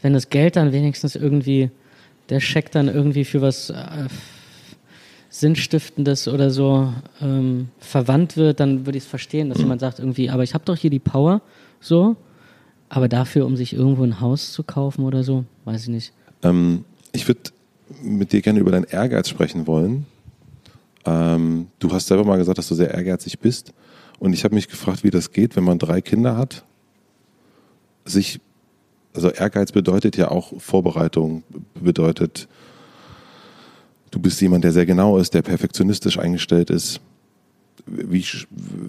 Wenn 0.03 0.13
das 0.13 0.31
Geld 0.31 0.57
dann 0.57 0.73
wenigstens 0.73 1.15
irgendwie, 1.15 1.71
der 2.29 2.41
Scheck 2.41 2.71
dann 2.71 2.89
irgendwie 2.89 3.25
für 3.25 3.41
was, 3.41 3.71
äh, 3.71 4.09
Sinnstiftendes 5.31 6.27
oder 6.27 6.51
so 6.51 6.93
ähm, 7.21 7.69
verwandt 7.79 8.37
wird, 8.37 8.59
dann 8.59 8.85
würde 8.85 8.99
ich 8.99 9.05
es 9.05 9.11
verstehen, 9.11 9.49
dass 9.49 9.59
jemand 9.59 9.81
sagt 9.81 10.01
irgendwie, 10.01 10.29
aber 10.29 10.43
ich 10.43 10.55
habe 10.55 10.65
doch 10.65 10.77
hier 10.77 10.91
die 10.91 10.99
Power, 10.99 11.41
so, 11.81 12.17
aber 12.89 13.09
dafür, 13.09 13.47
um 13.47 13.57
sich 13.57 13.73
irgendwo 13.73 14.03
ein 14.03 14.21
Haus 14.21 14.53
zu 14.53 14.65
kaufen 14.65 15.05
oder 15.05 15.23
so, 15.23 15.45
weiß 15.65 15.83
ich 15.83 15.89
nicht. 15.89 16.13
Ähm, 16.43 16.85
ich 17.13 17.29
würde 17.29 17.43
mit 18.03 18.33
dir 18.33 18.43
gerne 18.43 18.59
über 18.59 18.73
deinen 18.73 18.85
Ehrgeiz 18.85 19.29
sprechen 19.29 19.69
wollen. 19.69 20.05
Ähm, 21.05 21.69
du 21.79 21.93
hast 21.93 22.09
selber 22.09 22.25
mal 22.25 22.39
gesagt, 22.39 22.59
dass 22.59 22.69
du 22.69 22.75
sehr 22.75 22.93
ehrgeizig 22.93 23.39
bist. 23.39 23.73
Und 24.19 24.33
ich 24.33 24.43
habe 24.43 24.57
mich 24.57 24.69
gefragt, 24.69 25.05
wie 25.05 25.11
das 25.11 25.33
geht, 25.33 25.55
wenn 25.57 25.65
man 25.65 25.79
drei 25.79 26.01
Kinder 26.01 26.37
hat. 26.37 26.65
Sich, 28.05 28.41
also 29.15 29.31
Ehrgeiz 29.31 29.73
bedeutet 29.73 30.17
ja 30.17 30.31
auch 30.31 30.61
Vorbereitung, 30.61 31.43
bedeutet, 31.75 32.49
du 34.11 34.21
bist 34.21 34.41
jemand, 34.41 34.65
der 34.65 34.73
sehr 34.73 34.87
genau 34.87 35.19
ist, 35.19 35.35
der 35.35 35.43
perfektionistisch 35.43 36.19
eingestellt 36.19 36.71
ist. 36.71 37.01
Wie, 37.87 38.25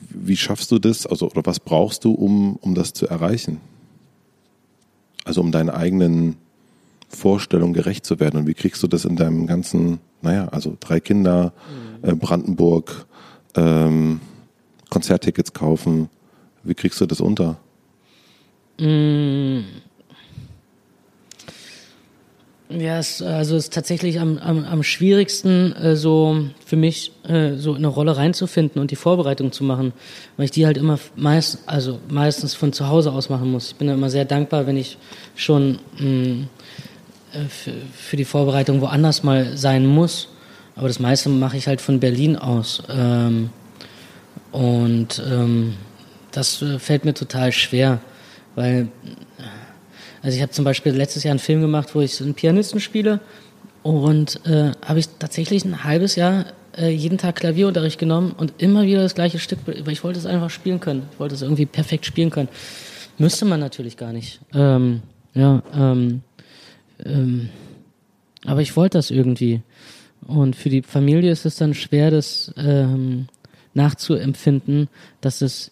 wie 0.10 0.38
schaffst 0.38 0.72
du 0.72 0.80
das? 0.80 1.06
Also, 1.08 1.30
oder 1.30 1.46
was 1.46 1.60
brauchst 1.60 2.04
du, 2.04 2.12
um, 2.12 2.56
um 2.58 2.76
das 2.76 2.94
zu 2.94 3.08
erreichen? 3.08 3.60
Also, 5.24 5.42
um 5.42 5.52
deinen 5.52 5.70
eigenen 5.70 6.36
Vorstellungen 7.08 7.74
gerecht 7.74 8.06
zu 8.06 8.20
werden. 8.20 8.42
Und 8.42 8.48
wie 8.48 8.54
kriegst 8.54 8.84
du 8.84 8.88
das 8.88 9.06
in 9.06 9.16
deinem 9.16 9.48
ganzen, 9.48 10.00
naja, 10.22 10.48
also 10.50 10.78
drei 10.80 11.00
Kinder, 11.00 11.54
mhm. 12.04 12.10
äh, 12.10 12.16
Brandenburg, 12.16 13.06
ähm, 13.56 14.22
Konzerttickets 14.92 15.54
kaufen. 15.54 16.10
Wie 16.64 16.76
kriegst 16.76 17.02
du 17.02 17.06
das 17.08 17.22
unter? 17.22 17.58
Mm. 18.80 19.62
Ja, 22.78 23.00
es, 23.00 23.22
also 23.22 23.58
es 23.58 23.66
ist 23.66 23.74
tatsächlich 23.74 24.20
am, 24.20 24.38
am, 24.38 24.64
am 24.64 24.84
schwierigsten, 24.84 25.74
äh, 25.74 25.96
so 25.96 26.46
für 26.66 26.78
mich 26.78 27.12
äh, 27.28 27.56
so 27.56 27.72
in 27.72 27.78
eine 27.78 27.88
Rolle 27.88 28.16
reinzufinden 28.16 28.82
und 28.82 28.92
die 28.92 28.96
Vorbereitung 28.96 29.52
zu 29.52 29.64
machen, 29.64 29.92
weil 30.38 30.46
ich 30.46 30.52
die 30.52 30.66
halt 30.66 30.78
immer 30.78 30.98
meist, 31.16 31.60
also 31.66 32.00
meistens 32.08 32.54
von 32.54 32.72
zu 32.72 32.88
Hause 32.88 33.12
aus 33.12 33.30
machen 33.30 33.52
muss. 33.52 33.70
Ich 33.70 33.76
bin 33.76 33.88
da 33.88 33.94
immer 33.94 34.10
sehr 34.10 34.26
dankbar, 34.26 34.68
wenn 34.68 34.78
ich 34.78 34.98
schon 35.36 35.80
mh, 36.00 36.06
mm, 36.06 36.48
äh, 37.34 37.50
für, 37.50 37.74
für 37.94 38.18
die 38.18 38.26
Vorbereitung 38.26 38.80
woanders 38.80 39.24
mal 39.24 39.58
sein 39.58 39.86
muss. 39.86 40.30
Aber 40.76 40.88
das 40.88 41.00
meiste 41.00 41.28
mache 41.30 41.58
ich 41.58 41.68
halt 41.68 41.82
von 41.82 42.00
Berlin 42.00 42.38
aus. 42.38 42.84
Ähm, 42.90 43.50
und 44.52 45.22
ähm, 45.30 45.74
das 46.32 46.62
äh, 46.62 46.80
fällt 46.80 47.04
mir 47.04 47.14
total 47.14 47.52
schwer, 47.52 48.00
weil 48.56 48.88
also 50.22 50.36
ich 50.36 50.42
habe 50.42 50.52
zum 50.52 50.66
Beispiel 50.66 50.94
letztes 50.94 51.24
Jahr 51.24 51.32
einen 51.32 51.40
Film 51.40 51.62
gemacht, 51.62 51.96
wo 51.96 52.02
ich 52.02 52.22
einen 52.22 52.34
Pianisten 52.34 52.80
spiele 52.80 53.20
und 53.84 54.46
äh, 54.46 54.72
habe 54.86 55.00
ich 55.00 55.08
tatsächlich 55.20 55.66
ein 55.66 55.84
halbes 55.84 56.16
Jahr 56.16 56.46
äh, 56.78 56.90
jeden 56.90 57.18
Tag 57.18 57.38
Klavierunterricht 57.38 58.00
genommen 58.00 58.32
und 58.38 58.54
immer 58.60 58.84
wieder 58.84 59.02
das 59.02 59.16
gleiche 59.16 59.40
Stück, 59.40 59.60
weil 59.66 59.90
ich 59.90 60.04
wollte 60.04 60.20
es 60.20 60.26
einfach 60.26 60.50
spielen 60.50 60.80
können. 60.80 61.08
Ich 61.12 61.20
wollte 61.20 61.36
es 61.36 61.42
irgendwie 61.42 61.66
perfekt 61.66 62.06
spielen 62.06 62.30
können. 62.30 62.50
Müsste 63.18 63.46
man 63.46 63.60
natürlich 63.60 63.98
gar 63.98 64.14
nicht. 64.14 64.40
Ähm, 64.54 65.02
ja, 65.34 65.64
ähm, 65.74 66.22
ähm, 67.04 67.50
aber 68.46 68.62
ich 68.62 68.76
wollte 68.76 68.98
das 68.98 69.12
irgendwie. 69.12 69.62
Und 70.28 70.56
für 70.56 70.70
die 70.70 70.82
Familie 70.82 71.32
ist 71.32 71.46
es 71.46 71.56
dann 71.56 71.74
schwer, 71.74 72.12
das 72.12 72.54
ähm, 72.58 73.28
nachzuempfinden, 73.74 74.88
dass 75.20 75.42
es 75.42 75.72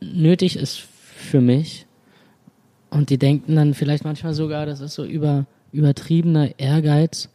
nötig 0.00 0.56
ist 0.56 0.82
für 1.16 1.40
mich. 1.40 1.86
Und 2.92 3.10
die 3.10 3.18
denken 3.18 3.56
dann 3.56 3.74
vielleicht 3.74 4.04
manchmal 4.04 4.34
sogar, 4.34 4.66
das 4.66 4.80
ist 4.80 4.94
so 4.94 5.04
über, 5.04 5.46
übertriebener 5.72 6.58
Ehrgeiz. 6.58 7.28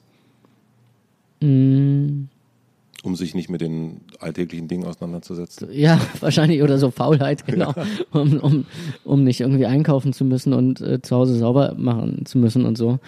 Mm, 1.42 2.26
um 3.04 3.16
sich 3.16 3.34
nicht 3.34 3.50
mit 3.50 3.62
den 3.62 4.02
alltäglichen 4.20 4.68
Dingen 4.68 4.86
auseinanderzusetzen. 4.86 5.70
Ja, 5.72 6.00
wahrscheinlich 6.20 6.62
oder 6.62 6.78
so 6.78 6.92
Faulheit, 6.92 7.46
genau. 7.46 7.74
Ja. 7.76 7.86
Um, 8.12 8.40
um, 8.40 8.66
um 9.04 9.24
nicht 9.24 9.40
irgendwie 9.40 9.66
einkaufen 9.66 10.14
zu 10.14 10.26
müssen 10.26 10.54
und 10.54 10.82
äh, 10.82 11.02
zu 11.02 11.16
Hause 11.16 11.36
sauber 11.36 11.76
machen 11.78 12.26
zu 12.26 12.38
müssen 12.38 12.66
und 12.66 12.78
so. 12.78 13.00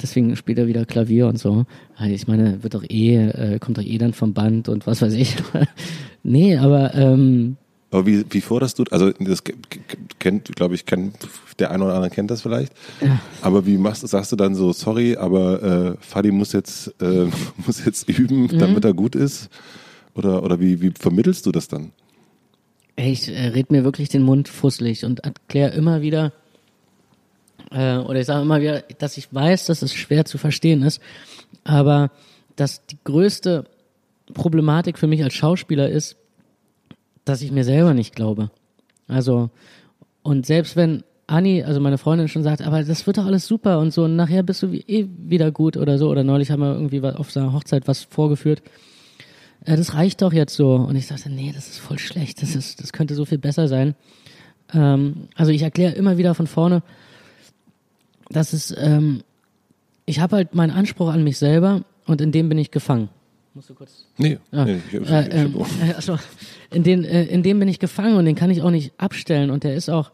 Deswegen 0.00 0.36
spielt 0.36 0.58
er 0.58 0.66
wieder 0.66 0.86
Klavier 0.86 1.26
und 1.26 1.38
so. 1.38 1.64
Ich 2.06 2.26
meine, 2.26 2.62
wird 2.62 2.74
doch 2.74 2.84
eh, 2.88 3.16
äh, 3.16 3.58
kommt 3.58 3.78
doch 3.78 3.82
eh 3.82 3.98
dann 3.98 4.12
vom 4.12 4.32
Band 4.32 4.68
und 4.68 4.86
was 4.86 5.02
weiß 5.02 5.14
ich. 5.14 5.36
nee, 6.22 6.56
aber 6.56 6.94
ähm, 6.94 7.56
aber 7.90 8.06
wie, 8.06 8.24
wie 8.30 8.40
forderst 8.42 8.78
du, 8.78 8.84
also 8.90 9.10
das 9.12 9.42
kennt, 10.18 10.54
glaube 10.56 10.74
ich, 10.74 10.84
kennt, 10.84 11.14
der 11.58 11.70
eine 11.70 11.84
oder 11.84 11.94
andere 11.94 12.10
kennt 12.10 12.30
das 12.30 12.42
vielleicht. 12.42 12.72
Ja. 13.00 13.18
Aber 13.40 13.64
wie 13.64 13.78
machst 13.78 14.06
sagst 14.06 14.30
du 14.30 14.36
dann 14.36 14.54
so, 14.54 14.72
sorry, 14.72 15.16
aber 15.16 15.62
äh, 15.62 15.94
Fadi 16.00 16.30
muss 16.30 16.52
jetzt, 16.52 16.94
äh, 17.00 17.26
muss 17.66 17.84
jetzt 17.84 18.08
üben, 18.08 18.42
mhm. 18.42 18.58
damit 18.58 18.84
er 18.84 18.92
gut 18.92 19.14
ist? 19.14 19.48
Oder, 20.14 20.42
oder 20.42 20.60
wie, 20.60 20.82
wie 20.82 20.90
vermittelst 20.90 21.46
du 21.46 21.52
das 21.52 21.68
dann? 21.68 21.92
Ich 22.96 23.28
äh, 23.28 23.48
red 23.48 23.70
mir 23.70 23.84
wirklich 23.84 24.08
den 24.10 24.22
Mund 24.22 24.48
fusselig 24.48 25.04
und 25.04 25.20
erkläre 25.20 25.72
immer 25.74 26.02
wieder, 26.02 26.32
äh, 27.70 27.96
oder 27.96 28.20
ich 28.20 28.26
sage 28.26 28.42
immer 28.42 28.60
wieder, 28.60 28.82
dass 28.98 29.16
ich 29.16 29.32
weiß, 29.32 29.66
dass 29.66 29.80
es 29.80 29.94
schwer 29.94 30.26
zu 30.26 30.36
verstehen 30.36 30.82
ist, 30.82 31.00
aber 31.64 32.10
dass 32.56 32.84
die 32.86 32.98
größte 33.04 33.64
Problematik 34.34 34.98
für 34.98 35.06
mich 35.06 35.22
als 35.22 35.32
Schauspieler 35.34 35.88
ist, 35.88 36.16
dass 37.28 37.42
ich 37.42 37.52
mir 37.52 37.64
selber 37.64 37.94
nicht 37.94 38.14
glaube. 38.14 38.50
Also, 39.06 39.50
und 40.22 40.46
selbst 40.46 40.76
wenn 40.76 41.02
Anni, 41.26 41.62
also 41.62 41.78
meine 41.80 41.98
Freundin 41.98 42.28
schon 42.28 42.42
sagt, 42.42 42.62
aber 42.62 42.82
das 42.82 43.06
wird 43.06 43.18
doch 43.18 43.26
alles 43.26 43.46
super 43.46 43.78
und 43.78 43.92
so, 43.92 44.04
und 44.04 44.16
nachher 44.16 44.42
bist 44.42 44.62
du 44.62 44.72
eh 44.72 45.06
wieder 45.18 45.52
gut 45.52 45.76
oder 45.76 45.98
so, 45.98 46.08
oder 46.10 46.24
neulich 46.24 46.50
haben 46.50 46.60
wir 46.60 46.72
irgendwie 46.72 47.02
auf 47.02 47.30
seiner 47.30 47.52
Hochzeit 47.52 47.86
was 47.86 48.02
vorgeführt. 48.04 48.62
Äh, 49.64 49.76
das 49.76 49.94
reicht 49.94 50.22
doch 50.22 50.32
jetzt 50.32 50.54
so. 50.54 50.74
Und 50.74 50.96
ich 50.96 51.06
sagte, 51.06 51.30
nee, 51.30 51.52
das 51.54 51.68
ist 51.68 51.78
voll 51.78 51.98
schlecht, 51.98 52.42
das 52.42 52.54
ist, 52.54 52.82
das 52.82 52.92
könnte 52.92 53.14
so 53.14 53.24
viel 53.24 53.38
besser 53.38 53.68
sein. 53.68 53.94
Ähm, 54.72 55.28
also 55.34 55.52
ich 55.52 55.62
erkläre 55.62 55.92
immer 55.92 56.16
wieder 56.16 56.34
von 56.34 56.46
vorne, 56.46 56.82
dass 58.30 58.52
es, 58.52 58.74
ähm, 58.78 59.22
ich 60.06 60.20
habe 60.20 60.36
halt 60.36 60.54
meinen 60.54 60.70
Anspruch 60.70 61.08
an 61.08 61.24
mich 61.24 61.38
selber 61.38 61.82
und 62.06 62.20
in 62.20 62.32
dem 62.32 62.48
bin 62.48 62.58
ich 62.58 62.70
gefangen. 62.70 63.10
Musst 63.58 63.70
du 63.70 63.74
kurz. 63.74 64.06
Nee, 64.18 64.38
ah, 64.52 64.64
nee 64.64 64.80
ich, 64.86 64.94
ich, 64.94 65.10
äh, 65.10 65.42
äh, 65.42 65.50
also, 65.96 66.16
in, 66.70 66.84
den, 66.84 67.02
äh, 67.02 67.24
in 67.24 67.42
dem 67.42 67.58
bin 67.58 67.66
ich 67.66 67.80
gefangen 67.80 68.16
und 68.16 68.24
den 68.24 68.36
kann 68.36 68.52
ich 68.52 68.62
auch 68.62 68.70
nicht 68.70 68.92
abstellen. 68.98 69.50
Und 69.50 69.64
der 69.64 69.74
ist 69.74 69.88
auch, 69.88 70.12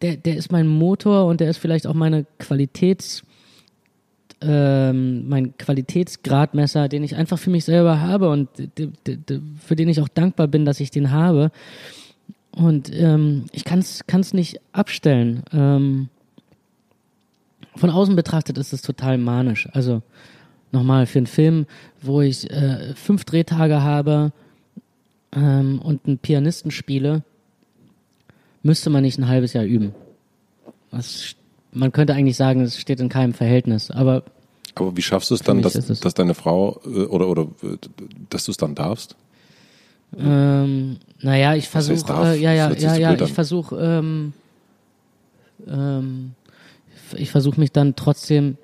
der, 0.00 0.16
der 0.16 0.36
ist 0.36 0.52
mein 0.52 0.68
Motor 0.68 1.26
und 1.26 1.40
der 1.40 1.50
ist 1.50 1.56
vielleicht 1.56 1.84
auch 1.84 1.94
meine 1.94 2.26
Qualitäts, 2.38 3.24
ähm, 4.40 5.28
mein 5.28 5.58
Qualitätsgradmesser, 5.58 6.88
den 6.88 7.02
ich 7.02 7.16
einfach 7.16 7.40
für 7.40 7.50
mich 7.50 7.64
selber 7.64 8.00
habe 8.00 8.30
und 8.30 8.48
für 9.66 9.74
den 9.74 9.88
ich 9.88 10.00
auch 10.00 10.08
dankbar 10.08 10.46
bin, 10.46 10.64
dass 10.64 10.78
ich 10.78 10.92
den 10.92 11.10
habe. 11.10 11.50
Und 12.52 12.88
ähm, 12.94 13.46
ich 13.50 13.64
kann 13.64 13.80
es 13.80 14.32
nicht 14.32 14.60
abstellen. 14.70 15.42
Ähm, 15.52 16.08
von 17.74 17.90
außen 17.90 18.14
betrachtet 18.14 18.58
ist 18.58 18.72
es 18.72 18.80
total 18.80 19.18
manisch. 19.18 19.68
Also 19.72 20.02
nochmal 20.74 21.06
für 21.06 21.18
einen 21.18 21.26
Film, 21.26 21.66
wo 22.02 22.20
ich 22.20 22.50
äh, 22.50 22.94
fünf 22.94 23.24
Drehtage 23.24 23.82
habe 23.82 24.32
ähm, 25.34 25.80
und 25.82 26.06
einen 26.06 26.18
Pianisten 26.18 26.70
spiele, 26.70 27.22
müsste 28.62 28.90
man 28.90 29.02
nicht 29.02 29.18
ein 29.18 29.28
halbes 29.28 29.52
Jahr 29.54 29.64
üben. 29.64 29.94
Das, 30.90 31.34
man 31.72 31.92
könnte 31.92 32.14
eigentlich 32.14 32.36
sagen, 32.36 32.60
es 32.60 32.78
steht 32.78 33.00
in 33.00 33.08
keinem 33.08 33.32
Verhältnis, 33.32 33.90
aber 33.90 34.22
aber 34.76 34.96
wie 34.96 35.02
schaffst 35.02 35.30
du 35.30 35.34
es 35.34 35.42
dann, 35.42 35.62
dass, 35.62 35.76
es 35.76 36.00
dass 36.00 36.14
deine 36.14 36.34
Frau 36.34 36.80
äh, 36.84 37.04
oder 37.04 37.28
oder 37.28 37.42
äh, 37.62 37.76
dass 38.28 38.44
du 38.44 38.50
es 38.50 38.56
dann 38.56 38.74
darfst? 38.74 39.16
Ähm, 40.18 40.98
naja, 41.20 41.54
ich 41.54 41.68
versuche, 41.68 42.12
äh, 42.12 42.40
ja, 42.40 42.52
ja, 42.52 42.72
ja, 42.72 42.96
ja, 42.96 43.12
ich 43.14 43.32
versuche, 43.32 43.76
ähm, 43.76 44.32
ähm, 45.66 46.32
ich 47.16 47.30
versuche 47.30 47.58
mich 47.58 47.72
dann 47.72 47.96
trotzdem 47.96 48.56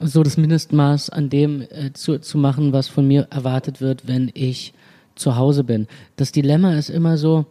so 0.00 0.22
das 0.22 0.36
Mindestmaß 0.36 1.10
an 1.10 1.28
dem 1.28 1.62
äh, 1.62 1.92
zu, 1.92 2.18
zu 2.18 2.38
machen, 2.38 2.72
was 2.72 2.88
von 2.88 3.06
mir 3.06 3.28
erwartet 3.30 3.80
wird, 3.80 4.08
wenn 4.08 4.30
ich 4.34 4.72
zu 5.14 5.36
Hause 5.36 5.64
bin. 5.64 5.86
Das 6.16 6.32
Dilemma 6.32 6.74
ist 6.74 6.88
immer 6.88 7.18
so, 7.18 7.44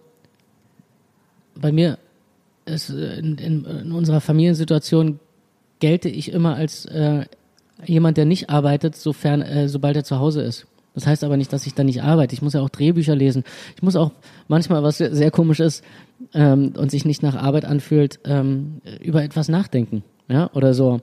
bei 1.56 1.72
mir 1.72 2.00
ist 2.66 2.90
äh, 2.90 3.20
in, 3.20 3.38
in, 3.38 3.66
in 3.66 3.92
unserer 3.92 4.22
Familiensituation 4.22 5.20
gelte 5.80 6.10
ich 6.10 6.32
immer 6.32 6.56
als 6.56 6.86
äh, 6.86 7.26
jemand, 7.86 8.18
der 8.18 8.26
nicht 8.26 8.50
arbeitet, 8.50 8.96
sofern, 8.96 9.42
äh, 9.42 9.70
sobald 9.70 9.96
er 9.96 10.04
zu 10.04 10.20
Hause 10.20 10.42
ist. 10.42 10.66
Das 10.96 11.06
heißt 11.06 11.24
aber 11.24 11.38
nicht, 11.38 11.54
dass 11.54 11.68
ich 11.68 11.76
da 11.76 11.84
nicht 11.84 12.02
arbeite. 12.02 12.34
Ich 12.34 12.42
muss 12.42 12.54
ja 12.54 12.62
auch 12.62 12.70
Drehbücher 12.70 13.16
lesen. 13.16 13.44
Ich 13.76 13.84
muss 13.84 13.96
auch 13.96 14.12
manchmal, 14.48 14.84
was 14.84 14.98
sehr, 14.98 15.16
sehr 15.16 15.32
komisch 15.32 15.60
ist 15.60 15.84
ähm, 16.34 16.74
und 16.78 16.92
sich 16.92 17.06
nicht 17.06 17.24
nach 17.24 17.36
Arbeit 17.36 17.66
anfühlt, 17.66 18.20
ähm, 18.26 18.82
über 19.02 19.24
etwas 19.24 19.50
nachdenken, 19.50 20.04
ja, 20.28 20.50
oder 20.54 20.74
so 20.74 21.02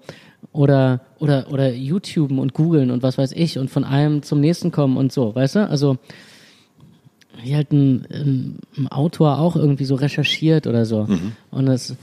oder 0.52 1.00
oder 1.18 1.50
oder 1.50 1.72
YouTuben 1.72 2.38
und 2.38 2.54
googeln 2.54 2.90
und 2.90 3.02
was 3.02 3.18
weiß 3.18 3.32
ich 3.32 3.58
und 3.58 3.70
von 3.70 3.84
einem 3.84 4.22
zum 4.22 4.40
nächsten 4.40 4.70
kommen 4.70 4.96
und 4.96 5.12
so, 5.12 5.34
weißt 5.34 5.56
du? 5.56 5.68
Also 5.68 5.98
wie 7.42 7.54
halt 7.54 7.70
ein, 7.72 8.06
ein, 8.10 8.58
ein 8.76 8.88
Autor 8.88 9.38
auch 9.38 9.56
irgendwie 9.56 9.84
so 9.84 9.94
recherchiert 9.94 10.66
oder 10.66 10.86
so. 10.86 11.04
Mhm. 11.04 11.32
Und 11.50 11.66
das 11.66 11.96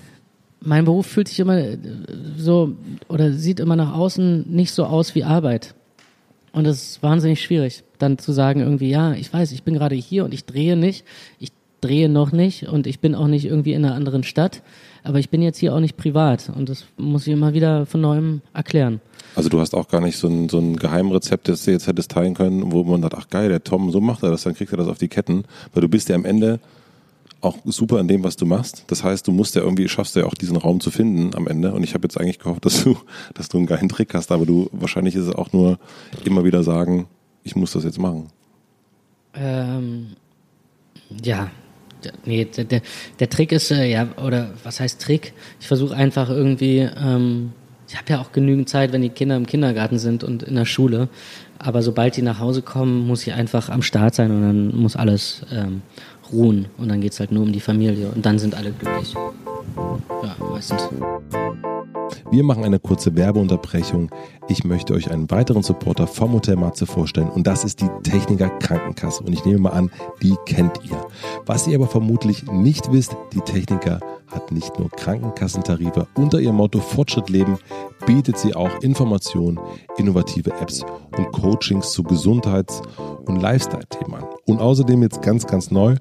mein 0.65 0.85
Beruf 0.85 1.07
fühlt 1.07 1.27
sich 1.27 1.39
immer 1.39 1.61
so 2.37 2.75
oder 3.09 3.33
sieht 3.33 3.59
immer 3.59 3.75
nach 3.75 3.93
außen 3.93 4.45
nicht 4.49 4.71
so 4.71 4.85
aus 4.85 5.15
wie 5.15 5.23
Arbeit. 5.23 5.75
Und 6.53 6.67
es 6.67 6.83
ist 6.83 7.03
wahnsinnig 7.03 7.41
schwierig, 7.41 7.83
dann 7.97 8.17
zu 8.19 8.31
sagen 8.31 8.61
irgendwie, 8.61 8.89
ja, 8.89 9.13
ich 9.13 9.33
weiß, 9.33 9.51
ich 9.51 9.63
bin 9.63 9.73
gerade 9.73 9.95
hier 9.95 10.23
und 10.23 10.33
ich 10.33 10.45
drehe 10.45 10.77
nicht, 10.77 11.03
ich 11.39 11.51
drehe 11.83 12.09
noch 12.09 12.31
nicht 12.31 12.67
und 12.67 12.87
ich 12.87 12.99
bin 12.99 13.15
auch 13.15 13.27
nicht 13.27 13.45
irgendwie 13.45 13.73
in 13.73 13.83
einer 13.83 13.95
anderen 13.95 14.23
Stadt, 14.23 14.61
aber 15.03 15.19
ich 15.19 15.29
bin 15.29 15.41
jetzt 15.41 15.57
hier 15.57 15.73
auch 15.73 15.79
nicht 15.79 15.97
privat 15.97 16.51
und 16.55 16.69
das 16.69 16.85
muss 16.97 17.27
ich 17.27 17.33
immer 17.33 17.53
wieder 17.53 17.85
von 17.85 18.01
neuem 18.01 18.41
erklären. 18.53 19.01
Also 19.35 19.49
du 19.49 19.59
hast 19.59 19.73
auch 19.73 19.87
gar 19.87 20.01
nicht 20.01 20.17
so 20.17 20.27
ein, 20.27 20.49
so 20.49 20.59
ein 20.59 20.75
Geheimrezept, 20.75 21.47
das 21.47 21.65
du 21.65 21.71
jetzt 21.71 21.87
hättest 21.87 22.11
teilen 22.11 22.35
können, 22.35 22.71
wo 22.71 22.83
man 22.83 23.01
sagt, 23.01 23.15
ach 23.17 23.29
geil, 23.29 23.49
der 23.49 23.63
Tom, 23.63 23.91
so 23.91 23.99
macht 23.99 24.23
er 24.23 24.31
das, 24.31 24.43
dann 24.43 24.53
kriegt 24.53 24.71
er 24.71 24.77
das 24.77 24.87
auf 24.87 24.97
die 24.97 25.07
Ketten, 25.07 25.43
weil 25.73 25.81
du 25.81 25.89
bist 25.89 26.09
ja 26.09 26.15
am 26.15 26.25
Ende 26.25 26.59
auch 27.41 27.57
super 27.65 27.99
in 27.99 28.07
dem, 28.07 28.23
was 28.23 28.37
du 28.37 28.45
machst. 28.45 28.85
Das 28.87 29.03
heißt, 29.03 29.27
du 29.27 29.31
musst 29.31 29.55
ja 29.55 29.61
irgendwie, 29.61 29.89
schaffst 29.89 30.15
ja 30.15 30.25
auch 30.25 30.33
diesen 30.33 30.55
Raum 30.55 30.79
zu 30.79 30.91
finden 30.91 31.35
am 31.35 31.47
Ende. 31.47 31.73
Und 31.73 31.83
ich 31.83 31.93
habe 31.93 32.03
jetzt 32.03 32.17
eigentlich 32.17 32.39
gehofft, 32.39 32.65
dass 32.65 32.83
du, 32.83 32.97
dass 33.33 33.49
du 33.49 33.57
einen 33.57 33.67
geilen 33.67 33.89
Trick 33.89 34.13
hast, 34.13 34.31
aber 34.31 34.45
du, 34.45 34.69
wahrscheinlich 34.71 35.15
ist 35.15 35.27
es 35.27 35.35
auch 35.35 35.51
nur 35.51 35.77
immer 36.23 36.45
wieder 36.45 36.63
sagen, 36.63 37.07
ich 37.43 37.55
muss 37.55 37.73
das 37.73 37.83
jetzt 37.83 37.99
machen. 37.99 38.27
Ähm, 39.33 40.13
ja, 41.23 41.51
nee, 42.25 42.45
der, 42.45 42.65
der, 42.65 42.81
der 43.19 43.29
Trick 43.29 43.51
ist, 43.51 43.71
äh, 43.71 43.89
ja, 43.89 44.07
oder 44.23 44.51
was 44.63 44.79
heißt 44.79 45.01
Trick? 45.01 45.33
Ich 45.59 45.67
versuche 45.67 45.95
einfach 45.95 46.29
irgendwie, 46.29 46.79
ähm, 46.79 47.53
ich 47.87 47.95
habe 47.95 48.09
ja 48.09 48.21
auch 48.21 48.31
genügend 48.31 48.69
Zeit, 48.69 48.91
wenn 48.91 49.01
die 49.01 49.09
Kinder 49.09 49.35
im 49.35 49.45
Kindergarten 49.45 49.99
sind 49.99 50.23
und 50.23 50.43
in 50.43 50.55
der 50.55 50.65
Schule. 50.65 51.09
Aber 51.59 51.81
sobald 51.81 52.17
die 52.17 52.21
nach 52.21 52.39
Hause 52.39 52.61
kommen, 52.61 53.07
muss 53.07 53.25
ich 53.25 53.33
einfach 53.33 53.69
am 53.69 53.81
Start 53.81 54.15
sein 54.15 54.31
und 54.31 54.41
dann 54.41 54.75
muss 54.75 54.95
alles 54.95 55.43
ähm, 55.51 55.81
ruhen. 56.31 56.65
Und 56.77 56.89
dann 56.89 57.01
geht 57.01 57.13
es 57.13 57.19
halt 57.19 57.31
nur 57.31 57.43
um 57.43 57.51
die 57.51 57.59
Familie 57.59 58.09
und 58.09 58.25
dann 58.25 58.39
sind 58.39 58.55
alle 58.55 58.71
glücklich. 58.71 59.13
Ja, 60.23 60.35
meistens. 60.51 60.89
Wir 62.31 62.43
machen 62.43 62.63
eine 62.63 62.79
kurze 62.79 63.15
Werbeunterbrechung. 63.15 64.09
Ich 64.47 64.63
möchte 64.63 64.93
euch 64.93 65.11
einen 65.11 65.29
weiteren 65.31 65.63
Supporter 65.63 66.07
vom 66.07 66.33
Hotel 66.33 66.55
Matze 66.55 66.85
vorstellen 66.85 67.29
und 67.29 67.47
das 67.47 67.63
ist 67.63 67.81
die 67.81 67.89
Techniker 68.03 68.49
Krankenkasse. 68.49 69.23
Und 69.23 69.33
ich 69.33 69.45
nehme 69.45 69.59
mal 69.59 69.71
an, 69.71 69.91
die 70.21 70.35
kennt 70.45 70.79
ihr. 70.83 70.97
Was 71.45 71.67
ihr 71.67 71.75
aber 71.75 71.87
vermutlich 71.87 72.43
nicht 72.51 72.91
wisst, 72.91 73.15
die 73.33 73.41
Techniker 73.41 73.99
hat 74.33 74.51
nicht 74.51 74.77
nur 74.79 74.89
Krankenkassentarife. 74.89 76.07
Unter 76.15 76.39
ihrem 76.39 76.57
Motto 76.57 76.79
Fortschritt 76.79 77.29
leben 77.29 77.57
bietet 78.05 78.37
sie 78.37 78.55
auch 78.55 78.81
Informationen, 78.81 79.59
innovative 79.97 80.51
Apps 80.59 80.83
und 81.17 81.31
Coachings 81.31 81.91
zu 81.91 82.03
Gesundheits- 82.03 82.81
und 83.25 83.41
Lifestyle-Themen 83.41 84.15
an. 84.15 84.25
Und 84.45 84.59
außerdem 84.59 85.01
jetzt 85.03 85.21
ganz, 85.21 85.45
ganz 85.45 85.71
neu 85.71 85.95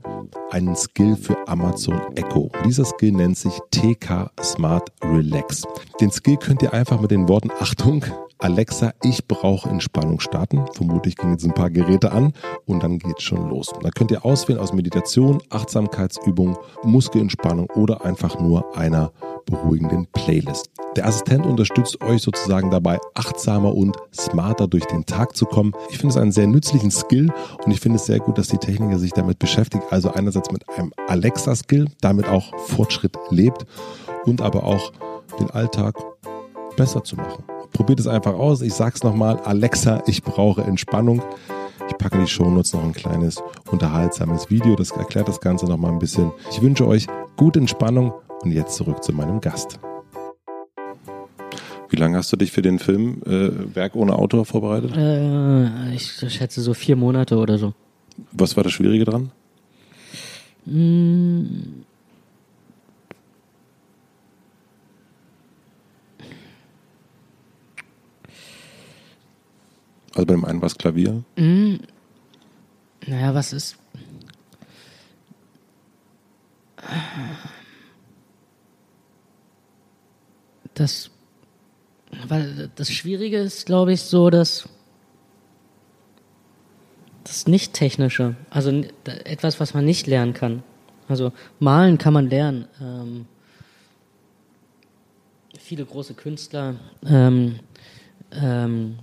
einen 0.50 0.76
Skill 0.76 1.16
für 1.16 1.36
Amazon 1.48 2.00
Echo. 2.14 2.50
dieser 2.64 2.84
Skill 2.84 3.12
nennt 3.12 3.38
sich 3.38 3.52
TK 3.70 4.30
Smart 4.42 4.92
Relax. 5.02 5.62
Den 6.00 6.10
Skill 6.10 6.36
könnt 6.36 6.62
ihr 6.62 6.72
einfach 6.72 7.00
mit 7.00 7.10
den 7.10 7.28
Worten 7.28 7.50
Achtung, 7.60 8.04
Alexa, 8.42 8.92
ich 9.04 9.28
brauche 9.28 9.68
Entspannung 9.68 10.18
starten. 10.18 10.64
Vermutlich 10.72 11.14
gehen 11.14 11.30
jetzt 11.30 11.44
ein 11.44 11.54
paar 11.54 11.70
Geräte 11.70 12.10
an 12.10 12.32
und 12.66 12.82
dann 12.82 12.98
geht's 12.98 13.22
schon 13.22 13.48
los. 13.48 13.70
Da 13.80 13.90
könnt 13.90 14.10
ihr 14.10 14.24
auswählen 14.24 14.58
aus 14.58 14.72
Meditation, 14.72 15.40
Achtsamkeitsübung, 15.50 16.58
Muskelentspannung 16.82 17.70
oder 17.76 18.04
einfach 18.04 18.40
nur 18.40 18.76
einer 18.76 19.12
beruhigenden 19.46 20.08
Playlist. 20.12 20.70
Der 20.96 21.06
Assistent 21.06 21.46
unterstützt 21.46 22.02
euch 22.02 22.20
sozusagen 22.20 22.72
dabei, 22.72 22.98
achtsamer 23.14 23.72
und 23.72 23.96
smarter 24.12 24.66
durch 24.66 24.86
den 24.86 25.06
Tag 25.06 25.36
zu 25.36 25.46
kommen. 25.46 25.72
Ich 25.90 25.98
finde 25.98 26.08
es 26.08 26.16
einen 26.16 26.32
sehr 26.32 26.48
nützlichen 26.48 26.90
Skill 26.90 27.32
und 27.64 27.70
ich 27.70 27.78
finde 27.78 27.96
es 27.96 28.06
sehr 28.06 28.18
gut, 28.18 28.38
dass 28.38 28.48
die 28.48 28.58
Techniker 28.58 28.98
sich 28.98 29.12
damit 29.12 29.38
beschäftigt. 29.38 29.84
Also 29.90 30.10
einerseits 30.10 30.50
mit 30.50 30.68
einem 30.68 30.92
Alexa-Skill, 31.06 31.86
damit 32.00 32.26
auch 32.26 32.52
Fortschritt 32.66 33.16
lebt 33.30 33.66
und 34.24 34.40
aber 34.40 34.64
auch 34.64 34.92
den 35.38 35.48
Alltag 35.50 35.94
besser 36.76 37.04
zu 37.04 37.14
machen. 37.14 37.44
Probiert 37.72 38.00
es 38.00 38.06
einfach 38.06 38.34
aus. 38.34 38.62
Ich 38.62 38.74
sag's 38.74 39.02
nochmal, 39.02 39.38
Alexa, 39.44 40.02
ich 40.06 40.22
brauche 40.22 40.62
Entspannung. 40.62 41.22
Ich 41.88 41.98
packe 41.98 42.16
in 42.16 42.24
die 42.24 42.30
Shownotes 42.30 42.72
noch 42.74 42.84
ein 42.84 42.92
kleines 42.92 43.42
unterhaltsames 43.70 44.50
Video, 44.50 44.76
das 44.76 44.92
erklärt 44.92 45.28
das 45.28 45.40
Ganze 45.40 45.66
nochmal 45.66 45.92
ein 45.92 45.98
bisschen. 45.98 46.32
Ich 46.50 46.62
wünsche 46.62 46.86
euch 46.86 47.06
gute 47.36 47.58
Entspannung 47.58 48.12
und 48.42 48.52
jetzt 48.52 48.76
zurück 48.76 49.02
zu 49.02 49.12
meinem 49.12 49.40
Gast. 49.40 49.78
Wie 51.90 51.96
lange 51.96 52.16
hast 52.16 52.32
du 52.32 52.36
dich 52.36 52.52
für 52.52 52.62
den 52.62 52.78
Film 52.78 53.20
äh, 53.26 53.74
Werk 53.74 53.96
ohne 53.96 54.14
Autor 54.16 54.46
vorbereitet? 54.46 54.96
Äh, 54.96 55.94
ich 55.94 56.12
schätze 56.32 56.62
so 56.62 56.72
vier 56.72 56.96
Monate 56.96 57.36
oder 57.36 57.58
so. 57.58 57.74
Was 58.32 58.56
war 58.56 58.64
das 58.64 58.72
Schwierige 58.72 59.04
dran? 59.04 59.30
Mm. 60.64 61.82
Also 70.14 70.26
bei 70.26 70.34
dem 70.34 70.44
einen 70.44 70.60
war 70.60 70.66
es 70.66 70.76
Klavier? 70.76 71.22
Mm. 71.36 71.76
Naja, 73.06 73.34
was 73.34 73.52
ist. 73.52 73.76
Das, 80.74 81.10
weil 82.26 82.70
das 82.74 82.90
Schwierige 82.90 83.38
ist, 83.38 83.66
glaube 83.66 83.92
ich, 83.92 84.02
so, 84.02 84.30
dass 84.30 84.68
das 87.24 87.46
Nicht-Technische, 87.46 88.36
also 88.50 88.84
etwas, 89.24 89.60
was 89.60 89.74
man 89.74 89.84
nicht 89.84 90.06
lernen 90.06 90.34
kann. 90.34 90.62
Also 91.08 91.32
malen 91.58 91.98
kann 91.98 92.12
man 92.12 92.28
lernen. 92.28 92.68
Ähm, 92.80 93.26
viele 95.58 95.84
große 95.84 96.14
Künstler 96.14 96.76
ähm, 97.06 97.60
ähm, 98.32 98.98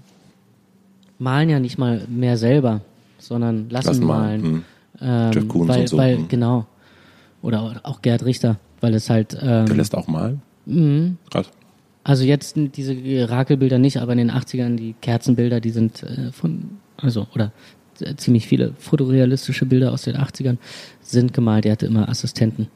malen 1.20 1.50
ja 1.50 1.60
nicht 1.60 1.78
mal 1.78 2.02
mehr 2.08 2.38
selber, 2.38 2.82
sondern 3.20 3.70
lassen, 3.70 3.88
lassen 3.88 4.06
malen. 4.06 4.42
Hm. 4.42 4.64
Ähm, 5.02 5.32
Jeff 5.32 5.48
Koons 5.48 5.70
weil, 5.70 5.80
und 5.82 5.90
so. 5.90 5.98
Weil, 5.98 6.18
hm. 6.18 6.28
Genau. 6.28 6.66
Oder 7.42 7.82
auch 7.84 8.02
Gerd 8.02 8.26
Richter, 8.26 8.58
weil 8.82 8.94
es 8.94 9.10
halt. 9.10 9.38
Ähm, 9.40 9.66
Der 9.66 9.76
lässt 9.76 9.96
auch 9.96 10.08
malen? 10.08 10.42
Mhm. 10.66 11.18
Krass. 11.30 11.50
Also 12.04 12.24
jetzt 12.24 12.56
diese 12.56 13.30
Rakelbilder 13.30 13.78
nicht, 13.78 13.98
aber 13.98 14.14
in 14.14 14.18
den 14.18 14.32
80ern 14.32 14.76
die 14.76 14.96
Kerzenbilder, 15.02 15.60
die 15.60 15.70
sind 15.70 16.02
äh, 16.04 16.32
von, 16.32 16.78
also, 16.98 17.28
oder 17.36 17.52
äh, 18.02 18.16
ziemlich 18.16 18.48
viele 18.48 18.74
fotorealistische 18.78 19.66
Bilder 19.66 19.92
aus 19.92 20.04
den 20.04 20.16
80ern 20.16 20.58
sind 21.02 21.34
gemalt. 21.34 21.66
Er 21.66 21.74
hatte 21.74 21.86
immer 21.86 22.10
Assistenten, 22.10 22.68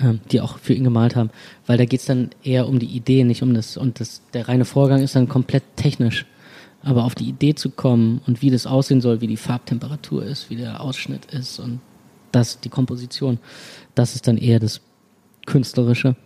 ähm, 0.00 0.20
die 0.30 0.40
auch 0.40 0.58
für 0.58 0.74
ihn 0.74 0.84
gemalt 0.84 1.16
haben, 1.16 1.30
weil 1.66 1.78
da 1.78 1.84
geht's 1.84 2.06
dann 2.06 2.30
eher 2.42 2.68
um 2.68 2.78
die 2.78 2.86
Idee, 2.86 3.24
nicht 3.24 3.42
um 3.42 3.54
das. 3.54 3.76
Und 3.76 4.00
das, 4.00 4.22
der 4.32 4.48
reine 4.48 4.64
Vorgang 4.64 5.02
ist 5.02 5.16
dann 5.16 5.28
komplett 5.28 5.62
technisch. 5.76 6.26
Aber 6.84 7.04
auf 7.04 7.14
die 7.14 7.28
Idee 7.28 7.54
zu 7.54 7.70
kommen 7.70 8.20
und 8.26 8.42
wie 8.42 8.50
das 8.50 8.66
aussehen 8.66 9.00
soll, 9.00 9.20
wie 9.20 9.26
die 9.26 9.36
Farbtemperatur 9.36 10.24
ist, 10.24 10.50
wie 10.50 10.56
der 10.56 10.80
Ausschnitt 10.80 11.26
ist 11.26 11.58
und 11.58 11.80
das, 12.30 12.60
die 12.60 12.68
Komposition, 12.68 13.38
das 13.94 14.14
ist 14.14 14.26
dann 14.26 14.36
eher 14.36 14.58
das 14.58 14.80
Künstlerische. 15.46 16.16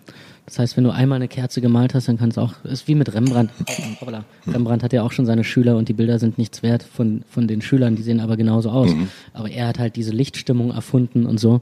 Das 0.47 0.59
heißt, 0.59 0.77
wenn 0.79 0.85
du 0.85 0.91
einmal 0.91 1.17
eine 1.17 1.29
Kerze 1.29 1.61
gemalt 1.61 1.93
hast, 1.95 2.09
dann 2.09 2.17
kann 2.17 2.31
es 2.31 2.39
auch, 2.39 2.65
ist 2.65 2.89
wie 2.89 2.95
mit 2.95 3.13
Rembrandt. 3.13 3.51
Hoppala. 4.01 4.25
Rembrandt 4.47 4.83
hat 4.83 4.95
ja 4.95 5.03
auch 5.03 5.13
schon 5.13 5.27
seine 5.27 5.45
Schüler 5.45 5.77
und 5.77 5.91
die 5.91 5.93
Bilder 5.93 6.19
sind 6.19 6.39
nichts 6.39 6.63
wert 6.63 6.83
von, 6.83 7.23
von 7.29 7.47
den 7.47 7.61
Schülern, 7.61 7.97
die 7.97 8.03
sehen 8.03 8.21
aber 8.21 8.39
genauso 8.39 8.71
aus. 8.71 8.95
Mhm. 8.95 9.09
Aber 9.35 9.51
er 9.51 9.69
hat 9.69 9.79
halt 9.79 9.97
diese 9.97 10.11
Lichtstimmung 10.11 10.71
erfunden 10.71 11.27
und 11.27 11.39
so. 11.39 11.61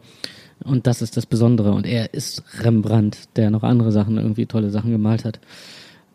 Und 0.63 0.87
das 0.87 1.03
ist 1.03 1.17
das 1.17 1.27
Besondere. 1.27 1.73
Und 1.73 1.85
er 1.85 2.15
ist 2.15 2.45
Rembrandt, 2.61 3.29
der 3.35 3.51
noch 3.51 3.65
andere 3.65 3.91
Sachen, 3.91 4.19
irgendwie 4.19 4.47
tolle 4.47 4.71
Sachen 4.71 4.93
gemalt 4.93 5.25
hat. 5.25 5.41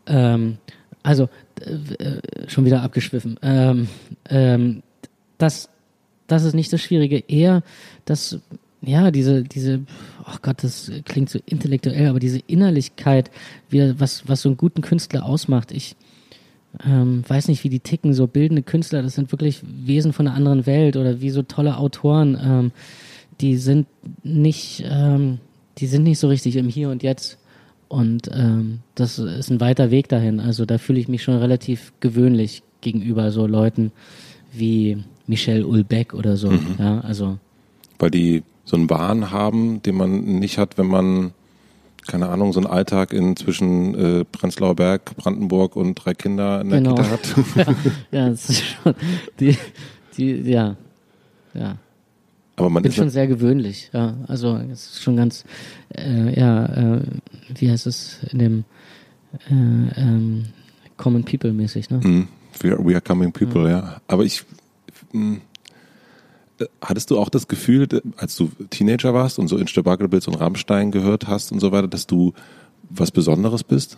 Ähm, 0.07 0.57
also, 1.03 1.29
äh, 1.59 2.47
schon 2.47 2.65
wieder 2.65 2.81
abgeschwiffen. 2.81 3.39
Ähm, 3.41 3.87
ähm, 4.29 4.83
das, 5.37 5.69
das 6.27 6.43
ist 6.43 6.53
nicht 6.53 6.71
das 6.71 6.81
Schwierige. 6.81 7.23
Eher, 7.27 7.63
dass, 8.05 8.39
ja, 8.81 9.11
diese, 9.11 9.43
diese, 9.43 9.81
oh 10.25 10.37
Gott, 10.41 10.63
das 10.63 10.91
klingt 11.05 11.29
so 11.29 11.39
intellektuell, 11.45 12.07
aber 12.07 12.19
diese 12.19 12.39
Innerlichkeit, 12.47 13.31
wie, 13.69 13.99
was, 13.99 14.27
was 14.27 14.41
so 14.41 14.49
einen 14.49 14.57
guten 14.57 14.81
Künstler 14.81 15.25
ausmacht. 15.25 15.71
Ich 15.71 15.95
ähm, 16.85 17.23
weiß 17.27 17.47
nicht, 17.47 17.63
wie 17.63 17.69
die 17.69 17.79
ticken, 17.79 18.13
so 18.13 18.27
bildende 18.27 18.63
Künstler, 18.63 19.01
das 19.01 19.15
sind 19.15 19.31
wirklich 19.31 19.61
Wesen 19.63 20.13
von 20.13 20.27
einer 20.27 20.35
anderen 20.35 20.65
Welt 20.65 20.95
oder 20.95 21.21
wie 21.21 21.29
so 21.29 21.41
tolle 21.41 21.77
Autoren, 21.77 22.39
ähm, 22.41 22.71
die 23.41 23.57
sind 23.57 23.87
nicht, 24.23 24.83
ähm, 24.87 25.39
die 25.79 25.87
sind 25.87 26.03
nicht 26.03 26.19
so 26.19 26.27
richtig 26.27 26.55
im 26.55 26.69
Hier 26.69 26.89
und 26.89 27.03
Jetzt 27.03 27.39
und 27.91 28.29
ähm, 28.33 28.79
das 28.95 29.19
ist 29.19 29.51
ein 29.51 29.59
weiter 29.59 29.91
Weg 29.91 30.07
dahin. 30.07 30.39
Also 30.39 30.65
da 30.65 30.77
fühle 30.77 30.99
ich 30.99 31.09
mich 31.09 31.23
schon 31.23 31.35
relativ 31.35 31.91
gewöhnlich 31.99 32.63
gegenüber 32.79 33.31
so 33.31 33.45
Leuten 33.45 33.91
wie 34.53 35.03
Michel 35.27 35.65
Ulbeck 35.65 36.13
oder 36.13 36.37
so. 36.37 36.51
Mhm. 36.51 36.75
Ja, 36.79 37.01
also 37.01 37.37
weil 37.99 38.09
die 38.09 38.43
so 38.63 38.77
einen 38.77 38.89
Wahn 38.89 39.31
haben, 39.31 39.81
den 39.83 39.95
man 39.95 40.21
nicht 40.39 40.57
hat, 40.57 40.77
wenn 40.77 40.87
man 40.87 41.33
keine 42.07 42.29
Ahnung, 42.29 42.53
so 42.53 42.61
einen 42.61 42.67
Alltag 42.67 43.11
in 43.11 43.35
zwischen 43.35 43.93
äh, 43.93 44.23
Prenzlauer 44.23 44.75
Berg, 44.75 45.17
Brandenburg 45.17 45.75
und 45.75 45.95
drei 45.95 46.13
Kinder 46.13 46.61
in 46.61 46.69
der 46.69 46.79
genau. 46.79 46.95
Kita 46.95 47.09
hat. 47.09 47.35
ja, 48.11 48.29
das 48.29 48.49
ist 48.49 48.63
schon 48.63 48.95
die, 49.39 49.57
die, 50.17 50.49
ja, 50.49 50.77
ja. 51.53 51.75
Aber 52.55 52.69
man 52.69 52.83
bin 52.83 52.91
schon 52.91 53.09
sehr 53.09 53.27
gewöhnlich, 53.27 53.89
ja. 53.93 54.15
Also 54.27 54.55
es 54.71 54.91
ist 54.91 55.03
schon 55.03 55.15
ganz, 55.15 55.45
äh, 55.95 56.37
ja, 56.37 56.65
äh, 56.65 57.01
wie 57.55 57.71
heißt 57.71 57.87
es 57.87 58.19
in 58.31 58.39
dem 58.39 58.63
äh, 59.49 59.53
ähm, 59.53 60.45
Common 60.97 61.23
People 61.23 61.53
mäßig, 61.53 61.89
ne? 61.89 62.01
Mhm. 62.03 62.27
We 62.59 62.71
are, 62.71 62.85
we 62.85 62.93
are 62.93 63.01
coming 63.01 63.31
people, 63.31 63.61
mhm. 63.61 63.69
ja. 63.69 64.01
Aber 64.07 64.23
ich, 64.25 64.43
hm, 65.11 65.41
äh, 66.59 66.65
hattest 66.81 67.09
du 67.09 67.17
auch 67.17 67.29
das 67.29 67.47
Gefühl, 67.47 67.87
als 68.17 68.35
du 68.35 68.51
Teenager 68.69 69.13
warst 69.13 69.39
und 69.39 69.47
so 69.47 69.55
in 69.55 69.63
Instabucklebills 69.63 70.27
und 70.27 70.35
Rammstein 70.35 70.91
gehört 70.91 71.27
hast 71.27 71.51
und 71.51 71.59
so 71.59 71.71
weiter, 71.71 71.87
dass 71.87 72.05
du 72.05 72.33
was 72.89 73.11
Besonderes 73.11 73.63
bist? 73.63 73.97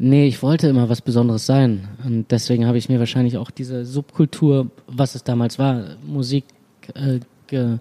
Nee, 0.00 0.28
ich 0.28 0.42
wollte 0.42 0.68
immer 0.68 0.88
was 0.88 1.02
Besonderes 1.02 1.44
sein. 1.44 1.88
Und 2.04 2.30
deswegen 2.30 2.66
habe 2.66 2.78
ich 2.78 2.88
mir 2.88 3.00
wahrscheinlich 3.00 3.36
auch 3.36 3.50
diese 3.50 3.84
Subkultur, 3.84 4.70
was 4.86 5.16
es 5.16 5.24
damals 5.24 5.58
war, 5.58 5.96
Musik 6.06 6.44
äh, 6.94 7.18
ge, 7.48 7.78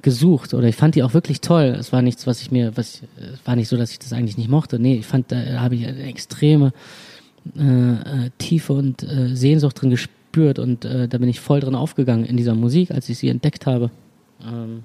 gesucht. 0.00 0.54
Oder 0.54 0.68
ich 0.68 0.76
fand 0.76 0.94
die 0.94 1.02
auch 1.02 1.12
wirklich 1.12 1.40
toll. 1.40 1.76
Es 1.78 1.92
war 1.92 2.02
nichts, 2.02 2.26
was 2.26 2.40
ich 2.40 2.52
mir, 2.52 2.76
was 2.76 3.02
es 3.16 3.44
war 3.44 3.56
nicht 3.56 3.68
so, 3.68 3.76
dass 3.76 3.90
ich 3.90 3.98
das 3.98 4.12
eigentlich 4.12 4.38
nicht 4.38 4.48
mochte. 4.48 4.78
Nee, 4.78 4.96
ich 4.98 5.06
fand, 5.06 5.32
da 5.32 5.60
habe 5.60 5.74
ich 5.74 5.86
eine 5.86 6.04
extreme 6.04 6.72
äh, 7.58 7.94
äh, 7.94 8.30
Tiefe 8.38 8.72
und 8.72 9.02
äh, 9.02 9.34
Sehnsucht 9.34 9.80
drin 9.80 9.90
gespürt 9.90 10.60
und 10.60 10.84
äh, 10.84 11.08
da 11.08 11.18
bin 11.18 11.28
ich 11.28 11.40
voll 11.40 11.60
drin 11.60 11.74
aufgegangen 11.74 12.24
in 12.24 12.36
dieser 12.36 12.54
Musik, 12.54 12.92
als 12.92 13.08
ich 13.08 13.18
sie 13.18 13.28
entdeckt 13.28 13.66
habe. 13.66 13.90
Ähm, 14.40 14.84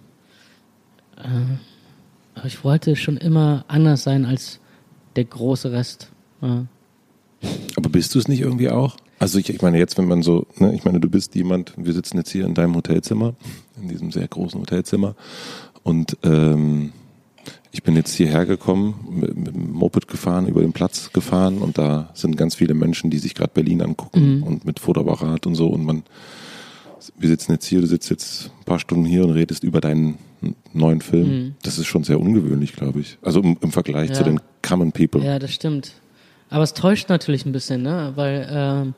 äh, 1.18 2.38
aber 2.40 2.48
ich 2.48 2.64
wollte 2.64 2.96
schon 2.96 3.18
immer 3.18 3.66
anders 3.68 4.04
sein 4.04 4.26
als 4.26 4.60
der 5.16 5.26
große 5.26 5.72
Rest. 5.72 6.12
Ja. 6.42 6.66
Aber 7.76 7.90
bist 7.90 8.14
du 8.14 8.20
es 8.20 8.28
nicht 8.28 8.42
irgendwie 8.42 8.70
auch? 8.70 8.98
Also 9.20 9.40
ich, 9.40 9.50
ich 9.50 9.62
meine 9.62 9.78
jetzt, 9.78 9.98
wenn 9.98 10.08
man 10.08 10.22
so, 10.24 10.48
ne, 10.58 10.74
ich 10.74 10.84
meine, 10.84 11.00
du 11.00 11.10
bist 11.10 11.36
jemand, 11.36 11.74
wir 11.78 11.94
sitzen 11.94 12.18
jetzt 12.18 12.32
hier 12.32 12.46
in 12.46 12.54
deinem 12.54 12.76
Hotelzimmer, 12.76 13.36
in 13.82 13.88
diesem 13.88 14.12
sehr 14.12 14.28
großen 14.28 14.60
Hotelzimmer 14.60 15.16
und 15.84 16.18
ähm, 16.24 16.92
ich 17.72 17.84
bin 17.84 17.96
jetzt 17.96 18.14
hierher 18.14 18.46
gekommen, 18.46 19.08
mit, 19.10 19.36
mit 19.38 19.56
dem 19.56 19.72
Moped 19.72 20.08
gefahren, 20.08 20.48
über 20.48 20.62
den 20.62 20.74
Platz 20.74 21.14
gefahren 21.14 21.60
und 21.60 21.78
da 21.78 22.10
sind 22.14 22.36
ganz 22.36 22.56
viele 22.56 22.74
Menschen, 22.74 23.10
die 23.10 23.20
sich 23.20 23.34
gerade 23.34 23.52
Berlin 23.54 23.82
angucken 23.82 24.38
mhm. 24.38 24.44
und 24.44 24.66
mit 24.66 24.80
Fotoapparat 24.80 25.46
und 25.48 25.56
so 25.56 25.68
und 25.68 25.86
man, 25.86 26.04
wir 27.18 27.30
sitzen 27.30 27.54
jetzt 27.54 27.66
hier, 27.66 27.82
du 27.82 27.88
sitzt 27.88 28.10
jetzt 28.10 28.52
ein 28.60 28.66
paar 28.66 28.80
Stunden 28.80 29.06
hier 29.06 29.24
und 29.24 29.32
redest 29.32 29.64
über 29.64 29.82
deinen 29.82 30.18
neuen 30.74 31.02
Film. 31.02 31.28
Mhm. 31.28 31.56
Das 31.62 31.78
ist 31.78 31.86
schon 31.86 32.04
sehr 32.04 32.20
ungewöhnlich, 32.20 32.74
glaube 32.74 33.00
ich. 33.00 33.18
Also 33.22 33.42
im, 33.42 33.58
im 33.62 33.72
Vergleich 33.72 34.10
ja. 34.10 34.16
zu 34.16 34.24
den 34.24 34.40
Common 34.62 34.92
People. 34.92 35.24
Ja, 35.24 35.40
das 35.40 35.54
stimmt. 35.54 35.94
Aber 36.52 36.64
es 36.64 36.74
täuscht 36.74 37.10
natürlich 37.10 37.46
ein 37.46 37.54
bisschen, 37.54 37.82
ne? 37.82 38.12
Weil 38.16 38.48
ähm, 38.52 38.94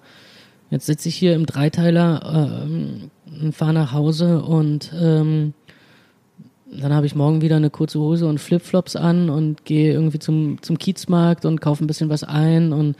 jetzt 0.71 0.87
sitze 0.87 1.07
ich 1.07 1.15
hier 1.15 1.35
im 1.35 1.45
Dreiteiler 1.45 2.65
ähm, 2.65 3.11
und 3.41 3.55
fahre 3.55 3.73
nach 3.73 3.93
Hause 3.93 4.41
und 4.43 4.91
ähm, 4.99 5.53
dann 6.65 6.93
habe 6.93 7.05
ich 7.05 7.15
morgen 7.15 7.41
wieder 7.41 7.57
eine 7.57 7.69
kurze 7.69 7.99
Hose 7.99 8.27
und 8.27 8.39
Flipflops 8.39 8.95
an 8.95 9.29
und 9.29 9.65
gehe 9.65 9.93
irgendwie 9.93 10.17
zum, 10.17 10.61
zum 10.63 10.79
Kiezmarkt 10.79 11.45
und 11.45 11.61
kaufe 11.61 11.83
ein 11.83 11.87
bisschen 11.87 12.09
was 12.09 12.23
ein 12.23 12.73
und 12.73 12.95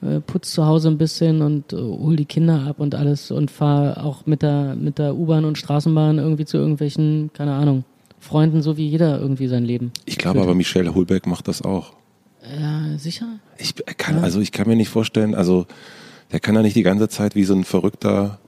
äh, 0.00 0.20
putz 0.20 0.52
zu 0.52 0.64
Hause 0.64 0.88
ein 0.88 0.96
bisschen 0.96 1.42
und 1.42 1.74
äh, 1.74 1.76
hol 1.76 2.16
die 2.16 2.24
Kinder 2.24 2.64
ab 2.66 2.80
und 2.80 2.94
alles 2.94 3.30
und 3.30 3.50
fahre 3.50 4.02
auch 4.02 4.24
mit 4.24 4.40
der, 4.40 4.74
mit 4.74 4.98
der 4.98 5.14
U-Bahn 5.14 5.44
und 5.44 5.58
Straßenbahn 5.58 6.16
irgendwie 6.16 6.46
zu 6.46 6.56
irgendwelchen, 6.56 7.30
keine 7.34 7.52
Ahnung, 7.52 7.84
Freunden, 8.20 8.62
so 8.62 8.78
wie 8.78 8.88
jeder 8.88 9.20
irgendwie 9.20 9.48
sein 9.48 9.66
Leben. 9.66 9.92
Ich 10.06 10.16
glaube 10.16 10.40
aber, 10.40 10.54
Michelle 10.54 10.94
Holberg 10.94 11.26
macht 11.26 11.46
das 11.46 11.60
auch. 11.60 11.92
Ja, 12.60 12.98
sicher? 12.98 13.38
Ich 13.58 13.74
kann, 13.96 14.16
ja. 14.16 14.22
also 14.22 14.40
ich 14.40 14.52
kann 14.52 14.68
mir 14.68 14.76
nicht 14.76 14.88
vorstellen, 14.88 15.34
also 15.34 15.66
der 16.32 16.40
kann 16.40 16.54
ja 16.54 16.62
nicht 16.62 16.76
die 16.76 16.82
ganze 16.82 17.08
Zeit 17.08 17.34
wie 17.34 17.44
so 17.44 17.54
ein 17.54 17.64
verrückter, 17.64 18.38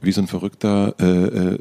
wie 0.00 0.12
so 0.12 0.20
ein 0.20 0.26
verrückter 0.26 0.94
äh, 0.98 1.04
äh, 1.04 1.58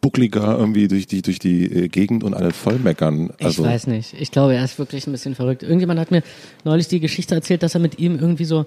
buckliger 0.00 0.58
irgendwie 0.58 0.88
durch 0.88 1.06
die 1.06 1.22
durch 1.22 1.38
die 1.38 1.64
äh, 1.64 1.88
Gegend 1.88 2.24
und 2.24 2.34
alle 2.34 2.52
vollmeckern. 2.52 3.32
Also 3.40 3.62
ich 3.62 3.68
weiß 3.68 3.86
nicht. 3.86 4.14
Ich 4.18 4.30
glaube, 4.30 4.54
er 4.54 4.64
ist 4.64 4.78
wirklich 4.78 5.06
ein 5.06 5.12
bisschen 5.12 5.34
verrückt. 5.34 5.62
Irgendjemand 5.62 6.00
hat 6.00 6.10
mir 6.10 6.22
neulich 6.64 6.88
die 6.88 7.00
Geschichte 7.00 7.34
erzählt, 7.34 7.62
dass 7.62 7.74
er 7.74 7.80
mit 7.80 7.98
ihm 7.98 8.18
irgendwie 8.18 8.44
so, 8.44 8.66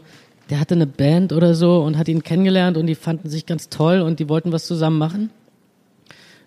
der 0.49 0.59
hatte 0.59 0.75
eine 0.75 0.87
Band 0.87 1.33
oder 1.33 1.53
so 1.53 1.81
und 1.81 1.97
hat 1.97 2.07
ihn 2.07 2.23
kennengelernt 2.23 2.77
und 2.77 2.87
die 2.87 2.95
fanden 2.95 3.29
sich 3.29 3.45
ganz 3.45 3.69
toll 3.69 4.01
und 4.01 4.19
die 4.19 4.29
wollten 4.29 4.51
was 4.51 4.65
zusammen 4.65 4.97
machen. 4.97 5.29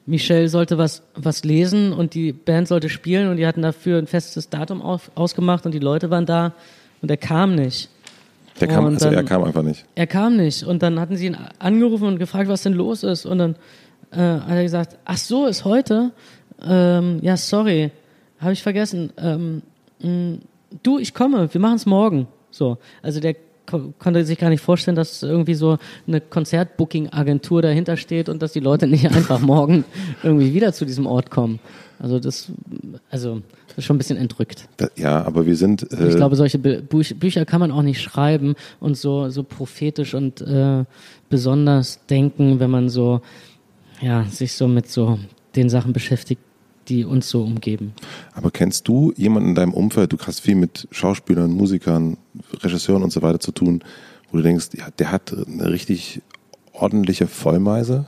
Michelle 0.09 0.49
sollte 0.49 0.79
was, 0.79 1.03
was 1.15 1.45
lesen 1.45 1.93
und 1.93 2.15
die 2.15 2.33
Band 2.33 2.67
sollte 2.67 2.89
spielen 2.89 3.29
und 3.29 3.37
die 3.37 3.47
hatten 3.47 3.63
dafür 3.63 3.99
ein 3.99 4.07
festes 4.07 4.49
Datum 4.49 4.81
auf, 4.81 5.11
ausgemacht 5.15 5.67
und 5.67 5.73
die 5.73 5.79
Leute 5.79 6.11
waren 6.11 6.25
da 6.25 6.55
und 7.03 7.11
er 7.11 7.19
kam 7.19 7.55
nicht. 7.55 7.91
Der 8.59 8.69
kam, 8.69 8.87
also 8.87 9.05
dann, 9.05 9.15
er 9.15 9.25
kam 9.25 9.45
einfach 9.45 9.63
nicht. 9.63 9.85
Er 9.95 10.07
kam 10.07 10.37
nicht 10.37 10.65
und 10.65 10.83
dann 10.83 10.99
hatten 10.99 11.17
sie 11.17 11.27
ihn 11.27 11.37
angerufen 11.59 12.09
und 12.09 12.19
gefragt, 12.19 12.49
was 12.49 12.63
denn 12.63 12.73
los 12.73 13.03
ist 13.03 13.27
und 13.27 13.39
dann 13.39 13.57
äh, 14.11 14.17
hat 14.17 14.49
er 14.49 14.63
gesagt, 14.63 14.97
ach 15.05 15.19
so, 15.19 15.47
ist 15.47 15.65
heute? 15.65 16.11
Ähm, 16.67 17.19
ja, 17.21 17.37
sorry, 17.37 17.91
habe 18.41 18.53
ich 18.53 18.63
vergessen. 18.63 19.13
Ähm, 19.19 19.63
mh, 20.01 20.09
mm, 20.09 20.41
du, 20.83 20.99
ich 20.99 21.13
komme, 21.13 21.53
wir 21.53 21.61
machen 21.61 21.77
es 21.77 21.87
morgen. 21.87 22.27
So, 22.51 22.79
also 23.03 23.21
der 23.21 23.37
konnte 23.99 24.25
sich 24.25 24.39
gar 24.39 24.51
nicht 24.51 24.62
vorstellen, 24.62 24.97
dass 24.97 25.23
irgendwie 25.23 25.55
so 25.55 25.79
eine 26.07 26.21
Konzertbooking-Agentur 26.21 27.62
dahinter 27.62 27.97
steht 27.97 28.29
und 28.29 28.43
dass 28.43 28.53
die 28.53 28.61
Leute 28.61 28.87
nicht 28.87 29.07
einfach 29.14 29.41
morgen 29.41 29.85
irgendwie 30.23 30.55
wieder 30.55 30.73
zu 30.73 30.85
diesem 30.85 31.07
Ort 31.07 31.31
kommen. 31.31 31.61
Also 32.01 32.21
das, 32.21 32.51
also 33.11 33.43
das 33.69 33.79
ist 33.79 33.85
schon 33.85 33.97
ein 33.97 33.99
bisschen 33.99 34.19
entrückt. 34.19 34.69
Da, 34.77 34.89
ja, 34.97 35.25
aber 35.25 35.47
wir 35.47 35.57
sind. 35.57 35.91
Äh 35.93 36.09
ich 36.09 36.16
glaube, 36.16 36.37
solche 36.37 36.59
Bü 36.59 36.83
Bücher 36.83 37.45
kann 37.45 37.61
man 37.61 37.73
auch 37.73 37.83
nicht 37.83 38.01
schreiben 38.01 38.55
und 38.79 38.97
so 38.97 39.31
so 39.31 39.43
prophetisch 39.43 40.14
und 40.14 40.41
äh, 40.41 40.85
besonders 41.29 42.05
denken, 42.07 42.61
wenn 42.61 42.71
man 42.71 42.89
so 42.89 43.21
ja 44.01 44.25
sich 44.27 44.53
so 44.53 44.69
mit 44.69 44.89
so 44.89 45.19
den 45.57 45.69
Sachen 45.69 45.93
beschäftigt, 45.93 46.41
die 46.89 47.05
uns 47.05 47.28
so 47.28 47.43
umgeben. 47.43 47.93
Aber 48.34 48.51
kennst 48.51 48.89
du 48.89 49.12
jemanden 49.16 49.51
in 49.51 49.55
deinem 49.55 49.74
Umfeld, 49.74 50.12
du 50.12 50.18
hast 50.18 50.41
viel 50.41 50.55
mit 50.55 50.89
Schauspielern, 50.91 51.51
Musikern, 51.51 52.16
Regisseuren 52.61 53.03
und 53.03 53.12
so 53.12 53.22
weiter 53.22 53.41
zu 53.41 53.53
tun, 53.53 53.82
wo 54.30 54.39
du 54.39 54.43
denkst, 54.43 54.68
ja, 54.76 54.89
der 54.99 55.12
hat 55.12 55.32
eine 55.32 55.70
richtig 55.70 56.20
ordentliche 56.72 57.26
Vollmeise? 57.26 58.07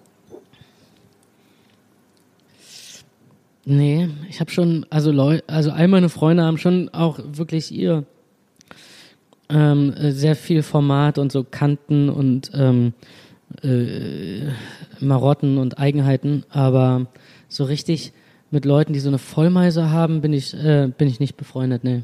Nee, 3.65 4.09
ich 4.29 4.41
habe 4.41 4.51
schon, 4.51 4.87
also 4.91 5.13
Leute, 5.13 5.45
also 5.47 5.71
all 5.71 5.87
meine 5.89 6.09
Freunde 6.09 6.43
haben 6.43 6.59
schon 6.59 6.89
auch 6.89 7.21
wirklich 7.25 7.73
ihr 7.73 8.05
ähm, 9.49 9.95
sehr 9.97 10.35
viel 10.35 10.63
Format 10.63 11.19
und 11.19 11.31
so 11.31 11.45
Kanten 11.45 12.09
und 12.09 12.51
ähm, 12.55 12.95
äh, 13.63 14.49
Marotten 15.01 15.59
und 15.59 15.79
Eigenheiten, 15.79 16.45
aber 16.51 17.07
so 17.49 17.65
richtig 17.65 18.13
mit 18.51 18.65
Leuten, 18.65 18.93
die 18.93 19.01
so 19.01 19.09
eine 19.09 19.19
Vollmeise 19.19 19.91
haben, 19.91 20.21
bin 20.21 20.33
ich, 20.33 20.55
äh, 20.55 20.91
bin 20.97 21.09
ich 21.09 21.21
nicht 21.21 21.37
befreundet, 21.37 21.85
nee. 21.85 22.03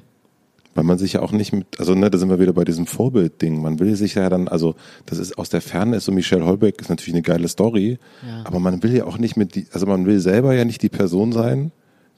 Weil 0.74 0.84
man 0.84 0.98
sich 0.98 1.14
ja 1.14 1.22
auch 1.22 1.32
nicht 1.32 1.52
mit, 1.52 1.80
also 1.80 1.94
ne, 1.94 2.10
da 2.10 2.18
sind 2.18 2.28
wir 2.28 2.38
wieder 2.38 2.52
bei 2.52 2.64
diesem 2.64 2.86
Vorbildding. 2.86 3.62
Man 3.62 3.78
will 3.78 3.96
sich 3.96 4.14
ja 4.14 4.28
dann, 4.28 4.46
also 4.46 4.74
das 5.06 5.18
ist 5.18 5.38
aus 5.38 5.48
der 5.48 5.62
Ferne 5.62 5.96
ist 5.96 6.04
so 6.04 6.12
Michelle 6.12 6.44
Holbeck 6.44 6.80
ist 6.80 6.90
natürlich 6.90 7.14
eine 7.14 7.22
geile 7.22 7.48
Story, 7.48 7.98
ja. 8.26 8.42
aber 8.44 8.60
man 8.60 8.82
will 8.82 8.94
ja 8.94 9.06
auch 9.06 9.16
nicht 9.16 9.36
mit 9.36 9.54
die, 9.54 9.66
also 9.72 9.86
man 9.86 10.04
will 10.04 10.20
selber 10.20 10.54
ja 10.54 10.66
nicht 10.66 10.82
die 10.82 10.90
Person 10.90 11.32
sein, 11.32 11.72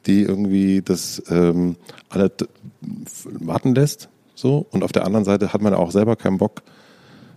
die 0.06 0.22
irgendwie 0.22 0.82
das 0.82 1.22
ähm, 1.30 1.76
alle 2.08 2.32
warten 3.22 3.74
lässt, 3.74 4.08
so. 4.34 4.66
Und 4.70 4.82
auf 4.82 4.92
der 4.92 5.06
anderen 5.06 5.24
Seite 5.24 5.52
hat 5.52 5.62
man 5.62 5.72
auch 5.72 5.92
selber 5.92 6.16
keinen 6.16 6.38
Bock, 6.38 6.62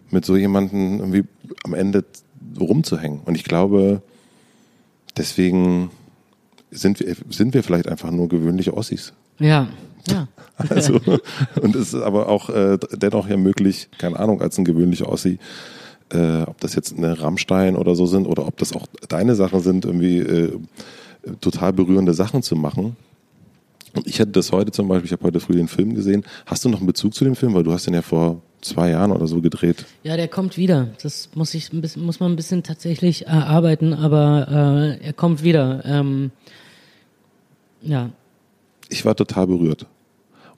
mit 0.09 0.25
so 0.25 0.35
jemanden 0.35 0.99
irgendwie 0.99 1.23
am 1.63 1.73
Ende 1.73 2.03
rumzuhängen. 2.59 3.21
Und 3.25 3.35
ich 3.35 3.43
glaube, 3.43 4.01
deswegen 5.17 5.91
sind 6.71 6.99
wir, 6.99 7.15
sind 7.29 7.53
wir 7.53 7.63
vielleicht 7.63 7.87
einfach 7.87 8.11
nur 8.11 8.29
gewöhnliche 8.29 8.75
Ossis. 8.75 9.13
Ja, 9.39 9.67
ja. 10.07 10.27
Also, 10.69 11.01
und 11.61 11.75
es 11.75 11.93
ist 11.93 12.01
aber 12.01 12.29
auch 12.29 12.49
äh, 12.49 12.77
dennoch 12.91 13.27
ja 13.27 13.35
möglich, 13.35 13.89
keine 13.97 14.19
Ahnung, 14.19 14.41
als 14.41 14.59
ein 14.59 14.65
gewöhnlicher 14.65 15.09
Ossi, 15.09 15.39
äh, 16.13 16.43
ob 16.43 16.59
das 16.59 16.75
jetzt 16.75 16.95
eine 16.95 17.19
Rammstein 17.19 17.75
oder 17.75 17.95
so 17.95 18.05
sind 18.05 18.27
oder 18.27 18.45
ob 18.45 18.57
das 18.57 18.73
auch 18.73 18.85
deine 19.09 19.33
Sachen 19.33 19.61
sind, 19.61 19.85
irgendwie 19.85 20.19
äh, 20.19 20.59
total 21.39 21.73
berührende 21.73 22.13
Sachen 22.13 22.43
zu 22.43 22.55
machen. 22.55 22.95
Und 23.95 24.07
ich 24.07 24.19
hatte 24.19 24.31
das 24.31 24.51
heute 24.51 24.71
zum 24.71 24.87
Beispiel, 24.87 25.05
ich 25.07 25.11
habe 25.13 25.23
heute 25.23 25.39
früh 25.39 25.55
den 25.55 25.67
Film 25.67 25.95
gesehen. 25.95 26.23
Hast 26.45 26.63
du 26.63 26.69
noch 26.69 26.77
einen 26.77 26.87
Bezug 26.87 27.13
zu 27.13 27.23
dem 27.23 27.35
Film? 27.35 27.53
Weil 27.55 27.63
du 27.63 27.73
hast 27.73 27.87
den 27.87 27.93
ja 27.93 28.01
vor 28.01 28.41
zwei 28.61 28.91
Jahren 28.91 29.11
oder 29.11 29.27
so 29.27 29.41
gedreht. 29.41 29.85
Ja, 30.03 30.15
der 30.17 30.27
kommt 30.27 30.57
wieder. 30.57 30.89
Das 31.01 31.29
muss 31.35 31.53
ich 31.53 31.73
ein 31.73 31.81
bisschen, 31.81 32.05
muss 32.05 32.19
man 32.19 32.31
ein 32.31 32.35
bisschen 32.35 32.63
tatsächlich 32.63 33.27
erarbeiten, 33.27 33.93
aber 33.93 34.97
äh, 34.99 35.05
er 35.05 35.13
kommt 35.13 35.43
wieder. 35.43 35.83
Ähm, 35.85 36.31
ja. 37.81 38.09
Ich 38.89 39.05
war 39.05 39.15
total 39.15 39.47
berührt. 39.47 39.87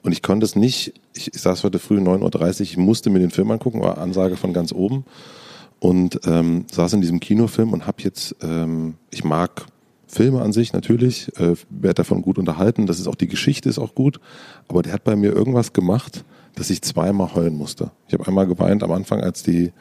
Und 0.02 0.12
ich 0.12 0.22
konnte 0.22 0.44
es 0.44 0.54
nicht, 0.54 0.92
ich, 1.14 1.32
ich 1.34 1.40
saß 1.40 1.64
heute 1.64 1.78
früh 1.78 1.98
9.30 1.98 2.54
Uhr, 2.54 2.60
ich 2.60 2.76
musste 2.76 3.08
mir 3.08 3.20
den 3.20 3.30
Film 3.30 3.50
angucken, 3.50 3.80
war 3.80 3.98
Ansage 3.98 4.36
von 4.36 4.52
ganz 4.52 4.72
oben 4.72 5.04
und 5.78 6.20
ähm, 6.26 6.66
saß 6.70 6.92
in 6.92 7.00
diesem 7.00 7.20
Kinofilm 7.20 7.72
und 7.72 7.86
habe 7.86 8.02
jetzt, 8.02 8.36
ähm, 8.42 8.94
ich 9.10 9.24
mag 9.24 9.66
Filme 10.06 10.42
an 10.42 10.52
sich 10.52 10.74
natürlich, 10.74 11.28
äh, 11.38 11.54
werde 11.70 11.94
davon 11.94 12.20
gut 12.20 12.38
unterhalten, 12.38 12.86
das 12.86 13.00
ist 13.00 13.06
auch 13.06 13.14
die 13.14 13.28
Geschichte 13.28 13.68
ist 13.70 13.78
auch 13.78 13.94
gut, 13.94 14.20
aber 14.68 14.82
der 14.82 14.92
hat 14.92 15.04
bei 15.04 15.16
mir 15.16 15.32
irgendwas 15.32 15.72
gemacht, 15.72 16.24
dass 16.54 16.70
ich 16.70 16.82
zweimal 16.82 17.34
heulen 17.34 17.56
musste. 17.56 17.90
Ich 18.08 18.14
habe 18.14 18.26
einmal 18.26 18.46
geweint 18.46 18.82
am 18.82 18.92
Anfang, 18.92 19.20
als 19.20 19.42
die 19.42 19.72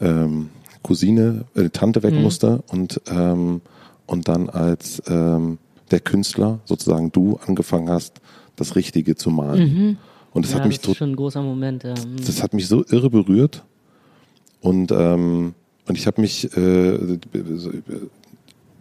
ähm, 0.00 0.50
Cousine, 0.82 1.44
äh, 1.54 1.70
Tante 1.70 2.02
weg 2.02 2.14
mhm. 2.14 2.22
musste 2.22 2.62
und 2.68 3.00
ähm, 3.10 3.60
und 4.06 4.28
dann 4.28 4.50
als 4.50 5.02
ähm, 5.06 5.58
der 5.90 6.00
Künstler, 6.00 6.60
sozusagen 6.64 7.12
du, 7.12 7.38
angefangen 7.46 7.88
hast, 7.88 8.20
das 8.56 8.76
Richtige 8.76 9.14
zu 9.16 9.30
malen. 9.30 9.74
Mhm. 9.74 9.96
Und 10.32 10.44
das 10.44 10.52
ja, 10.52 10.58
hat 10.58 10.66
mich 10.66 10.80
das 10.80 10.90
ist 10.90 10.96
schon 10.96 11.10
ein 11.10 11.16
großer 11.16 11.42
Moment. 11.42 11.84
Ja. 11.84 11.94
Mhm. 11.94 12.16
das 12.24 12.42
hat 12.42 12.54
mich 12.54 12.68
so 12.68 12.84
irre 12.90 13.10
berührt. 13.10 13.64
Und, 14.60 14.92
ähm, 14.92 15.54
und 15.86 15.98
ich 15.98 16.06
habe 16.06 16.20
mich 16.20 16.44
äh, 16.56 17.18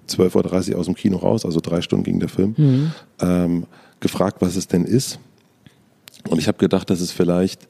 12.30 0.07 0.74
Uhr 0.74 0.80
aus 0.80 0.86
dem 0.86 0.95
Kino 0.95 1.17
raus, 1.17 1.45
also 1.45 1.59
drei 1.59 1.82
Stunden 1.82 2.03
ging 2.03 2.19
der 2.19 2.30
Film, 2.30 2.53
Mhm. 2.57 2.91
ähm, 3.19 3.65
gefragt, 3.99 4.38
was 4.41 4.55
es 4.55 4.67
denn 4.67 4.86
ist. 4.86 5.19
Und 6.30 6.39
ich 6.39 6.47
habe 6.47 6.57
gedacht, 6.57 6.89
dass 6.89 6.99
es 7.01 7.11
vielleicht 7.11 7.67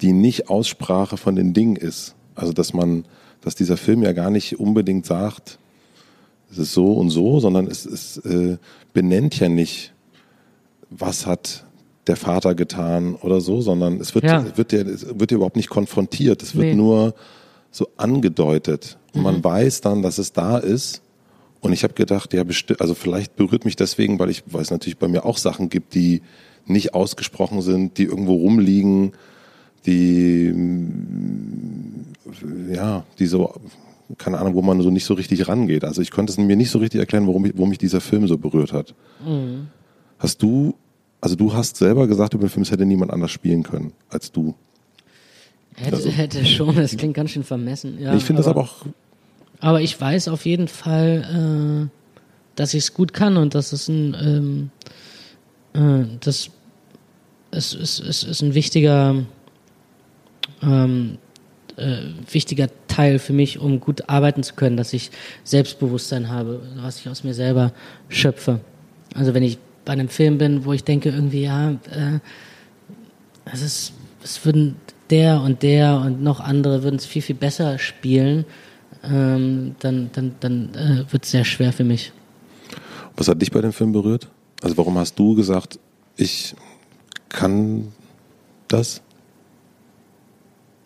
die 0.00 0.12
Nicht-Aussprache 0.12 1.16
von 1.16 1.36
den 1.36 1.52
Dingen 1.54 1.76
ist. 1.76 2.14
Also 2.34 2.52
dass 2.52 2.72
man, 2.74 3.04
dass 3.40 3.54
dieser 3.54 3.76
Film 3.76 4.02
ja 4.02 4.12
gar 4.12 4.30
nicht 4.30 4.58
unbedingt 4.58 5.06
sagt, 5.06 5.58
es 6.50 6.58
ist 6.58 6.72
so 6.72 6.92
und 6.94 7.10
so, 7.10 7.40
sondern 7.40 7.66
es, 7.66 7.84
es 7.86 8.18
äh, 8.18 8.58
benennt 8.92 9.38
ja 9.40 9.48
nicht, 9.48 9.92
was 10.90 11.26
hat 11.26 11.64
der 12.06 12.16
Vater 12.16 12.54
getan 12.54 13.14
oder 13.14 13.40
so, 13.40 13.60
sondern 13.60 14.00
es 14.00 14.14
wird, 14.14 14.24
Ja. 14.24 14.42
es 14.42 14.56
wird, 14.58 14.72
ja, 14.72 14.80
es 14.80 15.06
wird 15.18 15.30
ja 15.30 15.36
überhaupt 15.36 15.56
nicht 15.56 15.70
konfrontiert. 15.70 16.42
Es 16.42 16.54
wird 16.54 16.66
Nee. 16.66 16.74
nur 16.74 17.14
so 17.70 17.88
angedeutet. 17.96 18.98
Und 19.14 19.22
man 19.22 19.42
weiß 19.42 19.80
dann, 19.80 20.02
dass 20.02 20.18
es 20.18 20.32
da 20.32 20.58
ist. 20.58 21.02
Und 21.60 21.72
ich 21.72 21.82
habe 21.82 21.94
gedacht, 21.94 22.34
ja, 22.34 22.42
also 22.78 22.94
vielleicht 22.94 23.36
berührt 23.36 23.64
mich 23.64 23.74
deswegen, 23.76 24.18
weil 24.18 24.28
ich 24.28 24.42
weiß 24.46 24.70
natürlich 24.70 24.98
bei 24.98 25.08
mir 25.08 25.24
auch 25.24 25.38
Sachen 25.38 25.70
gibt, 25.70 25.94
die 25.94 26.20
nicht 26.66 26.94
ausgesprochen 26.94 27.62
sind, 27.62 27.98
die 27.98 28.04
irgendwo 28.04 28.34
rumliegen, 28.34 29.12
die 29.86 30.54
ja, 32.72 33.04
die 33.18 33.26
so, 33.26 33.54
keine 34.18 34.38
Ahnung, 34.38 34.54
wo 34.54 34.62
man 34.62 34.80
so 34.82 34.90
nicht 34.90 35.04
so 35.04 35.14
richtig 35.14 35.46
rangeht. 35.48 35.84
Also 35.84 36.02
ich 36.02 36.10
konnte 36.10 36.32
es 36.32 36.38
mir 36.38 36.56
nicht 36.56 36.70
so 36.70 36.78
richtig 36.78 37.00
erklären, 37.00 37.26
warum, 37.26 37.44
ich, 37.44 37.52
warum 37.54 37.68
mich 37.68 37.78
dieser 37.78 38.00
Film 38.00 38.26
so 38.26 38.38
berührt 38.38 38.72
hat. 38.72 38.94
Hast 40.18 40.42
du, 40.42 40.74
also 41.20 41.36
du 41.36 41.52
hast 41.52 41.76
selber 41.76 42.06
gesagt 42.06 42.34
über 42.34 42.44
den 42.46 42.50
Film, 42.50 42.62
es 42.62 42.70
hätte 42.70 42.86
niemand 42.86 43.12
anders 43.12 43.30
spielen 43.30 43.62
können 43.62 43.92
als 44.08 44.32
du. 44.32 44.54
Hätte, 45.76 45.96
Also- 45.96 46.08
hätte 46.10 46.44
schon, 46.44 46.74
das 46.76 46.96
klingt 46.96 47.14
ganz 47.14 47.30
schön 47.30 47.44
vermessen. 47.44 47.98
Ja, 48.00 48.14
ich 48.14 48.24
finde 48.24 48.40
das 48.40 48.48
aber 48.48 48.62
auch, 48.62 48.86
Aber 49.60 49.80
ich 49.80 49.98
weiß 50.00 50.28
auf 50.28 50.44
jeden 50.46 50.68
Fall, 50.68 51.88
äh, 51.88 51.98
dass 52.56 52.74
ich 52.74 52.84
es 52.84 52.94
gut 52.94 53.12
kann 53.12 53.36
und 53.36 53.54
dass 53.54 53.72
es 53.72 53.88
ein, 53.88 54.70
ähm, 55.74 55.80
äh, 56.04 56.06
das 56.20 56.50
es 57.54 57.74
ist, 57.74 58.00
es 58.00 58.22
ist 58.22 58.42
ein 58.42 58.54
wichtiger, 58.54 59.24
ähm, 60.62 61.18
äh, 61.76 61.98
wichtiger 62.30 62.68
Teil 62.88 63.18
für 63.18 63.32
mich, 63.32 63.58
um 63.58 63.80
gut 63.80 64.08
arbeiten 64.08 64.42
zu 64.42 64.54
können, 64.54 64.76
dass 64.76 64.92
ich 64.92 65.10
Selbstbewusstsein 65.44 66.28
habe, 66.28 66.62
was 66.76 67.00
ich 67.00 67.08
aus 67.08 67.24
mir 67.24 67.34
selber 67.34 67.72
schöpfe. 68.08 68.60
Also 69.14 69.34
wenn 69.34 69.42
ich 69.42 69.58
bei 69.84 69.92
einem 69.92 70.08
Film 70.08 70.38
bin, 70.38 70.64
wo 70.64 70.72
ich 70.72 70.84
denke 70.84 71.10
irgendwie, 71.10 71.42
ja, 71.42 71.70
äh, 71.70 72.18
es 73.44 73.62
ist, 73.62 73.92
es 74.22 74.44
würden 74.44 74.76
der 75.10 75.40
und 75.40 75.62
der 75.62 75.98
und 75.98 76.22
noch 76.22 76.40
andere 76.40 76.82
würden 76.82 76.96
es 76.96 77.06
viel, 77.06 77.22
viel 77.22 77.36
besser 77.36 77.78
spielen, 77.78 78.44
ähm, 79.02 79.76
dann, 79.80 80.10
dann, 80.12 80.34
dann 80.40 80.74
äh, 80.74 81.12
wird 81.12 81.24
es 81.24 81.30
sehr 81.30 81.44
schwer 81.44 81.72
für 81.72 81.84
mich. 81.84 82.12
was 83.16 83.28
hat 83.28 83.40
dich 83.40 83.50
bei 83.50 83.60
dem 83.60 83.72
Film 83.72 83.92
berührt? 83.92 84.28
Also 84.62 84.76
warum 84.78 84.96
hast 84.96 85.18
du 85.18 85.34
gesagt, 85.34 85.78
ich 86.16 86.54
kann 87.34 87.92
das? 88.68 89.02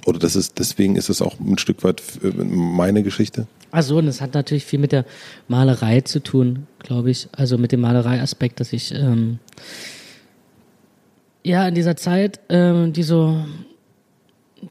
Oder 0.07 0.19
das 0.19 0.37
ist, 0.37 0.59
deswegen 0.59 0.97
ist 0.97 1.11
es 1.11 1.21
auch 1.21 1.39
ein 1.39 1.59
Stück 1.59 1.85
weit 1.85 2.03
äh, 2.23 2.29
meine 2.29 3.03
Geschichte? 3.03 3.47
Also, 3.71 3.99
und 3.99 4.09
es 4.09 4.21
hat 4.21 4.33
natürlich 4.33 4.65
viel 4.65 4.79
mit 4.79 4.93
der 4.93 5.05
Malerei 5.47 6.01
zu 6.01 6.23
tun, 6.23 6.67
glaube 6.79 7.11
ich. 7.11 7.29
Also 7.33 7.59
mit 7.59 7.73
dem 7.73 7.83
Malereiaspekt, 7.83 8.61
dass 8.61 8.73
ich 8.73 8.95
ähm, 8.95 9.39
ja 11.45 11.69
in 11.69 11.75
dieser 11.75 11.97
Zeit, 11.97 12.41
ähm, 12.49 12.95
die 12.95 13.03
so, 13.03 13.45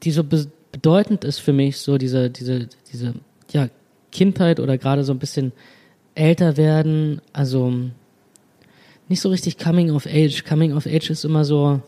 die 0.02 0.10
so 0.10 0.24
be 0.24 0.46
bedeutend 0.70 1.24
ist 1.24 1.38
für 1.38 1.54
mich, 1.54 1.78
so 1.78 1.96
diese, 1.96 2.28
diese, 2.28 2.68
diese 2.92 3.14
ja, 3.50 3.68
Kindheit 4.12 4.60
oder 4.60 4.76
gerade 4.76 5.02
so 5.02 5.12
ein 5.12 5.18
bisschen 5.18 5.52
älter 6.14 6.58
werden, 6.58 7.22
also 7.32 7.72
nicht 9.08 9.20
so 9.20 9.28
richtig 9.30 9.58
Coming 9.58 9.90
of 9.90 10.06
Age. 10.06 10.44
Coming 10.44 10.74
of 10.74 10.86
Age 10.86 11.10
ist 11.10 11.24
immer 11.24 11.44
so 11.44 11.80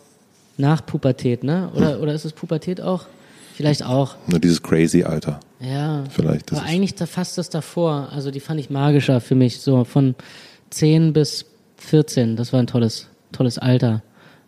nach 0.57 0.85
Pubertät, 0.85 1.45
ne? 1.45 1.71
Oder, 1.75 2.01
oder 2.03 2.13
ist 2.15 2.25
es 2.25 2.33
Pubertät 2.33 2.81
auch? 2.81 3.07
Vielleicht 3.55 3.85
auch. 3.85 4.17
Nur 4.27 4.39
dieses 4.39 4.63
crazy 4.63 5.03
Alter, 5.03 5.39
Ja. 5.61 6.05
vielleicht. 6.11 6.51
Das 6.51 6.59
Aber 6.61 6.69
eigentlich 6.69 6.95
da 6.95 7.05
fast 7.07 7.37
das 7.37 7.51
davor. 7.51 8.09
Also 8.11 8.31
die 8.31 8.41
fand 8.41 8.59
ich 8.59 8.71
magischer 8.71 9.21
für 9.21 9.35
mich. 9.35 9.61
So 9.61 9.85
von 9.85 10.15
10 10.71 11.13
bis 11.13 11.45
14. 11.77 12.37
Das 12.37 12.53
war 12.55 12.61
ein 12.61 12.67
tolles, 12.67 13.09
tolles 13.33 13.59
Alter. 13.59 14.03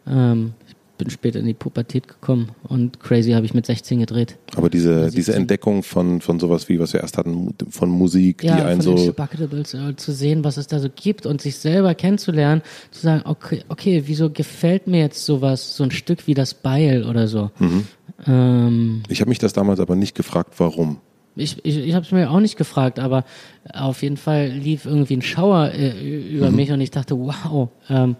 Ähm, 0.06 0.54
bin 1.02 1.10
später 1.10 1.40
in 1.40 1.46
die 1.46 1.54
Pubertät 1.54 2.06
gekommen 2.06 2.52
und 2.62 3.00
Crazy 3.00 3.32
habe 3.32 3.44
ich 3.44 3.54
mit 3.54 3.66
16 3.66 3.98
gedreht. 3.98 4.38
aber 4.54 4.70
diese, 4.70 5.10
diese 5.10 5.32
die- 5.32 5.36
Entdeckung 5.38 5.82
von, 5.82 6.20
von 6.20 6.38
sowas 6.38 6.68
wie, 6.68 6.78
was 6.78 6.92
wir 6.92 7.00
erst 7.00 7.18
hatten, 7.18 7.54
von 7.70 7.90
Musik, 7.90 8.44
Ja, 8.44 8.54
die 8.56 8.62
einen 8.62 8.82
von 8.82 8.96
so, 8.96 9.04
Shabakables, 9.06 9.74
äh, 9.74 9.96
zu 9.96 10.12
sehen, 10.12 10.44
was 10.44 10.58
es 10.58 10.68
da 10.68 10.78
so 10.78 10.88
gibt 10.94 11.26
und 11.26 11.40
sich 11.40 11.56
selber 11.56 11.96
kennenzulernen, 11.96 12.62
zu 12.92 13.00
sagen, 13.00 13.22
okay, 13.24 13.64
okay, 13.68 14.04
wieso 14.06 14.30
gefällt 14.30 14.86
mir 14.86 15.00
jetzt 15.00 15.26
sowas, 15.26 15.76
so 15.76 15.82
ein 15.82 15.90
Stück 15.90 16.28
wie 16.28 16.34
das 16.34 16.54
Beil 16.54 17.04
oder 17.04 17.26
so. 17.26 17.50
Mhm. 17.58 17.86
Ähm, 18.26 19.02
ich 19.08 19.20
habe 19.20 19.28
mich 19.28 19.40
das 19.40 19.52
damals 19.52 19.80
aber 19.80 19.96
nicht 19.96 20.14
gefragt, 20.14 20.54
warum. 20.58 20.98
Ich, 21.34 21.64
ich, 21.64 21.78
ich 21.78 21.94
habe 21.94 22.04
es 22.06 22.12
mir 22.12 22.30
auch 22.30 22.38
nicht 22.40 22.56
gefragt, 22.56 23.00
aber 23.00 23.24
auf 23.72 24.02
jeden 24.02 24.18
Fall 24.18 24.48
lief 24.50 24.84
irgendwie 24.84 25.16
ein 25.16 25.22
Schauer 25.22 25.72
äh, 25.72 26.28
über 26.28 26.50
mich 26.50 26.70
und 26.70 26.80
ich 26.80 26.90
dachte, 26.92 27.18
wow, 27.18 27.70
ähm, 27.88 28.14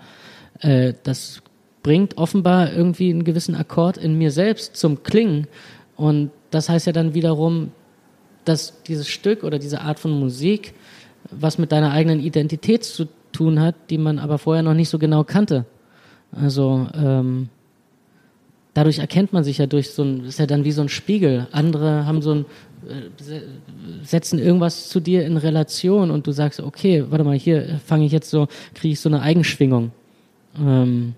äh, 0.60 0.94
das 1.04 1.42
bringt 1.82 2.16
offenbar 2.18 2.72
irgendwie 2.72 3.10
einen 3.10 3.24
gewissen 3.24 3.54
Akkord 3.54 3.96
in 3.96 4.16
mir 4.16 4.30
selbst 4.30 4.76
zum 4.76 5.02
Klingen. 5.02 5.46
Und 5.96 6.30
das 6.50 6.68
heißt 6.68 6.86
ja 6.86 6.92
dann 6.92 7.14
wiederum, 7.14 7.72
dass 8.44 8.82
dieses 8.82 9.08
Stück 9.08 9.44
oder 9.44 9.58
diese 9.58 9.80
Art 9.80 9.98
von 9.98 10.10
Musik 10.18 10.74
was 11.30 11.58
mit 11.58 11.72
deiner 11.72 11.92
eigenen 11.92 12.20
Identität 12.20 12.84
zu 12.84 13.06
tun 13.32 13.60
hat, 13.60 13.74
die 13.90 13.98
man 13.98 14.18
aber 14.18 14.38
vorher 14.38 14.62
noch 14.62 14.74
nicht 14.74 14.88
so 14.88 14.98
genau 14.98 15.24
kannte. 15.24 15.64
Also 16.32 16.88
ähm, 16.94 17.48
dadurch 18.74 18.98
erkennt 18.98 19.32
man 19.32 19.44
sich 19.44 19.58
ja 19.58 19.66
durch 19.66 19.90
so 19.90 20.02
ein, 20.02 20.24
ist 20.24 20.38
ja 20.38 20.46
dann 20.46 20.64
wie 20.64 20.72
so 20.72 20.82
ein 20.82 20.88
Spiegel. 20.88 21.46
Andere 21.52 22.06
haben 22.06 22.22
so 22.22 22.34
ein, 22.34 22.44
äh, 22.88 23.22
se- 23.22 23.42
setzen 24.02 24.38
irgendwas 24.38 24.88
zu 24.88 25.00
dir 25.00 25.24
in 25.24 25.36
Relation 25.36 26.10
und 26.10 26.26
du 26.26 26.32
sagst, 26.32 26.60
okay, 26.60 27.04
warte 27.08 27.24
mal, 27.24 27.36
hier 27.38 27.80
fange 27.86 28.04
ich 28.04 28.12
jetzt 28.12 28.30
so, 28.30 28.48
kriege 28.74 28.92
ich 28.92 29.00
so 29.00 29.08
eine 29.08 29.22
Eigenschwingung. 29.22 29.92
Ähm, 30.58 31.14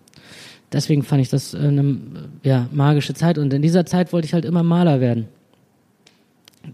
deswegen 0.75 1.03
fand 1.03 1.23
ich 1.23 1.31
das 1.31 1.55
äh, 1.55 1.59
eine 1.59 1.99
ja, 2.43 2.69
magische 2.73 3.15
Zeit 3.15 3.39
und 3.39 3.53
in 3.53 3.63
dieser 3.63 3.87
Zeit 3.87 4.13
wollte 4.13 4.27
ich 4.27 4.35
halt 4.35 4.45
immer 4.45 4.63
Maler 4.63 5.01
werden. 5.01 5.29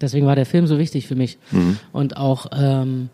Deswegen 0.01 0.27
war 0.27 0.37
der 0.37 0.47
Film 0.47 0.67
so 0.67 0.79
wichtig 0.79 1.07
für 1.07 1.17
mich. 1.17 1.39
Und 1.93 2.17
auch 2.17 2.47
ähm, 2.57 3.09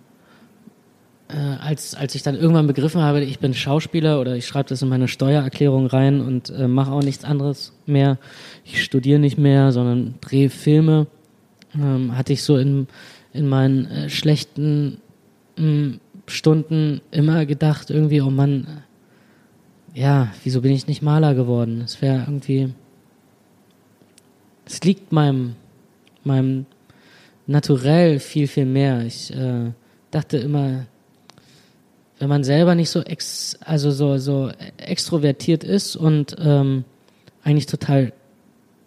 äh, 1.28 1.34
als, 1.34 1.95
als 1.95 2.14
ich 2.14 2.22
dann 2.22 2.37
irgendwann 2.37 2.66
begriffen 2.66 3.01
habe, 3.01 3.24
ich 3.24 3.39
bin 3.39 3.55
Schauspieler 3.55 4.20
oder 4.20 4.37
ich 4.37 4.47
schreibe 4.47 4.68
das 4.68 4.82
in 4.82 4.89
meine 4.89 5.09
Steuererklärung 5.09 5.87
rein 5.87 6.20
und 6.20 6.51
äh, 6.51 6.68
mache 6.68 6.93
auch 6.93 7.03
nichts 7.03 7.24
anderes 7.24 7.72
mehr. 7.87 8.18
Ich 8.64 8.82
studiere 8.84 9.18
nicht 9.18 9.39
mehr, 9.39 9.72
sondern 9.72 10.14
drehe 10.20 10.51
Filme. 10.51 11.07
Ähm, 11.74 12.16
hatte 12.16 12.32
ich 12.32 12.43
so 12.43 12.57
in, 12.59 12.87
in 13.32 13.49
meinen 13.49 13.87
äh, 13.87 14.09
schlechten 14.11 14.99
mh, 15.57 15.99
Stunden 16.26 17.01
immer 17.11 17.47
gedacht, 17.47 17.91
irgendwie, 17.91 18.20
oh 18.20 18.30
Mann, 18.30 18.64
äh, 18.64 18.66
ja, 19.97 20.30
wieso 20.44 20.61
bin 20.61 20.72
ich 20.72 20.86
nicht 20.86 21.01
Maler 21.01 21.34
geworden? 21.34 21.80
Es 21.82 22.03
wäre 22.03 22.18
irgendwie, 22.18 22.74
es 24.66 24.82
liegt 24.82 25.11
meinem, 25.11 25.57
meinem 26.22 26.66
Naturell 27.47 28.18
viel, 28.18 28.47
viel 28.47 28.66
mehr. 28.66 29.07
Ich 29.07 29.34
äh, 29.34 29.72
dachte 30.11 30.36
immer, 30.36 30.84
wenn 32.18 32.28
man 32.28 32.44
selber 32.44 32.74
nicht 32.74 32.90
so 32.90 33.01
ex, 33.01 33.59
also 33.64 33.90
so, 33.90 34.18
so 34.18 34.51
extrovertiert 34.76 35.64
ist 35.64 35.97
und 35.97 36.36
ähm, 36.40 36.84
eigentlich 37.42 37.66
total 37.66 38.12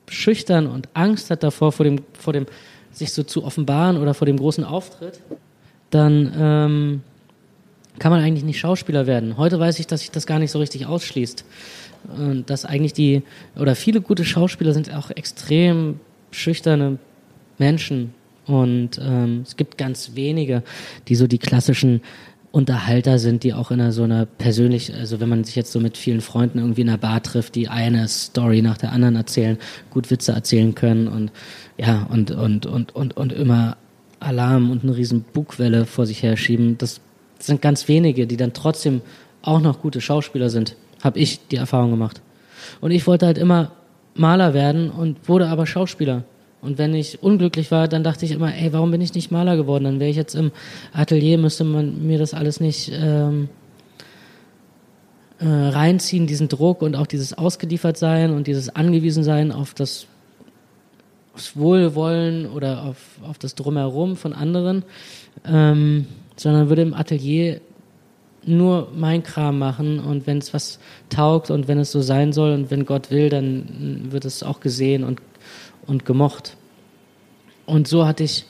schüchtern 0.08 0.68
und 0.68 0.90
Angst 0.94 1.32
hat 1.32 1.42
davor, 1.42 1.72
vor 1.72 1.86
dem, 1.86 2.04
vor 2.14 2.34
dem, 2.34 2.46
sich 2.92 3.14
so 3.14 3.24
zu 3.24 3.44
offenbaren 3.44 3.98
oder 3.98 4.14
vor 4.14 4.28
dem 4.28 4.38
großen 4.38 4.64
Auftritt, 4.64 5.22
dann 5.90 6.32
ähm, 6.38 7.02
kann 8.00 8.12
man 8.12 8.22
eigentlich 8.22 8.44
nicht 8.44 8.60
Schauspieler 8.60 9.08
werden. 9.08 9.38
Heute 9.38 9.60
weiß 9.60 9.80
ich, 9.80 9.88
dass 9.88 10.02
sich 10.02 10.12
das 10.12 10.26
gar 10.26 10.40
nicht 10.40 10.52
so 10.52 10.60
richtig 10.60 10.86
ausschließt. 10.86 11.46
Und 12.18 12.50
dass 12.50 12.66
eigentlich 12.66 12.94
die, 12.94 13.24
oder 13.58 13.76
viele 13.76 14.02
gute 14.02 14.24
Schauspieler 14.26 14.74
sind 14.74 14.94
auch 14.94 15.12
extrem 15.12 16.00
schüchterne 16.32 16.98
Menschen. 17.58 18.14
Und 18.46 19.00
ähm, 19.02 19.44
es 19.46 19.58
gibt 19.58 19.78
ganz 19.78 20.12
wenige, 20.16 20.64
die 21.08 21.16
so 21.16 21.28
die 21.28 21.38
klassischen 21.38 22.02
Unterhalter 22.52 23.20
sind, 23.20 23.44
die 23.44 23.54
auch 23.54 23.70
in 23.70 23.80
einer 23.80 23.92
so 23.92 24.04
einer 24.04 24.26
persönlich, 24.26 24.94
also 24.94 25.20
wenn 25.20 25.30
man 25.30 25.44
sich 25.44 25.56
jetzt 25.56 25.72
so 25.72 25.80
mit 25.80 25.98
vielen 25.98 26.22
Freunden 26.22 26.58
irgendwie 26.58 26.82
in 26.82 26.90
einer 26.90 26.98
Bar 26.98 27.22
trifft, 27.22 27.54
die 27.54 27.68
eine 27.68 28.08
Story 28.08 28.64
nach 28.64 28.78
der 28.78 28.92
anderen 28.92 29.16
erzählen, 29.16 29.58
gut 29.92 30.10
Witze 30.10 30.32
erzählen 30.32 30.74
können 30.74 31.08
und 31.08 31.32
ja, 31.78 32.08
und, 32.10 32.32
und, 32.32 32.66
und, 32.66 32.96
und, 32.96 33.16
und 33.16 33.34
immer 33.34 33.78
Alarm 34.20 34.72
und 34.72 34.84
eine 34.84 34.96
riesen 34.96 35.22
Bugwelle 35.22 35.86
vor 35.86 36.08
sich 36.08 36.24
her 36.24 36.38
schieben. 36.38 36.78
Das 37.40 37.48
sind 37.48 37.62
ganz 37.62 37.88
wenige, 37.88 38.28
die 38.28 38.38
dann 38.38 38.54
trotzdem 38.54 39.02
auch 39.42 39.60
noch 39.60 39.82
gute 39.82 40.02
Schauspieler 40.02 40.50
sind. 40.50 40.76
Habe 41.02 41.18
ich 41.18 41.48
die 41.48 41.56
Erfahrung 41.56 41.90
gemacht. 41.90 42.22
Und 42.82 42.92
ich 42.92 43.08
wollte 43.08 43.26
halt 43.26 43.38
immer 43.38 43.72
Maler 44.14 44.54
werden 44.54 44.92
und 44.92 45.28
wurde 45.28 45.48
aber 45.48 45.66
Schauspieler. 45.66 46.24
Und 46.62 46.78
wenn 46.78 46.94
ich 46.94 47.24
unglücklich 47.24 47.72
war, 47.72 47.88
dann 47.88 48.04
dachte 48.04 48.26
ich 48.26 48.32
immer, 48.32 48.54
ey, 48.54 48.74
warum 48.74 48.92
bin 48.92 49.00
ich 49.00 49.14
nicht 49.14 49.32
Maler 49.32 49.56
geworden? 49.56 49.86
Dann 49.86 50.00
wäre 50.00 50.10
ich 50.10 50.18
jetzt 50.18 50.36
im 50.36 50.52
Atelier, 50.92 51.38
müsste 51.38 51.64
man 51.64 52.06
mir 52.06 52.20
das 52.20 52.34
alles 52.34 52.60
nicht 52.60 52.92
ähm, 52.94 53.48
äh, 55.40 55.48
reinziehen, 55.48 56.28
diesen 56.28 56.50
Druck 56.50 56.82
und 56.82 56.98
auch 56.98 57.08
dieses 57.08 57.34
ausgeliefert 57.34 57.98
sein 57.98 58.34
und 58.34 58.48
dieses 58.48 58.76
angewiesen 58.76 59.24
sein 59.24 59.54
auf 59.54 59.74
das, 59.74 60.06
aufs 61.34 61.56
Wohlwollen 61.56 62.46
oder 62.46 62.84
auf, 62.84 62.98
auf 63.24 63.38
das 63.38 63.56
Drumherum 63.56 64.18
von 64.18 64.34
anderen, 64.34 64.84
ähm, 65.46 66.08
sondern 66.40 66.70
würde 66.70 66.82
im 66.82 66.94
Atelier 66.94 67.62
nur 68.46 68.92
mein 68.96 69.22
Kram 69.24 69.60
machen 69.60 70.00
und 70.00 70.26
wenn 70.26 70.38
es 70.38 70.54
was 70.54 70.80
taugt 71.10 71.52
und 71.52 71.68
wenn 71.68 71.78
es 71.78 71.92
so 71.92 72.02
sein 72.02 72.32
soll 72.32 72.54
und 72.54 72.72
wenn 72.72 72.86
Gott 72.86 73.12
will, 73.12 73.30
dann 73.30 74.12
wird 74.12 74.26
es 74.26 74.44
auch 74.44 74.62
gesehen 74.62 75.04
und, 75.04 75.22
und 75.86 76.06
gemocht. 76.06 76.56
Und 77.66 77.88
so 77.88 78.08
hatte 78.08 78.24
ich 78.24 78.46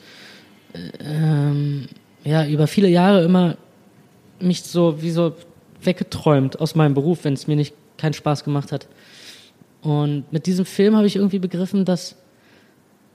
ähm, 1.00 1.88
ja 2.24 2.46
über 2.46 2.66
viele 2.66 2.88
Jahre 2.88 3.24
immer 3.24 3.56
mich 4.38 4.62
so 4.62 5.02
wie 5.02 5.10
so 5.10 5.34
weggeträumt 5.82 6.60
aus 6.60 6.74
meinem 6.74 6.94
Beruf, 6.94 7.24
wenn 7.24 7.34
es 7.34 7.46
mir 7.46 7.56
nicht 7.56 7.74
keinen 7.98 8.14
Spaß 8.14 8.44
gemacht 8.44 8.70
hat. 8.70 8.86
Und 9.82 10.32
mit 10.32 10.46
diesem 10.46 10.64
Film 10.64 10.96
habe 10.96 11.06
ich 11.06 11.16
irgendwie 11.16 11.38
begriffen, 11.38 11.84
dass 11.84 12.16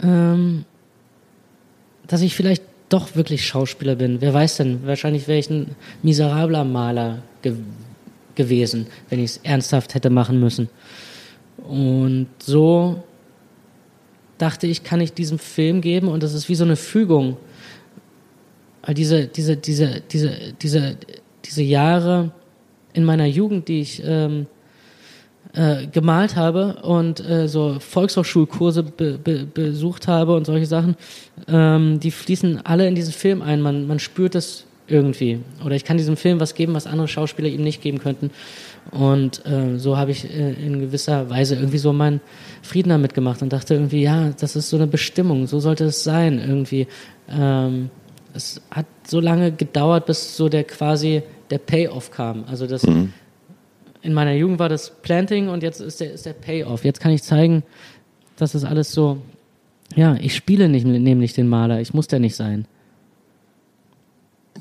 ähm, 0.01 0.65
dass 2.07 2.21
ich 2.21 2.35
vielleicht 2.35 2.63
doch 2.89 3.15
wirklich 3.15 3.45
Schauspieler 3.45 3.95
bin. 3.95 4.21
Wer 4.21 4.33
weiß 4.33 4.57
denn? 4.57 4.85
Wahrscheinlich 4.85 5.27
wäre 5.27 5.39
ich 5.39 5.49
ein 5.49 5.75
miserabler 6.03 6.63
Maler 6.63 7.23
ge 7.41 7.55
gewesen, 8.35 8.87
wenn 9.09 9.19
ich 9.19 9.31
es 9.31 9.37
ernsthaft 9.43 9.95
hätte 9.95 10.09
machen 10.09 10.41
müssen. 10.41 10.67
Und 11.65 12.27
so 12.39 13.01
dachte 14.37 14.67
ich, 14.67 14.83
kann 14.83 14.99
ich 14.99 15.13
diesem 15.13 15.39
Film 15.39 15.79
geben 15.79 16.09
und 16.09 16.21
das 16.21 16.33
ist 16.33 16.49
wie 16.49 16.55
so 16.55 16.65
eine 16.65 16.75
Fügung. 16.75 17.37
Weil 18.81 18.93
diese, 18.93 19.27
diese, 19.27 19.55
diese, 19.55 20.01
diese, 20.11 20.53
diese, 20.61 20.97
diese 21.45 21.63
Jahre 21.63 22.31
in 22.93 23.05
meiner 23.05 23.25
Jugend, 23.25 23.69
die 23.69 23.79
ich 23.79 24.01
ähm, 24.05 24.47
äh, 25.55 25.87
gemalt 25.87 26.35
habe 26.35 26.77
und 26.83 27.19
äh, 27.27 27.47
so 27.47 27.77
Volkshochschulkurse 27.79 28.83
be 28.83 29.17
be 29.17 29.45
besucht 29.45 30.07
habe 30.07 30.35
und 30.35 30.45
solche 30.45 30.65
Sachen, 30.65 30.95
ähm, 31.47 31.99
die 31.99 32.11
fließen 32.11 32.65
alle 32.65 32.87
in 32.87 32.95
diesen 32.95 33.13
Film 33.13 33.41
ein. 33.41 33.61
Man, 33.61 33.87
man 33.87 33.99
spürt 33.99 34.35
es 34.35 34.65
irgendwie. 34.87 35.39
Oder 35.63 35.75
ich 35.75 35.83
kann 35.83 35.97
diesem 35.97 36.17
Film 36.17 36.39
was 36.39 36.53
geben, 36.53 36.73
was 36.73 36.87
andere 36.87 37.07
Schauspieler 37.07 37.47
ihm 37.47 37.63
nicht 37.63 37.81
geben 37.81 37.99
könnten. 37.99 38.31
Und 38.91 39.45
äh, 39.45 39.77
so 39.77 39.97
habe 39.97 40.11
ich 40.11 40.29
äh, 40.29 40.53
in 40.53 40.79
gewisser 40.79 41.29
Weise 41.29 41.55
irgendwie 41.55 41.79
so 41.79 41.91
meinen 41.93 42.21
Frieden 42.61 42.89
damit 42.89 43.13
gemacht 43.13 43.41
und 43.41 43.51
dachte 43.51 43.73
irgendwie, 43.73 44.03
ja, 44.03 44.31
das 44.39 44.55
ist 44.55 44.69
so 44.69 44.77
eine 44.77 44.87
Bestimmung, 44.87 45.47
so 45.47 45.59
sollte 45.59 45.85
es 45.85 46.03
sein 46.03 46.39
irgendwie. 46.39 46.87
Ähm, 47.29 47.89
es 48.33 48.61
hat 48.69 48.85
so 49.07 49.19
lange 49.19 49.51
gedauert, 49.51 50.05
bis 50.05 50.37
so 50.37 50.49
der 50.49 50.65
quasi 50.65 51.23
der 51.49 51.57
Payoff 51.57 52.11
kam. 52.11 52.43
Also 52.47 52.67
das 52.67 52.83
mhm 52.83 53.13
in 54.05 54.13
meiner 54.13 54.33
Jugend 54.33 54.59
war 54.59 54.69
das 54.69 54.91
Planting 55.01 55.49
und 55.49 55.63
jetzt 55.63 55.81
ist 55.81 55.99
der, 55.99 56.13
ist 56.13 56.25
der 56.25 56.33
Payoff. 56.33 56.85
Jetzt 56.85 56.99
kann 56.99 57.11
ich 57.11 57.23
zeigen, 57.23 57.63
dass 58.37 58.51
das 58.51 58.63
alles 58.63 58.91
so, 58.91 59.17
ja, 59.95 60.15
ich 60.15 60.35
spiele 60.35 60.69
nicht, 60.69 60.85
nämlich 60.85 61.33
den 61.33 61.47
Maler, 61.47 61.81
ich 61.81 61.93
muss 61.93 62.07
der 62.07 62.19
nicht 62.19 62.35
sein. 62.35 62.67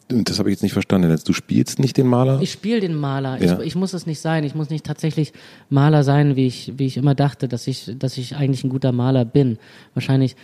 Das 0.08 0.38
habe 0.38 0.50
ich 0.50 0.54
jetzt 0.54 0.62
nicht 0.62 0.72
verstanden. 0.72 1.16
Du 1.24 1.32
spielst 1.32 1.78
nicht 1.78 1.96
den 1.96 2.06
Maler? 2.06 2.40
Ich 2.42 2.52
spiele 2.52 2.80
den 2.80 2.94
Maler. 2.94 3.42
Ja. 3.42 3.58
Ich, 3.58 3.68
ich, 3.68 3.74
muss 3.74 3.94
es 3.94 4.06
nicht 4.06 4.20
sein. 4.20 4.44
Ich 4.44 4.54
muss 4.54 4.68
nicht 4.68 4.84
tatsächlich 4.84 5.32
Maler 5.70 6.04
sein, 6.04 6.36
wie 6.36 6.46
ich, 6.46 6.74
wie 6.76 6.86
ich 6.86 6.96
immer 6.96 7.14
dachte, 7.14 7.48
dass 7.48 7.66
ich, 7.66 7.90
dass 7.98 8.18
ich 8.18 8.36
eigentlich 8.36 8.64
ein 8.64 8.70
guter 8.70 8.92
Maler 8.92 9.24
bin. 9.24 9.58
Wahrscheinlich 9.94 10.36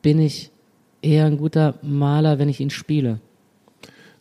bin 0.00 0.18
ich 0.18 0.50
eher 1.02 1.26
ein 1.26 1.36
guter 1.36 1.74
Maler, 1.82 2.38
wenn 2.38 2.48
ich 2.48 2.60
ihn 2.60 2.70
spiele. 2.70 3.20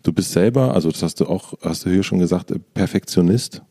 Du 0.03 0.11
bist 0.11 0.33
selber, 0.33 0.73
also 0.73 0.91
das 0.91 1.01
hast 1.01 1.21
du 1.21 1.27
auch, 1.27 1.53
hast 1.61 1.85
du 1.85 1.89
hier 1.89 2.03
schon 2.03 2.19
gesagt, 2.19 2.53
Perfektionist. 2.73 3.61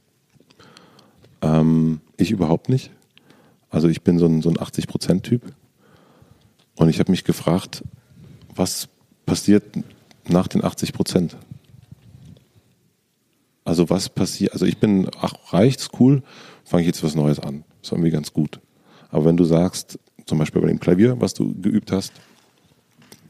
Ähm, 1.42 2.00
ich 2.16 2.30
überhaupt 2.30 2.68
nicht. 2.68 2.90
Also 3.70 3.88
ich 3.88 4.02
bin 4.02 4.18
so 4.18 4.26
ein, 4.26 4.42
so 4.42 4.48
ein 4.48 4.56
80-Prozent-Typ. 4.56 5.42
Und 6.76 6.88
ich 6.88 6.98
habe 6.98 7.10
mich 7.10 7.24
gefragt, 7.24 7.82
was 8.54 8.88
passiert 9.26 9.64
nach 10.28 10.48
den 10.48 10.64
80 10.64 10.92
Prozent? 10.92 11.36
Also 13.64 13.90
was 13.90 14.08
passiert, 14.08 14.52
also 14.52 14.66
ich 14.66 14.78
bin, 14.78 15.08
ach, 15.20 15.34
reicht's, 15.52 15.90
cool, 15.98 16.22
fange 16.64 16.82
ich 16.82 16.86
jetzt 16.86 17.04
was 17.04 17.14
Neues 17.14 17.38
an. 17.38 17.64
Ist 17.82 17.92
irgendwie 17.92 18.10
ganz 18.10 18.32
gut. 18.32 18.60
Aber 19.10 19.24
wenn 19.24 19.36
du 19.36 19.44
sagst, 19.44 19.98
zum 20.26 20.38
Beispiel 20.38 20.62
bei 20.62 20.68
dem 20.68 20.80
Klavier, 20.80 21.20
was 21.20 21.34
du 21.34 21.54
geübt 21.60 21.92
hast, 21.92 22.12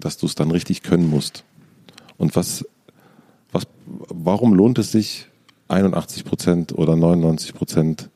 dass 0.00 0.16
du 0.16 0.26
es 0.26 0.34
dann 0.34 0.50
richtig 0.50 0.82
können 0.82 1.08
musst. 1.08 1.44
Und 2.18 2.34
was, 2.36 2.64
was, 3.52 3.66
warum 3.86 4.54
lohnt 4.54 4.78
es 4.78 4.92
sich, 4.92 5.28
81 5.72 6.24
Prozent 6.24 6.72
oder 6.72 6.96
99 6.96 7.54
Prozent 7.54 8.08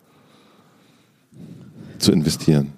zu 1.98 2.12
investieren? 2.12 2.72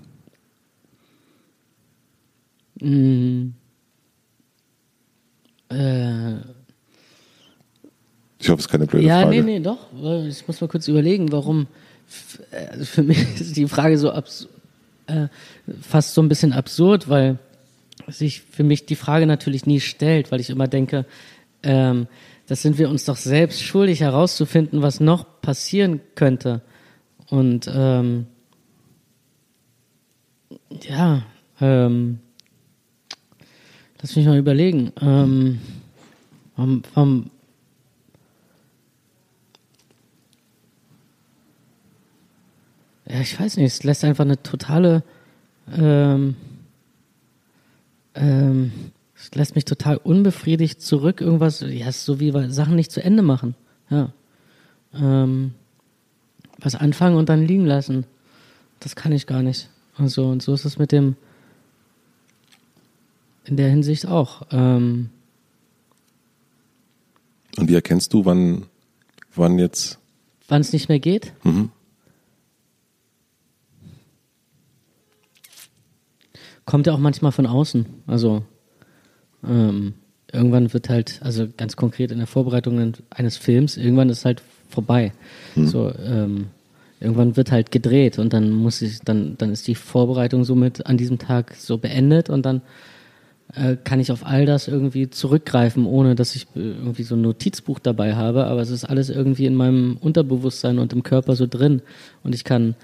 Mm. 2.80 3.48
Äh. 5.70 6.36
Ich 8.40 8.48
hoffe, 8.48 8.60
es 8.60 8.66
ist 8.66 8.68
keine 8.68 8.86
blöde 8.86 9.04
ja, 9.04 9.22
Frage. 9.22 9.36
Ja, 9.36 9.42
nee, 9.42 9.58
nee, 9.58 9.60
doch. 9.60 9.88
Ich 10.28 10.46
muss 10.46 10.60
mal 10.60 10.68
kurz 10.68 10.86
überlegen, 10.86 11.32
warum. 11.32 11.66
Also 12.70 12.84
für 12.84 13.02
mich 13.04 13.40
ist 13.40 13.56
die 13.56 13.66
Frage 13.66 13.98
so 13.98 14.10
äh, 14.10 15.28
fast 15.80 16.14
so 16.14 16.22
ein 16.22 16.28
bisschen 16.28 16.52
absurd, 16.52 17.08
weil 17.08 17.38
sich 18.06 18.42
für 18.42 18.62
mich 18.62 18.86
die 18.86 18.96
Frage 18.96 19.26
natürlich 19.26 19.66
nie 19.66 19.80
stellt, 19.80 20.30
weil 20.30 20.40
ich 20.40 20.50
immer 20.50 20.68
denke, 20.68 21.04
ähm, 21.62 22.06
das 22.48 22.62
sind 22.62 22.78
wir 22.78 22.88
uns 22.88 23.04
doch 23.04 23.16
selbst 23.16 23.62
schuldig 23.62 24.00
herauszufinden, 24.00 24.80
was 24.80 25.00
noch 25.00 25.40
passieren 25.42 26.00
könnte. 26.14 26.62
Und 27.28 27.70
ähm, 27.72 28.26
ja, 30.82 31.26
ähm, 31.60 32.20
lass 34.00 34.16
mich 34.16 34.24
mal 34.24 34.38
überlegen. 34.38 34.92
Ähm, 34.98 35.60
warum, 36.56 36.82
warum, 36.94 37.30
ja, 43.06 43.20
ich 43.20 43.38
weiß 43.38 43.58
nicht, 43.58 43.66
es 43.66 43.84
lässt 43.84 44.04
einfach 44.04 44.24
eine 44.24 44.42
totale 44.42 45.02
ähm, 45.76 46.34
ähm, 48.14 48.72
es 49.20 49.34
lässt 49.34 49.54
mich 49.54 49.64
total 49.64 49.96
unbefriedigt 49.96 50.80
zurück, 50.80 51.20
irgendwas, 51.20 51.60
ja, 51.60 51.90
so 51.90 52.20
wie 52.20 52.32
Sachen 52.50 52.76
nicht 52.76 52.92
zu 52.92 53.02
Ende 53.02 53.22
machen. 53.22 53.56
Ja. 53.90 54.12
Ähm, 54.94 55.54
was 56.58 56.74
anfangen 56.74 57.16
und 57.16 57.28
dann 57.28 57.44
liegen 57.44 57.66
lassen. 57.66 58.06
Das 58.80 58.96
kann 58.96 59.12
ich 59.12 59.26
gar 59.26 59.42
nicht. 59.42 59.68
Also, 59.96 60.28
und 60.28 60.42
so 60.42 60.54
ist 60.54 60.64
es 60.64 60.78
mit 60.78 60.92
dem, 60.92 61.16
in 63.44 63.56
der 63.56 63.68
Hinsicht 63.68 64.06
auch. 64.06 64.42
Ähm, 64.52 65.10
und 67.56 67.68
wie 67.68 67.74
erkennst 67.74 68.12
du, 68.12 68.24
wann, 68.24 68.66
wann 69.34 69.58
jetzt? 69.58 69.98
Wann 70.46 70.60
es 70.60 70.72
nicht 70.72 70.88
mehr 70.88 71.00
geht? 71.00 71.32
Mhm. 71.42 71.70
Kommt 76.64 76.86
ja 76.86 76.92
auch 76.92 76.98
manchmal 76.98 77.32
von 77.32 77.46
außen. 77.46 77.86
Also, 78.06 78.44
ähm, 79.46 79.94
irgendwann 80.32 80.72
wird 80.72 80.88
halt, 80.88 81.20
also 81.22 81.46
ganz 81.56 81.76
konkret 81.76 82.10
in 82.10 82.18
der 82.18 82.26
Vorbereitung 82.26 82.94
eines 83.10 83.36
Films, 83.36 83.76
irgendwann 83.76 84.10
ist 84.10 84.24
halt 84.24 84.42
vorbei. 84.68 85.12
Hm. 85.54 85.66
So, 85.66 85.92
ähm, 85.98 86.48
irgendwann 87.00 87.36
wird 87.36 87.52
halt 87.52 87.70
gedreht 87.70 88.18
und 88.18 88.32
dann 88.32 88.50
muss 88.50 88.82
ich, 88.82 89.00
dann, 89.00 89.36
dann 89.38 89.52
ist 89.52 89.66
die 89.66 89.74
Vorbereitung 89.74 90.44
somit 90.44 90.86
an 90.86 90.96
diesem 90.96 91.18
Tag 91.18 91.54
so 91.54 91.78
beendet 91.78 92.28
und 92.28 92.44
dann 92.44 92.62
äh, 93.54 93.76
kann 93.82 94.00
ich 94.00 94.12
auf 94.12 94.26
all 94.26 94.46
das 94.46 94.68
irgendwie 94.68 95.08
zurückgreifen, 95.08 95.86
ohne 95.86 96.14
dass 96.14 96.34
ich 96.34 96.46
irgendwie 96.54 97.04
so 97.04 97.14
ein 97.14 97.22
Notizbuch 97.22 97.78
dabei 97.78 98.14
habe, 98.14 98.46
aber 98.46 98.60
es 98.60 98.70
ist 98.70 98.84
alles 98.84 99.10
irgendwie 99.10 99.46
in 99.46 99.54
meinem 99.54 99.96
Unterbewusstsein 99.96 100.78
und 100.78 100.92
im 100.92 101.02
Körper 101.02 101.36
so 101.36 101.46
drin 101.46 101.82
und 102.22 102.34
ich 102.34 102.44
kann 102.44 102.74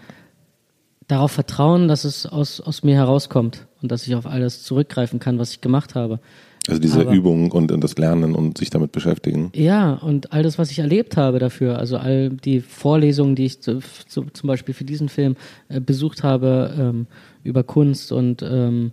darauf 1.08 1.32
vertrauen, 1.32 1.88
dass 1.88 2.04
es 2.04 2.24
aus, 2.24 2.60
aus 2.60 2.82
mir 2.82 2.94
herauskommt 2.94 3.66
und 3.84 3.92
dass 3.92 4.06
ich 4.06 4.14
auf 4.14 4.26
alles 4.26 4.62
zurückgreifen 4.62 5.20
kann, 5.20 5.38
was 5.38 5.52
ich 5.52 5.60
gemacht 5.60 5.94
habe. 5.94 6.18
Also 6.66 6.80
diese 6.80 7.02
Aber, 7.02 7.12
Übung 7.12 7.50
und, 7.50 7.70
und 7.70 7.84
das 7.84 7.98
Lernen 7.98 8.34
und 8.34 8.56
sich 8.56 8.70
damit 8.70 8.92
beschäftigen. 8.92 9.50
Ja, 9.54 9.92
und 9.92 10.32
all 10.32 10.42
das, 10.42 10.58
was 10.58 10.70
ich 10.70 10.78
erlebt 10.78 11.18
habe 11.18 11.38
dafür, 11.38 11.78
also 11.78 11.98
all 11.98 12.30
die 12.30 12.60
Vorlesungen, 12.60 13.36
die 13.36 13.44
ich 13.44 13.60
zu, 13.60 13.80
zu, 14.08 14.24
zum 14.32 14.46
Beispiel 14.46 14.72
für 14.72 14.84
diesen 14.84 15.10
Film 15.10 15.36
äh, 15.68 15.80
besucht 15.80 16.22
habe 16.22 16.74
ähm, 16.78 17.06
über 17.42 17.62
Kunst 17.62 18.10
und 18.10 18.42
ähm, 18.42 18.92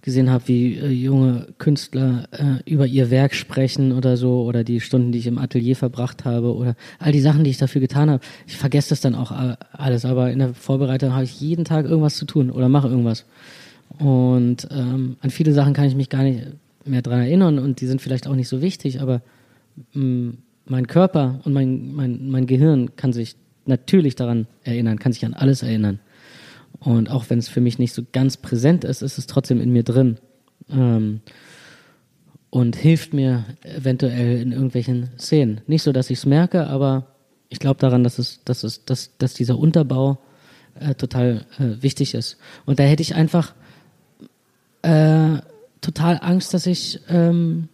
gesehen 0.00 0.28
habe, 0.28 0.48
wie 0.48 0.74
äh, 0.74 0.88
junge 0.88 1.46
Künstler 1.58 2.24
äh, 2.32 2.68
über 2.68 2.88
ihr 2.88 3.12
Werk 3.12 3.34
sprechen 3.34 3.92
oder 3.92 4.16
so, 4.16 4.42
oder 4.42 4.64
die 4.64 4.80
Stunden, 4.80 5.12
die 5.12 5.20
ich 5.20 5.28
im 5.28 5.38
Atelier 5.38 5.76
verbracht 5.76 6.24
habe, 6.24 6.52
oder 6.52 6.74
all 6.98 7.12
die 7.12 7.20
Sachen, 7.20 7.44
die 7.44 7.50
ich 7.50 7.58
dafür 7.58 7.80
getan 7.80 8.10
habe. 8.10 8.24
Ich 8.48 8.56
vergesse 8.56 8.88
das 8.88 9.00
dann 9.00 9.14
auch 9.14 9.30
alles, 9.70 10.04
aber 10.04 10.32
in 10.32 10.40
der 10.40 10.54
Vorbereitung 10.54 11.12
habe 11.12 11.22
ich 11.22 11.40
jeden 11.40 11.64
Tag 11.64 11.86
irgendwas 11.86 12.16
zu 12.16 12.24
tun 12.24 12.50
oder 12.50 12.68
mache 12.68 12.88
irgendwas. 12.88 13.26
Und 13.98 14.68
ähm, 14.70 15.16
an 15.20 15.30
viele 15.30 15.52
Sachen 15.52 15.74
kann 15.74 15.86
ich 15.86 15.94
mich 15.94 16.08
gar 16.08 16.22
nicht 16.22 16.46
mehr 16.84 17.02
dran 17.02 17.20
erinnern 17.20 17.58
und 17.58 17.80
die 17.80 17.86
sind 17.86 18.00
vielleicht 18.00 18.26
auch 18.26 18.34
nicht 18.34 18.48
so 18.48 18.60
wichtig, 18.60 19.00
aber 19.00 19.22
mh, 19.92 20.04
mm, 20.04 20.38
mein 20.64 20.86
Körper 20.86 21.40
und 21.44 21.52
mein, 21.52 21.92
mein, 21.94 22.30
mein 22.30 22.46
Gehirn 22.46 22.94
kann 22.96 23.12
sich 23.12 23.36
natürlich 23.66 24.14
daran 24.14 24.46
erinnern, 24.62 24.98
kann 24.98 25.12
sich 25.12 25.24
an 25.24 25.34
alles 25.34 25.62
erinnern. 25.62 26.00
Und 26.78 27.10
auch 27.10 27.30
wenn 27.30 27.38
es 27.38 27.48
für 27.48 27.60
mich 27.60 27.78
nicht 27.78 27.92
so 27.92 28.02
ganz 28.12 28.36
präsent 28.36 28.84
ist, 28.84 29.02
ist 29.02 29.18
es 29.18 29.26
trotzdem 29.26 29.60
in 29.60 29.72
mir 29.72 29.82
drin. 29.82 30.18
Ähm, 30.70 31.20
und 32.50 32.76
hilft 32.76 33.14
mir 33.14 33.44
eventuell 33.62 34.40
in 34.40 34.52
irgendwelchen 34.52 35.10
Szenen. 35.18 35.62
Nicht 35.66 35.82
so, 35.82 35.92
dass 35.92 36.10
ich 36.10 36.18
es 36.18 36.26
merke, 36.26 36.66
aber 36.66 37.06
ich 37.48 37.58
glaube 37.58 37.80
daran, 37.80 38.04
dass 38.04 38.18
es, 38.18 38.44
dass 38.44 38.62
es, 38.62 38.84
dass, 38.84 39.16
dass 39.16 39.34
dieser 39.34 39.58
Unterbau 39.58 40.18
äh, 40.78 40.94
total 40.94 41.46
äh, 41.58 41.82
wichtig 41.82 42.14
ist. 42.14 42.36
Und 42.66 42.78
da 42.78 42.82
hätte 42.82 43.02
ich 43.02 43.14
einfach 43.14 43.54
äh, 44.82 45.38
total 45.80 46.18
Angst, 46.22 46.54
dass 46.54 46.66
ich, 46.66 47.00
ähm, 47.08 47.68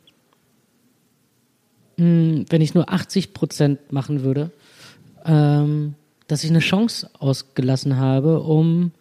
mh, 1.96 2.04
hm, 2.04 2.44
wenn 2.48 2.60
ich 2.60 2.74
nur 2.74 2.90
80 2.90 3.34
Prozent 3.34 3.92
machen 3.92 4.22
würde, 4.22 4.50
ähm, 5.24 5.94
dass 6.26 6.44
ich 6.44 6.50
eine 6.50 6.60
Chance 6.60 7.10
ausgelassen 7.18 7.96
habe, 7.96 8.40
um 8.40 8.92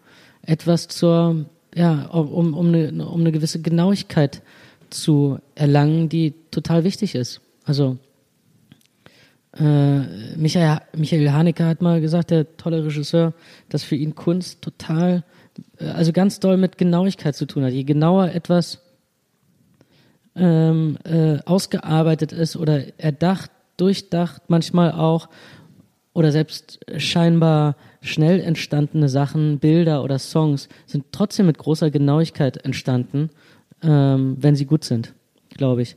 etwas 0.41 0.87
zur, 0.87 1.45
ja, 1.75 2.05
um, 2.07 2.53
um, 2.53 2.67
eine, 2.67 3.05
um 3.05 3.21
eine 3.21 3.31
gewisse 3.31 3.61
Genauigkeit 3.61 4.41
zu 4.89 5.39
erlangen, 5.55 6.09
die 6.09 6.33
total 6.51 6.83
wichtig 6.83 7.15
ist. 7.15 7.41
Also 7.65 7.97
äh, 9.59 10.35
Michael, 10.37 10.79
Michael 10.95 11.31
Haneke 11.31 11.65
hat 11.65 11.81
mal 11.81 11.99
gesagt, 12.01 12.31
der 12.31 12.57
tolle 12.57 12.85
Regisseur, 12.85 13.33
dass 13.69 13.83
für 13.83 13.95
ihn 13.95 14.15
Kunst 14.15 14.61
total, 14.61 15.23
also 15.79 16.11
ganz 16.11 16.39
doll 16.39 16.57
mit 16.57 16.77
Genauigkeit 16.77 17.35
zu 17.35 17.45
tun 17.45 17.63
hat. 17.63 17.73
Je 17.73 17.83
genauer 17.83 18.31
etwas 18.31 18.81
ähm, 20.35 20.97
äh, 21.03 21.39
ausgearbeitet 21.45 22.31
ist 22.31 22.55
oder 22.55 22.83
erdacht, 22.99 23.51
durchdacht, 23.77 24.43
manchmal 24.47 24.91
auch, 24.91 25.29
oder 26.13 26.31
selbst 26.31 26.79
scheinbar 26.97 27.75
schnell 28.01 28.39
entstandene 28.39 29.07
Sachen, 29.07 29.59
Bilder 29.59 30.03
oder 30.03 30.17
Songs 30.17 30.67
sind 30.87 31.05
trotzdem 31.11 31.45
mit 31.45 31.59
großer 31.59 31.91
Genauigkeit 31.91 32.57
entstanden, 32.65 33.29
ähm, 33.83 34.35
wenn 34.39 34.55
sie 34.55 34.65
gut 34.65 34.83
sind, 34.83 35.13
glaube 35.49 35.83
ich. 35.83 35.95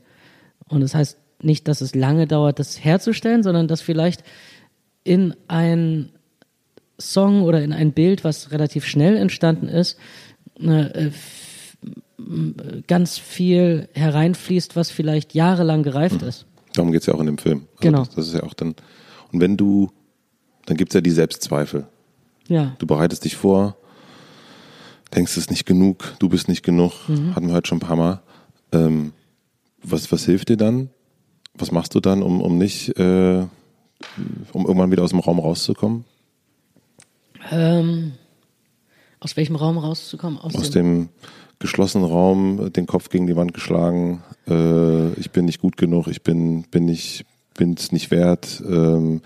Und 0.68 0.82
das 0.82 0.94
heißt 0.94 1.18
nicht, 1.42 1.68
dass 1.68 1.80
es 1.80 1.94
lange 1.94 2.26
dauert, 2.26 2.58
das 2.58 2.84
herzustellen, 2.84 3.42
sondern 3.42 3.66
dass 3.66 3.80
vielleicht 3.80 4.22
in 5.04 5.34
ein 5.48 6.10
Song 7.00 7.42
oder 7.42 7.62
in 7.62 7.72
ein 7.72 7.92
Bild, 7.92 8.24
was 8.24 8.52
relativ 8.52 8.84
schnell 8.84 9.16
entstanden 9.16 9.68
ist, 9.68 9.96
äh, 10.60 11.10
ganz 12.86 13.18
viel 13.18 13.88
hereinfließt, 13.94 14.76
was 14.76 14.90
vielleicht 14.90 15.34
jahrelang 15.34 15.82
gereift 15.82 16.22
ist. 16.22 16.46
Darum 16.74 16.92
geht 16.92 17.00
es 17.00 17.06
ja 17.06 17.14
auch 17.14 17.20
in 17.20 17.26
dem 17.26 17.38
Film. 17.38 17.66
Also 17.72 17.80
genau. 17.80 17.98
Das, 18.04 18.14
das, 18.14 18.28
ist 18.28 18.34
ja 18.34 18.42
auch 18.42 18.54
dann. 18.54 18.74
Und 19.32 19.40
wenn 19.40 19.56
du 19.56 19.90
dann 20.70 20.76
gibt 20.76 20.92
es 20.92 20.94
ja 20.94 21.00
die 21.00 21.10
Selbstzweifel. 21.10 21.86
Ja. 22.46 22.76
Du 22.78 22.86
bereitest 22.86 23.24
dich 23.24 23.34
vor, 23.34 23.76
denkst, 25.12 25.32
es 25.32 25.38
ist 25.38 25.50
nicht 25.50 25.66
genug, 25.66 26.14
du 26.20 26.28
bist 26.28 26.48
nicht 26.48 26.62
genug, 26.62 26.92
mhm. 27.08 27.34
hatten 27.34 27.48
wir 27.48 27.54
heute 27.54 27.68
schon 27.68 27.78
ein 27.78 27.86
paar 27.86 27.96
Mal. 27.96 28.22
Ähm, 28.70 29.12
was, 29.82 30.12
was 30.12 30.24
hilft 30.24 30.48
dir 30.48 30.56
dann? 30.56 30.90
Was 31.54 31.72
machst 31.72 31.96
du 31.96 32.00
dann, 32.00 32.22
um, 32.22 32.40
um 32.40 32.56
nicht, 32.56 32.96
äh, 33.00 33.44
um 34.52 34.66
irgendwann 34.66 34.92
wieder 34.92 35.02
aus 35.02 35.10
dem 35.10 35.18
Raum 35.18 35.40
rauszukommen? 35.40 36.04
Ähm, 37.50 38.12
aus 39.20 39.36
welchem 39.36 39.56
Raum 39.56 39.78
rauszukommen? 39.78 40.38
Aus, 40.38 40.54
aus 40.54 40.70
dem, 40.70 40.84
dem, 40.84 41.08
geschlossenen 41.58 42.06
Raum, 42.06 42.72
den 42.72 42.86
Kopf 42.86 43.10
gegen 43.10 43.26
die 43.26 43.36
Wand 43.36 43.52
geschlagen, 43.52 44.22
äh, 44.48 45.12
ich 45.14 45.30
bin 45.30 45.44
nicht 45.44 45.60
gut 45.60 45.76
genug, 45.76 46.08
ich 46.08 46.22
bin, 46.22 46.62
bin 46.70 46.86
nicht, 46.86 47.24
nicht 47.58 48.10
wert, 48.10 48.62
ähm, 48.66 49.20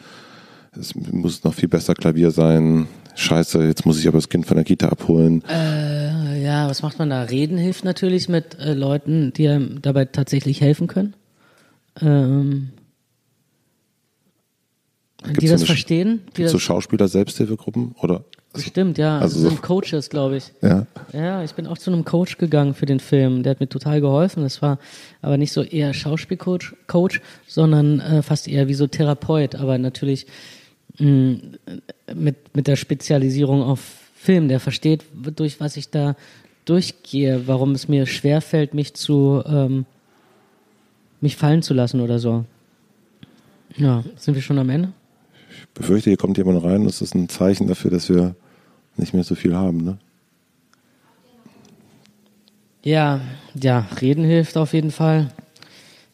es 0.79 0.95
muss 0.95 1.45
noch 1.45 1.55
viel 1.55 1.69
besser 1.69 1.95
Klavier 1.95 2.33
sein. 2.33 2.89
Scheiße, 3.15 3.65
jetzt 3.65 3.87
muss 3.87 4.01
ich 4.01 4.09
aber 4.09 4.19
das 4.19 4.29
Kind 4.29 4.45
von 4.47 4.57
der 4.57 4.65
Kita 4.65 4.89
abholen. 4.89 5.45
Äh, 5.49 6.43
ja, 6.43 6.69
was 6.69 6.83
macht 6.83 6.99
man 6.99 7.11
da? 7.11 7.23
Reden 7.23 7.57
hilft 7.57 7.85
natürlich 7.85 8.29
mit 8.29 8.59
äh, 8.59 8.75
Leuten, 8.75 9.33
die 9.33 9.49
einem 9.49 9.81
dabei 9.83 10.07
tatsächlich 10.07 10.61
helfen 10.61 10.89
können. 10.89 11.15
Ähm, 12.01 12.71
die 15.27 15.49
das 15.49 15.61
so 15.61 15.66
verstehen. 15.66 16.22
Es 16.39 16.51
so 16.51 16.59
Schauspieler-Selbsthilfegruppen? 16.59 17.95
Oder? 18.01 18.25
Stimmt, 18.57 18.99
ja. 18.99 19.18
Also 19.18 19.41
so 19.41 19.49
sind 19.49 19.62
Coaches, 19.62 20.11
glaube 20.11 20.37
ich. 20.37 20.53
Ja. 20.62 20.87
Ja, 21.12 21.43
ich 21.43 21.55
bin 21.55 21.66
auch 21.66 21.79
zu 21.79 21.91
einem 21.91 22.05
Coach 22.05 22.39
gegangen 22.39 22.75
für 22.75 22.87
den 22.87 23.01
Film. 23.01 23.43
Der 23.43 23.51
hat 23.51 23.61
mir 23.61 23.68
total 23.68 24.01
geholfen. 24.01 24.43
Das 24.43 24.62
war 24.62 24.79
aber 25.22 25.39
nicht 25.39 25.53
so 25.53 25.62
eher 25.62 25.93
Schauspielcoach, 25.93 26.75
Coach, 26.87 27.20
sondern 27.49 28.01
äh, 28.01 28.22
fast 28.22 28.47
eher 28.47 28.68
wie 28.68 28.75
so 28.75 28.87
Therapeut. 28.87 29.57
Aber 29.57 29.77
natürlich 29.79 30.27
Mm, 30.99 31.35
mit, 32.14 32.55
mit 32.55 32.66
der 32.68 32.77
Spezialisierung 32.77 33.62
auf 33.62 33.81
Film, 34.14 34.49
der 34.49 34.61
versteht, 34.61 35.05
durch 35.12 35.61
was 35.61 35.77
ich 35.77 35.91
da 35.91 36.14
durchgehe, 36.64 37.47
warum 37.47 37.72
es 37.72 37.89
mir 37.89 38.07
schwerfällt, 38.07 38.75
mich 38.75 38.95
zu 38.95 39.43
ähm, 39.45 39.87
mich 41.20 41.37
fallen 41.37 41.62
zu 41.62 41.75
lassen 41.75 42.01
oder 42.01 42.18
so. 42.18 42.45
Ja, 43.77 44.05
sind 44.16 44.35
wir 44.35 44.43
schon 44.43 44.59
am 44.59 44.70
Ende? 44.70 44.93
Ich 45.57 45.68
befürchte, 45.74 46.11
hier 46.11 46.16
kommt 46.16 46.38
jemand 46.38 46.62
rein. 46.62 46.84
Das 46.84 47.02
ist 47.02 47.14
ein 47.14 47.28
Zeichen 47.28 47.66
dafür, 47.66 47.90
dass 47.90 48.09
wir 48.09 48.34
nicht 48.96 49.14
mehr 49.14 49.24
so 49.24 49.34
viel 49.34 49.55
haben, 49.55 49.78
ne? 49.78 49.98
Ja, 52.82 53.20
ja, 53.55 53.88
reden 54.00 54.24
hilft 54.24 54.57
auf 54.59 54.74
jeden 54.74 54.90
Fall. 54.90 55.30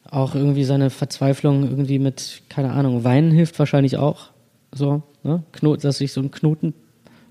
Auch 0.09 0.35
irgendwie 0.35 0.65
seine 0.65 0.91
Verzweiflung 0.91 1.69
irgendwie 1.69 1.99
mit, 1.99 2.43
keine 2.49 2.73
Ahnung, 2.73 3.03
weinen 3.03 3.33
hilft 3.33 3.59
wahrscheinlich 3.59 3.97
auch 3.97 4.31
so, 4.73 5.03
ne? 5.25 5.43
Knoten, 5.53 5.83
dass 5.83 5.99
sich 5.99 6.13
so 6.13 6.21
ein 6.21 6.31
Knoten 6.31 6.75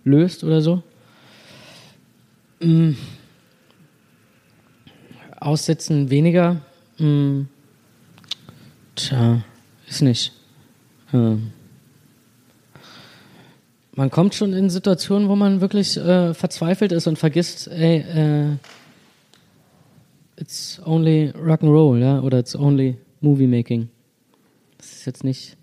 löst 0.03 0.43
oder 0.43 0.62
so. 0.62 0.84
Mm. 2.60 2.91
Aussitzen 5.39 6.10
weniger. 6.10 6.62
Mm. 6.97 7.43
Tja, 8.95 9.41
ist 9.88 10.01
nicht. 10.01 10.34
Ähm. 11.14 11.53
Man 13.94 14.12
kommt 14.12 14.36
schon 14.36 14.54
in 14.54 14.70
Situationen, 14.70 15.30
wo 15.30 15.36
man 15.36 15.62
wirklich 15.62 15.98
äh, 15.98 16.34
verzweifelt 16.34 16.92
ist 16.92 17.08
und 17.08 17.18
vergisst, 17.18 17.68
ey, 17.68 17.98
äh, 17.98 18.56
it's 20.38 20.82
only 20.86 21.32
Rock'n'Roll, 21.32 21.98
ja, 21.98 22.22
oder 22.22 22.40
it's 22.40 22.56
only 22.56 22.98
Movie 23.22 23.48
Making. 23.48 23.90
Das 24.78 24.92
ist 24.94 25.06
jetzt 25.06 25.24
nicht 25.24 25.58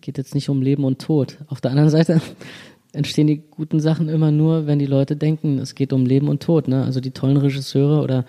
geht 0.00 0.18
jetzt 0.18 0.34
nicht 0.34 0.48
um 0.48 0.62
Leben 0.62 0.84
und 0.84 1.00
Tod. 1.00 1.38
Auf 1.48 1.60
der 1.60 1.70
anderen 1.70 1.90
Seite 1.90 2.20
entstehen 2.92 3.26
die 3.26 3.42
guten 3.50 3.80
Sachen 3.80 4.08
immer 4.08 4.30
nur, 4.30 4.66
wenn 4.66 4.78
die 4.78 4.86
Leute 4.86 5.16
denken, 5.16 5.58
es 5.58 5.74
geht 5.74 5.92
um 5.92 6.06
Leben 6.06 6.28
und 6.28 6.42
Tod. 6.42 6.68
Ne? 6.68 6.84
Also 6.84 7.00
die 7.00 7.10
tollen 7.10 7.36
Regisseure 7.36 8.02
oder 8.02 8.24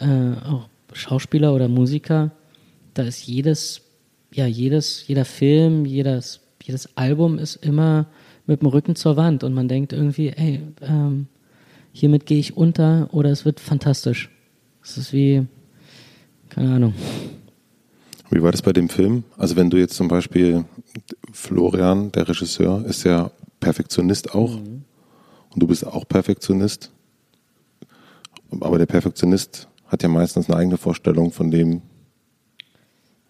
äh, 0.00 0.32
auch 0.46 0.68
Schauspieler 0.92 1.54
oder 1.54 1.68
Musiker, 1.68 2.32
da 2.94 3.04
ist 3.04 3.26
jedes, 3.26 3.82
ja, 4.32 4.46
jedes, 4.46 5.06
jeder 5.06 5.24
Film, 5.24 5.84
jedes, 5.86 6.40
jedes 6.62 6.96
Album 6.96 7.38
ist 7.38 7.56
immer 7.56 8.06
mit 8.50 8.62
dem 8.62 8.68
Rücken 8.68 8.96
zur 8.96 9.16
Wand 9.16 9.44
und 9.44 9.54
man 9.54 9.68
denkt 9.68 9.92
irgendwie, 9.92 10.30
ey, 10.30 10.60
ähm, 10.82 11.28
hiermit 11.92 12.26
gehe 12.26 12.40
ich 12.40 12.56
unter 12.56 13.08
oder 13.12 13.30
es 13.30 13.44
wird 13.44 13.60
fantastisch. 13.60 14.28
Es 14.82 14.98
ist 14.98 15.12
wie, 15.12 15.46
keine 16.48 16.74
Ahnung. 16.74 16.94
Wie 18.28 18.42
war 18.42 18.50
das 18.50 18.62
bei 18.62 18.72
dem 18.72 18.88
Film? 18.88 19.22
Also 19.38 19.54
wenn 19.54 19.70
du 19.70 19.76
jetzt 19.76 19.94
zum 19.94 20.08
Beispiel 20.08 20.64
Florian, 21.32 22.10
der 22.10 22.28
Regisseur, 22.28 22.84
ist 22.86 23.04
ja 23.04 23.30
Perfektionist 23.60 24.34
auch. 24.34 24.56
Mhm. 24.56 24.82
Und 25.50 25.62
du 25.62 25.68
bist 25.68 25.86
auch 25.86 26.06
Perfektionist. 26.08 26.90
Aber 28.60 28.78
der 28.78 28.86
Perfektionist 28.86 29.68
hat 29.86 30.02
ja 30.02 30.08
meistens 30.08 30.48
eine 30.48 30.58
eigene 30.58 30.76
Vorstellung 30.76 31.30
von 31.30 31.52
dem, 31.52 31.82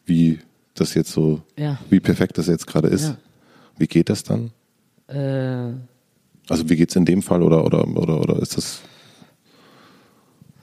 wie 0.06 0.38
das 0.74 0.94
jetzt 0.94 1.12
so, 1.12 1.42
ja. 1.58 1.78
wie 1.90 2.00
perfekt 2.00 2.38
das 2.38 2.46
jetzt 2.46 2.66
gerade 2.66 2.88
ist. 2.88 3.08
Ja. 3.08 3.16
Wie 3.76 3.86
geht 3.86 4.08
das 4.08 4.22
dann? 4.22 4.52
Äh, 5.10 5.72
also 6.48 6.68
wie 6.68 6.76
geht 6.76 6.90
es 6.90 6.96
in 6.96 7.04
dem 7.04 7.22
Fall 7.22 7.42
oder, 7.42 7.64
oder, 7.64 7.86
oder, 7.86 8.20
oder 8.20 8.38
ist 8.40 8.56
das 8.56 8.82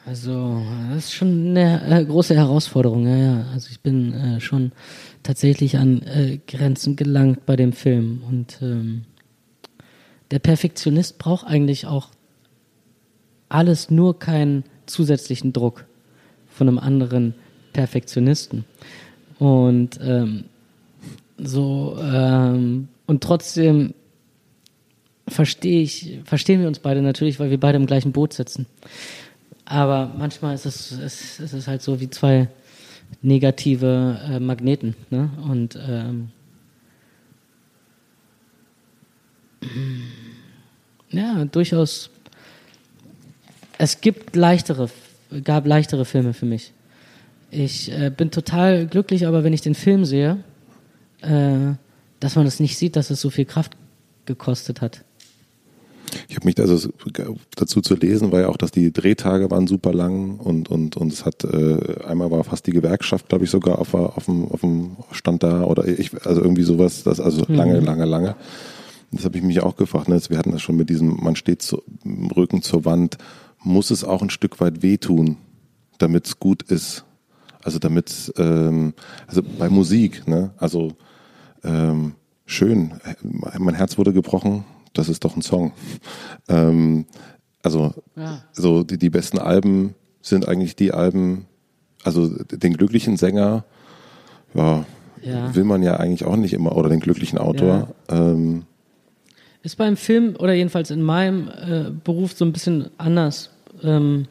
also, 0.07 0.61
das 0.89 0.99
ist 0.99 1.13
schon 1.13 1.49
eine 1.49 1.99
äh, 1.99 2.05
große 2.05 2.33
Herausforderung, 2.33 3.05
ja, 3.05 3.17
ja. 3.17 3.45
Also 3.51 3.67
ich 3.71 3.81
bin 3.81 4.13
äh, 4.13 4.39
schon 4.39 4.71
tatsächlich 5.21 5.77
an 5.77 6.01
äh, 6.03 6.39
Grenzen 6.47 6.95
gelangt 6.95 7.45
bei 7.45 7.57
dem 7.57 7.73
Film. 7.73 8.21
Und 8.25 8.57
ähm, 8.61 9.03
der 10.31 10.39
Perfektionist 10.39 11.17
braucht 11.17 11.45
eigentlich 11.45 11.87
auch 11.87 12.11
alles 13.49 13.91
nur 13.91 14.17
kein 14.17 14.63
zusätzlichen 14.85 15.51
Druck 15.51 15.85
von 16.47 16.69
einem 16.69 16.79
anderen 16.79 17.33
Perfektionisten. 17.73 18.63
Und 19.39 19.99
ähm, 20.01 20.45
so 21.37 21.97
ähm, 22.01 22.87
und 23.07 23.21
trotzdem 23.21 23.93
verstehe 25.27 25.81
ich, 25.81 26.19
verstehen 26.25 26.61
wir 26.61 26.67
uns 26.67 26.79
beide 26.79 27.01
natürlich, 27.01 27.39
weil 27.39 27.49
wir 27.49 27.59
beide 27.59 27.77
im 27.77 27.85
gleichen 27.85 28.11
Boot 28.11 28.33
sitzen. 28.33 28.65
Aber 29.65 30.13
manchmal 30.17 30.55
ist 30.55 30.65
es, 30.65 30.91
es, 30.91 31.39
es 31.39 31.53
ist 31.53 31.67
halt 31.67 31.81
so 31.81 31.99
wie 31.99 32.09
zwei 32.09 32.47
negative 33.21 34.19
äh, 34.29 34.39
Magneten. 34.39 34.95
Ne? 35.09 35.29
Und 35.47 35.77
ähm, 35.87 36.29
ja, 41.09 41.45
durchaus. 41.45 42.09
Es 43.77 44.01
gibt 44.01 44.35
leichtere, 44.35 44.89
gab 45.43 45.67
leichtere 45.67 46.05
Filme 46.05 46.33
für 46.33 46.45
mich. 46.45 46.71
Ich 47.51 47.91
äh, 47.91 48.09
bin 48.09 48.31
total 48.31 48.87
glücklich, 48.87 49.27
aber 49.27 49.43
wenn 49.43 49.53
ich 49.53 49.61
den 49.61 49.75
Film 49.75 50.03
sehe, 50.03 50.43
äh, 51.21 51.73
dass 52.19 52.35
man 52.35 52.45
das 52.45 52.59
nicht 52.59 52.77
sieht, 52.77 52.95
dass 52.95 53.09
es 53.09 53.21
so 53.21 53.29
viel 53.29 53.45
Kraft 53.45 53.77
gekostet 54.25 54.81
hat. 54.81 55.03
Ich 56.37 56.41
habe 56.41 56.49
mich 56.49 56.59
also 56.59 56.91
dazu 57.55 57.81
zu 57.81 57.95
lesen, 57.95 58.31
war 58.31 58.41
ja 58.41 58.49
auch, 58.49 58.57
dass 58.57 58.69
die 58.69 58.93
Drehtage 58.93 59.49
waren 59.49 59.65
super 59.65 59.91
lang 59.91 60.37
und 60.37 60.69
und 60.69 60.95
und 60.95 61.11
es 61.11 61.25
hat 61.25 61.43
äh, 61.43 62.03
einmal 62.05 62.29
war 62.29 62.43
fast 62.43 62.67
die 62.67 62.73
Gewerkschaft, 62.73 63.27
glaube 63.27 63.45
ich, 63.45 63.49
sogar 63.49 63.79
auf, 63.79 63.95
auf 63.95 64.25
dem 64.25 64.47
auf 64.51 64.61
dem 64.61 64.97
Stand 65.11 65.41
da 65.41 65.63
oder 65.63 65.87
ich 65.87 66.13
also 66.27 66.39
irgendwie 66.39 66.61
sowas, 66.61 67.01
das 67.01 67.19
also 67.19 67.43
mhm. 67.47 67.55
lange 67.55 67.79
lange 67.79 68.05
lange. 68.05 68.35
Das 69.11 69.25
habe 69.25 69.35
ich 69.35 69.43
mich 69.43 69.63
auch 69.63 69.77
gefragt. 69.77 70.09
Ne? 70.09 70.21
Wir 70.29 70.37
hatten 70.37 70.51
das 70.51 70.61
schon 70.61 70.75
mit 70.75 70.91
diesem, 70.91 71.17
man 71.23 71.35
steht 71.35 71.63
zu, 71.63 71.81
im 72.05 72.27
Rücken 72.27 72.61
zur 72.61 72.85
Wand, 72.85 73.17
muss 73.63 73.89
es 73.89 74.03
auch 74.03 74.21
ein 74.21 74.29
Stück 74.29 74.59
weit 74.59 74.83
wehtun, 74.83 75.37
damit 75.97 76.27
es 76.27 76.39
gut 76.39 76.61
ist. 76.61 77.03
Also 77.63 77.79
damit, 77.79 78.31
ähm, 78.37 78.93
also 79.25 79.41
bei 79.41 79.69
Musik, 79.69 80.27
ne? 80.27 80.51
Also 80.57 80.91
ähm, 81.63 82.13
schön, 82.45 82.93
mein 83.23 83.73
Herz 83.73 83.97
wurde 83.97 84.13
gebrochen, 84.13 84.65
das 84.97 85.09
ist 85.09 85.23
doch 85.23 85.35
ein 85.35 85.41
Song. 85.41 85.71
Ähm, 86.47 87.05
also 87.63 87.93
ja. 88.15 88.41
so 88.51 88.83
die, 88.83 88.97
die 88.97 89.09
besten 89.09 89.39
Alben 89.39 89.95
sind 90.21 90.47
eigentlich 90.47 90.75
die 90.75 90.91
Alben, 90.91 91.45
also 92.03 92.29
den 92.29 92.73
glücklichen 92.73 93.17
Sänger, 93.17 93.65
ja, 94.53 94.85
ja. 95.21 95.55
will 95.55 95.63
man 95.63 95.83
ja 95.83 95.97
eigentlich 95.97 96.25
auch 96.25 96.35
nicht 96.35 96.53
immer, 96.53 96.75
oder 96.75 96.89
den 96.89 96.99
glücklichen 96.99 97.37
Autor. 97.37 97.93
Ja. 98.09 98.31
Ähm, 98.31 98.65
ist 99.63 99.77
beim 99.77 99.97
Film 99.97 100.35
oder 100.37 100.53
jedenfalls 100.53 100.91
in 100.91 101.01
meinem 101.01 101.49
äh, 101.49 101.91
Beruf 102.03 102.33
so 102.33 102.45
ein 102.45 102.53
bisschen 102.53 102.89
anders. 102.97 103.49
Ähm, 103.83 104.27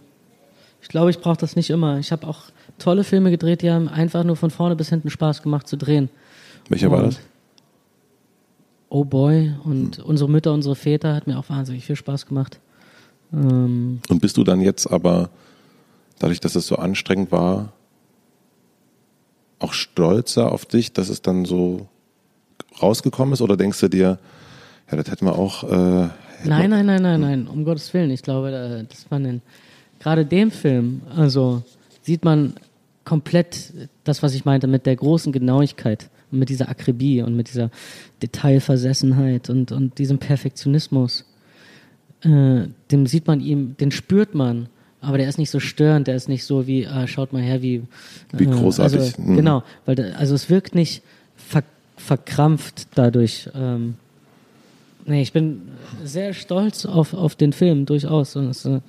ich 0.80 0.88
glaube, 0.88 1.10
ich 1.10 1.18
brauche 1.18 1.36
das 1.36 1.56
nicht 1.56 1.68
immer. 1.70 1.98
Ich 1.98 2.12
habe 2.12 2.26
auch 2.26 2.44
tolle 2.78 3.04
Filme 3.04 3.30
gedreht, 3.30 3.62
die 3.62 3.70
haben 3.70 3.88
einfach 3.88 4.24
nur 4.24 4.36
von 4.36 4.50
vorne 4.50 4.76
bis 4.76 4.88
hinten 4.88 5.10
Spaß 5.10 5.42
gemacht 5.42 5.68
zu 5.68 5.76
drehen. 5.76 6.08
Welcher 6.68 6.90
und 6.90 6.92
war 6.92 7.02
das? 7.02 7.20
Oh 8.96 9.04
Boy 9.04 9.52
und 9.64 9.98
hm. 9.98 10.04
unsere 10.06 10.30
Mütter, 10.30 10.54
unsere 10.54 10.74
Väter 10.74 11.14
hat 11.14 11.26
mir 11.26 11.38
auch 11.38 11.50
wahnsinnig 11.50 11.84
viel 11.84 11.96
Spaß 11.96 12.24
gemacht. 12.24 12.60
Ähm, 13.30 14.00
und 14.08 14.22
bist 14.22 14.38
du 14.38 14.42
dann 14.42 14.62
jetzt 14.62 14.86
aber, 14.86 15.28
dadurch, 16.18 16.40
dass 16.40 16.54
es 16.54 16.66
so 16.66 16.76
anstrengend 16.76 17.30
war, 17.30 17.74
auch 19.58 19.74
stolzer 19.74 20.50
auf 20.50 20.64
dich, 20.64 20.94
dass 20.94 21.10
es 21.10 21.20
dann 21.20 21.44
so 21.44 21.88
rausgekommen 22.80 23.34
ist? 23.34 23.42
Oder 23.42 23.58
denkst 23.58 23.80
du 23.80 23.88
dir, 23.88 24.18
ja, 24.90 24.96
das 24.96 25.10
hätten 25.10 25.26
wir 25.26 25.38
auch. 25.38 25.64
Äh, 25.64 26.08
nein, 26.44 26.70
nein, 26.70 26.86
nein, 26.86 27.02
nein, 27.02 27.20
nein, 27.20 27.48
um 27.48 27.66
Gottes 27.66 27.92
Willen. 27.92 28.10
Ich 28.10 28.22
glaube, 28.22 28.86
dass 28.88 29.10
man 29.10 29.26
in 29.26 29.42
gerade 30.00 30.24
dem 30.24 30.50
Film, 30.50 31.02
also 31.14 31.62
sieht 32.00 32.24
man 32.24 32.54
komplett 33.04 33.74
das, 34.04 34.22
was 34.22 34.32
ich 34.32 34.46
meinte, 34.46 34.66
mit 34.66 34.86
der 34.86 34.96
großen 34.96 35.32
Genauigkeit 35.32 36.08
mit 36.30 36.48
dieser 36.48 36.68
Akribie 36.68 37.22
und 37.22 37.36
mit 37.36 37.48
dieser 37.48 37.70
Detailversessenheit 38.22 39.50
und, 39.50 39.72
und 39.72 39.98
diesem 39.98 40.18
Perfektionismus. 40.18 41.24
Äh, 42.22 42.68
dem 42.90 43.06
sieht 43.06 43.26
man 43.26 43.40
ihm, 43.40 43.76
den 43.78 43.90
spürt 43.90 44.34
man, 44.34 44.68
aber 45.00 45.18
der 45.18 45.28
ist 45.28 45.38
nicht 45.38 45.50
so 45.50 45.60
störend, 45.60 46.08
der 46.08 46.16
ist 46.16 46.28
nicht 46.28 46.44
so 46.44 46.66
wie, 46.66 46.86
ah, 46.86 47.06
schaut 47.06 47.32
mal 47.32 47.42
her, 47.42 47.62
wie. 47.62 47.76
Äh, 47.76 47.82
wie 48.32 48.46
großartig. 48.46 48.98
Also, 48.98 49.22
mhm. 49.22 49.36
Genau, 49.36 49.62
weil 49.84 49.94
da, 49.94 50.04
also 50.12 50.34
es 50.34 50.50
wirkt 50.50 50.74
nicht 50.74 51.02
ver, 51.36 51.62
verkrampft 51.96 52.88
dadurch. 52.94 53.48
Ähm, 53.54 53.94
nee, 55.04 55.22
ich 55.22 55.32
bin 55.32 55.62
sehr 56.02 56.34
stolz 56.34 56.86
auf, 56.86 57.14
auf 57.14 57.36
den 57.36 57.52
Film, 57.52 57.86
durchaus. 57.86 58.36
Und 58.36 58.48
es, 58.48 58.64
äh, 58.64 58.80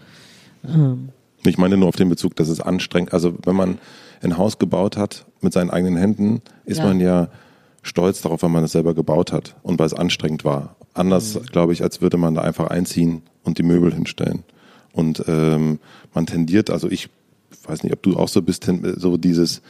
ähm, 0.65 1.09
ich 1.45 1.57
meine 1.57 1.77
nur 1.77 1.89
auf 1.89 1.95
den 1.95 2.09
Bezug, 2.09 2.35
dass 2.35 2.49
es 2.49 2.59
anstrengend, 2.59 3.13
also 3.13 3.37
wenn 3.43 3.55
man 3.55 3.77
ein 4.21 4.37
Haus 4.37 4.59
gebaut 4.59 4.97
hat 4.97 5.25
mit 5.41 5.53
seinen 5.53 5.69
eigenen 5.69 5.97
Händen, 5.97 6.41
ist 6.65 6.79
ja. 6.79 6.85
man 6.85 6.99
ja 6.99 7.29
stolz 7.81 8.21
darauf, 8.21 8.43
wenn 8.43 8.51
man 8.51 8.63
es 8.63 8.71
selber 8.71 8.93
gebaut 8.93 9.31
hat 9.31 9.55
und 9.63 9.79
weil 9.79 9.85
es 9.85 9.93
anstrengend 9.93 10.43
war. 10.43 10.75
Anders, 10.93 11.35
mhm. 11.35 11.45
glaube 11.45 11.73
ich, 11.73 11.83
als 11.83 12.01
würde 12.01 12.17
man 12.17 12.35
da 12.35 12.41
einfach 12.41 12.67
einziehen 12.67 13.21
und 13.43 13.57
die 13.57 13.63
Möbel 13.63 13.93
hinstellen. 13.93 14.43
Und 14.93 15.23
ähm, 15.27 15.79
man 16.13 16.25
tendiert, 16.25 16.69
also 16.69 16.89
ich 16.89 17.09
weiß 17.65 17.83
nicht, 17.83 17.93
ob 17.93 18.01
du 18.01 18.17
auch 18.17 18.27
so 18.27 18.41
bist, 18.41 18.69
so 18.95 19.17
dieses, 19.17 19.61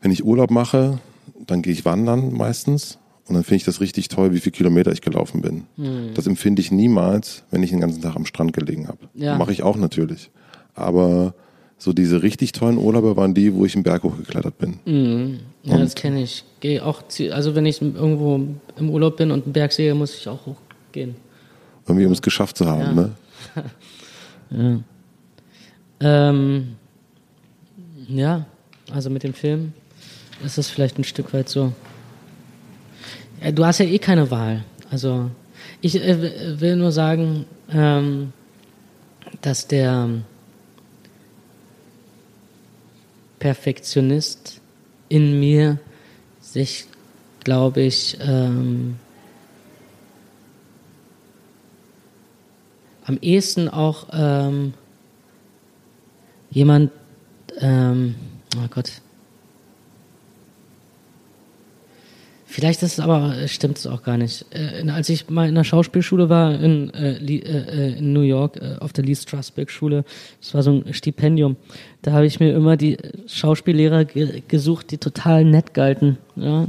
wenn 0.00 0.12
ich 0.12 0.24
Urlaub 0.24 0.50
mache, 0.50 1.00
dann 1.46 1.62
gehe 1.62 1.72
ich 1.72 1.84
wandern 1.84 2.32
meistens 2.32 2.98
und 3.26 3.34
dann 3.34 3.44
finde 3.44 3.56
ich 3.56 3.64
das 3.64 3.80
richtig 3.80 4.08
toll, 4.08 4.32
wie 4.32 4.40
viele 4.40 4.52
Kilometer 4.52 4.92
ich 4.92 5.00
gelaufen 5.00 5.40
bin. 5.40 5.64
Mhm. 5.76 6.14
Das 6.14 6.26
empfinde 6.26 6.60
ich 6.60 6.70
niemals, 6.70 7.44
wenn 7.50 7.62
ich 7.62 7.70
den 7.70 7.80
ganzen 7.80 8.02
Tag 8.02 8.16
am 8.16 8.26
Strand 8.26 8.52
gelegen 8.52 8.88
habe. 8.88 8.98
Ja. 9.14 9.36
Mache 9.36 9.52
ich 9.52 9.62
auch 9.62 9.76
natürlich. 9.76 10.30
Aber 10.74 11.34
so 11.78 11.92
diese 11.92 12.22
richtig 12.22 12.52
tollen 12.52 12.78
Urlaube 12.78 13.16
waren 13.16 13.34
die, 13.34 13.54
wo 13.54 13.64
ich 13.64 13.74
einen 13.74 13.84
Berg 13.84 14.02
hochgeklettert 14.02 14.58
bin. 14.58 14.78
Mhm. 14.84 15.40
Ja, 15.64 15.74
und 15.74 15.80
das 15.80 15.94
kenne 15.94 16.22
ich. 16.22 16.44
Gehe 16.60 16.84
auch, 16.84 17.02
also 17.30 17.54
wenn 17.54 17.66
ich 17.66 17.82
irgendwo 17.82 18.40
im 18.78 18.90
Urlaub 18.90 19.16
bin 19.16 19.30
und 19.30 19.44
einen 19.44 19.52
Berg 19.52 19.72
sehe, 19.72 19.94
muss 19.94 20.16
ich 20.16 20.28
auch 20.28 20.40
hochgehen. 20.46 21.16
Irgendwie, 21.86 22.06
um 22.06 22.12
es 22.12 22.22
geschafft 22.22 22.56
zu 22.56 22.66
haben, 22.66 22.80
ja. 22.80 22.92
ne? 22.92 23.10
ja. 26.00 26.28
Ähm, 26.30 26.76
ja, 28.08 28.46
also 28.92 29.10
mit 29.10 29.22
dem 29.22 29.34
Film 29.34 29.72
ist 30.44 30.58
es 30.58 30.68
vielleicht 30.68 30.98
ein 30.98 31.04
Stück 31.04 31.32
weit 31.32 31.48
so. 31.48 31.72
Du 33.54 33.64
hast 33.64 33.78
ja 33.78 33.86
eh 33.86 33.98
keine 33.98 34.30
Wahl. 34.30 34.64
Also 34.90 35.30
ich 35.80 35.96
äh, 35.96 36.60
will 36.60 36.76
nur 36.76 36.92
sagen, 36.92 37.46
ähm, 37.70 38.32
dass 39.42 39.66
der 39.66 40.08
Perfektionist 43.44 44.62
in 45.10 45.38
mir 45.38 45.78
sich, 46.40 46.86
glaube 47.40 47.82
ich, 47.82 48.16
ähm, 48.22 48.96
am 53.04 53.18
ehesten 53.20 53.68
auch 53.68 54.06
ähm, 54.14 54.72
jemand, 56.52 56.90
ähm, 57.58 58.14
oh 58.56 58.66
Gott, 58.70 59.02
Vielleicht 62.54 62.84
ist 62.84 62.92
es 62.92 63.00
aber, 63.00 63.36
äh, 63.36 63.48
stimmt 63.48 63.78
es 63.78 63.86
auch 63.88 64.04
gar 64.04 64.16
nicht. 64.16 64.46
Äh, 64.50 64.88
als 64.88 65.08
ich 65.08 65.28
mal 65.28 65.48
in 65.48 65.56
der 65.56 65.64
Schauspielschule 65.64 66.28
war 66.28 66.54
in, 66.54 66.88
äh, 66.94 67.16
äh, 67.16 67.98
in 67.98 68.12
New 68.12 68.20
York, 68.20 68.58
äh, 68.58 68.76
auf 68.78 68.92
der 68.92 69.02
Lee 69.02 69.16
Strasberg 69.16 69.72
Schule, 69.72 70.04
das 70.40 70.54
war 70.54 70.62
so 70.62 70.70
ein 70.70 70.94
Stipendium, 70.94 71.56
da 72.02 72.12
habe 72.12 72.26
ich 72.26 72.38
mir 72.38 72.54
immer 72.54 72.76
die 72.76 72.96
Schauspiellehrer 73.26 74.04
ge 74.04 74.44
gesucht, 74.46 74.92
die 74.92 74.98
total 74.98 75.44
nett 75.44 75.74
galten. 75.74 76.16
Ja? 76.36 76.66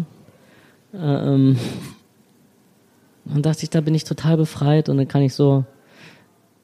Ähm, 0.95 1.59
und 3.25 3.45
dachte 3.45 3.61
ich, 3.61 3.69
da 3.69 3.81
bin 3.81 3.93
ich 3.93 4.05
total 4.05 4.37
befreit 4.37 4.89
und 4.89 4.97
dann 4.97 5.07
kann 5.07 5.21
ich 5.21 5.35
so, 5.35 5.65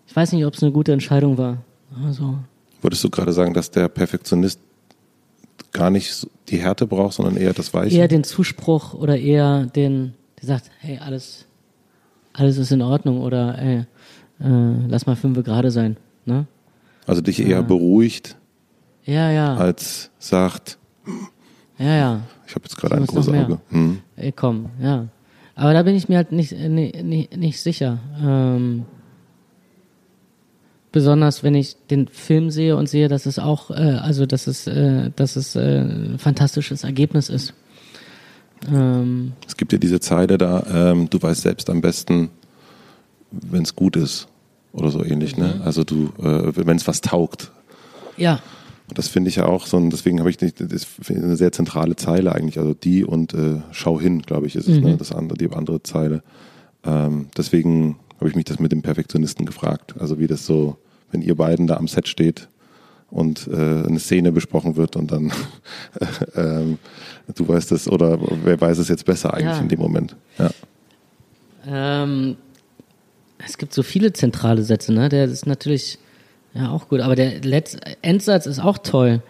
ich 0.08 0.16
weiß 0.16 0.32
nicht, 0.32 0.48
ob 0.48 0.56
es 0.56 0.64
eine 0.64 0.72
gute 0.72 0.94
Entscheidung 0.94 1.38
war. 1.38 1.58
Also. 2.08 2.40
Würdest 2.82 3.04
du 3.04 3.12
gerade 3.12 3.34
sagen, 3.34 3.54
dass 3.54 3.70
der 3.70 3.88
Perfektionist 3.88 4.60
gar 5.72 5.90
nicht 5.90 6.28
die 6.50 6.58
Härte 6.58 6.88
braucht, 6.88 7.14
sondern 7.14 7.38
eher 7.38 7.54
das 7.54 7.74
Weiche? 7.74 7.96
Eher 7.96 8.08
den 8.08 8.24
Zuspruch 8.24 8.94
oder 8.94 9.18
eher 9.18 9.66
den, 9.66 10.14
der 10.40 10.48
sagt, 10.48 10.72
hey, 10.80 11.00
alles, 11.00 11.46
alles 12.34 12.58
ist 12.58 12.72
in 12.72 12.82
Ordnung 12.82 13.22
oder 13.22 13.58
ey, 13.58 13.86
äh, 14.40 14.88
lass 14.88 15.06
mal 15.06 15.16
fünf 15.16 15.44
gerade 15.44 15.72
sein. 15.72 15.98
Ne? 16.26 16.46
Also 17.06 17.22
dich 17.22 17.40
eher 17.40 17.50
ja. 17.50 17.62
beruhigt, 17.62 18.38
ja, 19.06 19.32
ja. 19.32 19.56
als 19.56 20.12
sagt, 20.20 20.78
ja, 21.78 21.96
ja. 21.96 22.22
Ich 22.46 22.54
habe 22.54 22.66
jetzt 22.66 22.78
gerade 22.78 22.96
ein 22.96 23.06
großes 23.06 23.34
Auge. 23.34 23.60
Hm. 23.70 24.00
Ey, 24.16 24.32
komm, 24.32 24.68
ja. 24.82 25.08
Aber 25.56 25.74
da 25.74 25.84
bin 25.84 25.96
ich 25.96 26.10
mir 26.10 26.18
halt 26.18 26.32
nicht, 26.32 26.52
nicht, 26.52 27.36
nicht, 27.36 27.62
sicher. 27.62 28.00
Ähm, 28.22 28.86
besonders 30.92 31.44
wenn 31.44 31.56
ich 31.56 31.78
den 31.90 32.08
Film 32.08 32.52
sehe 32.52 32.76
und 32.76 32.90
sehe, 32.90 33.08
dass 33.08 33.26
es 33.26 33.40
auch, 33.40 33.72
äh, 33.72 33.74
also 33.74 34.26
dass 34.26 34.48
es, 34.48 34.68
äh, 34.68 35.12
dass 35.16 35.36
es 35.36 35.56
äh, 35.56 35.80
ein 35.80 36.20
fantastisches 36.20 36.84
Ergebnis 36.84 37.30
ist. 37.30 37.54
Ähm, 38.72 39.34
es 39.48 39.58
gibt 39.58 39.72
ja 39.72 39.80
diese 39.80 40.00
Zeile 40.00 40.38
da, 40.38 40.92
ähm, 40.92 41.10
du 41.10 41.22
weißt 41.22 41.42
selbst 41.42 41.70
am 41.70 41.82
besten, 41.82 42.30
wenn 43.32 43.64
es 43.64 43.76
gut 43.76 43.96
ist. 43.96 44.28
oder 44.74 44.90
so 44.90 45.04
ähnlich, 45.04 45.36
ne? 45.38 45.62
Also 45.66 45.84
du, 45.84 46.14
äh, 46.22 46.54
wenn 46.56 46.78
es 46.78 46.88
was 46.88 47.02
taugt. 47.02 47.52
Ja, 48.18 48.40
Und 48.88 48.98
das 48.98 49.08
finde 49.08 49.30
ich 49.30 49.38
ja 49.38 49.46
auch 49.46 49.66
so, 49.68 49.78
und 49.78 49.90
deswegen 49.90 50.20
habe 50.20 50.30
ich 50.30 50.40
nicht, 50.42 50.60
das 50.62 50.86
ich 51.00 51.10
eine 51.10 51.36
sehr 51.38 51.52
zentrale 51.52 51.96
Zeile 51.96 52.34
eigentlich, 52.36 52.60
also 52.60 52.74
die 52.74 53.04
und 53.04 53.34
äh, 53.34 53.62
schau 53.72 54.00
hin, 54.00 54.22
glaube 54.22 54.48
ich, 54.48 54.56
ist 54.56 54.68
es, 54.68 54.80
ne? 54.80 54.98
Das 54.98 55.12
andere, 55.12 55.38
die 55.38 55.50
andere 55.52 55.82
Zeile. 55.84 56.24
Ähm, 56.86 57.28
deswegen 57.38 57.98
habe 58.22 58.30
ich 58.30 58.36
mich 58.36 58.46
das 58.46 58.60
mit 58.60 58.72
dem 58.72 58.84
Perfektionisten 58.84 59.46
gefragt. 59.48 59.96
Also 60.00 60.20
wie 60.20 60.28
das 60.28 60.46
so, 60.46 60.78
wenn 61.12 61.22
ihr 61.24 61.36
beiden 61.36 61.66
da 61.66 61.78
am 61.78 61.88
Set 61.88 62.08
steht 62.08 62.48
und 63.10 63.48
äh, 63.48 63.56
eine 63.56 64.00
Szene 64.00 64.32
besprochen 64.32 64.76
wird 64.78 64.96
und 64.96 65.12
dann 65.12 65.34
ähm, 66.36 66.78
du 67.36 67.48
weißt 67.48 67.72
es 67.72 67.90
oder 67.90 68.20
wer 68.44 68.62
weiß 68.62 68.78
es 68.78 68.88
jetzt 68.90 69.06
besser 69.06 69.34
eigentlich 69.34 69.56
Ja. 69.58 69.60
in 69.60 69.70
dem 69.70 69.80
Moment. 69.80 70.16
Ja. 70.38 70.52
Ähm, 71.66 72.38
es 73.44 73.58
gibt 73.58 73.74
so 73.74 73.82
viele 73.82 74.14
zentrale 74.14 74.62
Sätze, 74.62 74.94
ne? 74.94 75.10
Der 75.10 75.26
ist 75.26 75.48
natürlich 75.48 75.98
ja 76.54 76.70
auch 76.70 76.90
gut, 76.90 77.00
aber 77.02 77.16
der 77.16 77.42
Letz 77.42 77.76
Endsatz 78.04 78.46
ist 78.46 78.60
auch 78.60 78.78
toll 78.78 79.24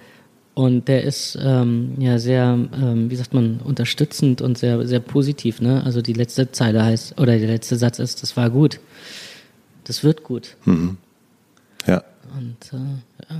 und 0.53 0.87
der 0.87 1.03
ist 1.03 1.37
ähm, 1.41 1.93
ja 1.99 2.19
sehr, 2.19 2.57
ähm, 2.73 3.09
wie 3.09 3.15
sagt 3.15 3.33
man, 3.33 3.59
unterstützend 3.63 4.41
und 4.41 4.57
sehr 4.57 4.85
sehr 4.87 4.99
positiv, 4.99 5.61
ne? 5.61 5.83
Also 5.83 6.01
die 6.01 6.13
letzte 6.13 6.51
Zeile 6.51 6.83
heißt 6.83 7.19
oder 7.19 7.37
der 7.37 7.47
letzte 7.47 7.75
Satz 7.77 7.99
ist, 7.99 8.21
das 8.21 8.35
war 8.37 8.49
gut, 8.49 8.79
das 9.85 10.03
wird 10.03 10.23
gut 10.23 10.57
ja. 11.87 12.03
und 12.37 12.73
äh, 12.73 13.35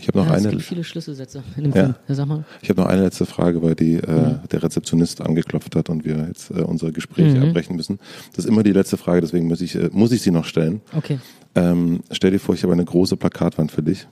Ich 0.00 0.08
habe 0.08 0.18
noch 0.18 0.26
ja, 0.26 0.36
es 0.36 0.42
eine 0.42 0.50
gibt 0.50 0.62
viele 0.62 0.84
Schlüsselsätze 0.84 1.42
in 1.56 1.64
dem 1.64 1.72
Ja. 1.72 1.82
Film. 1.82 1.94
Ja, 2.08 2.14
sag 2.14 2.26
mal. 2.26 2.44
Ich 2.62 2.70
habe 2.70 2.80
noch 2.80 2.88
eine 2.88 3.02
letzte 3.02 3.26
Frage, 3.26 3.62
weil 3.62 3.74
die 3.74 3.94
äh, 3.94 4.36
der 4.50 4.62
Rezeptionist 4.62 5.20
angeklopft 5.20 5.74
hat 5.76 5.90
und 5.90 6.04
wir 6.04 6.26
jetzt 6.28 6.50
äh, 6.50 6.62
unsere 6.62 6.92
Gespräche 6.92 7.40
abbrechen 7.42 7.76
müssen. 7.76 7.98
Das 8.34 8.44
ist 8.44 8.50
immer 8.50 8.62
die 8.62 8.72
letzte 8.72 8.96
Frage, 8.96 9.20
deswegen 9.20 9.46
muss 9.48 9.60
ich 9.60 9.74
äh, 9.74 9.90
muss 9.92 10.12
ich 10.12 10.22
sie 10.22 10.30
noch 10.30 10.44
stellen. 10.44 10.80
Okay. 10.96 11.18
Ähm, 11.54 12.00
stell 12.12 12.30
dir 12.30 12.38
vor, 12.38 12.54
ich 12.54 12.62
habe 12.62 12.72
eine 12.72 12.84
große 12.84 13.16
Plakatwand 13.16 13.72
für 13.72 13.82
dich. 13.82 14.06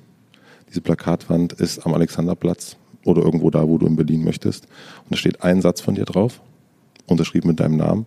Diese 0.68 0.80
Plakatwand 0.80 1.52
ist 1.54 1.84
am 1.86 1.94
Alexanderplatz 1.94 2.76
oder 3.04 3.22
irgendwo 3.22 3.50
da, 3.50 3.66
wo 3.66 3.78
du 3.78 3.86
in 3.86 3.96
Berlin 3.96 4.24
möchtest. 4.24 4.64
Und 5.04 5.12
da 5.12 5.16
steht 5.16 5.42
ein 5.42 5.62
Satz 5.62 5.80
von 5.80 5.94
dir 5.94 6.04
drauf, 6.04 6.40
unterschrieben 7.06 7.48
mit 7.48 7.60
deinem 7.60 7.76
Namen. 7.76 8.06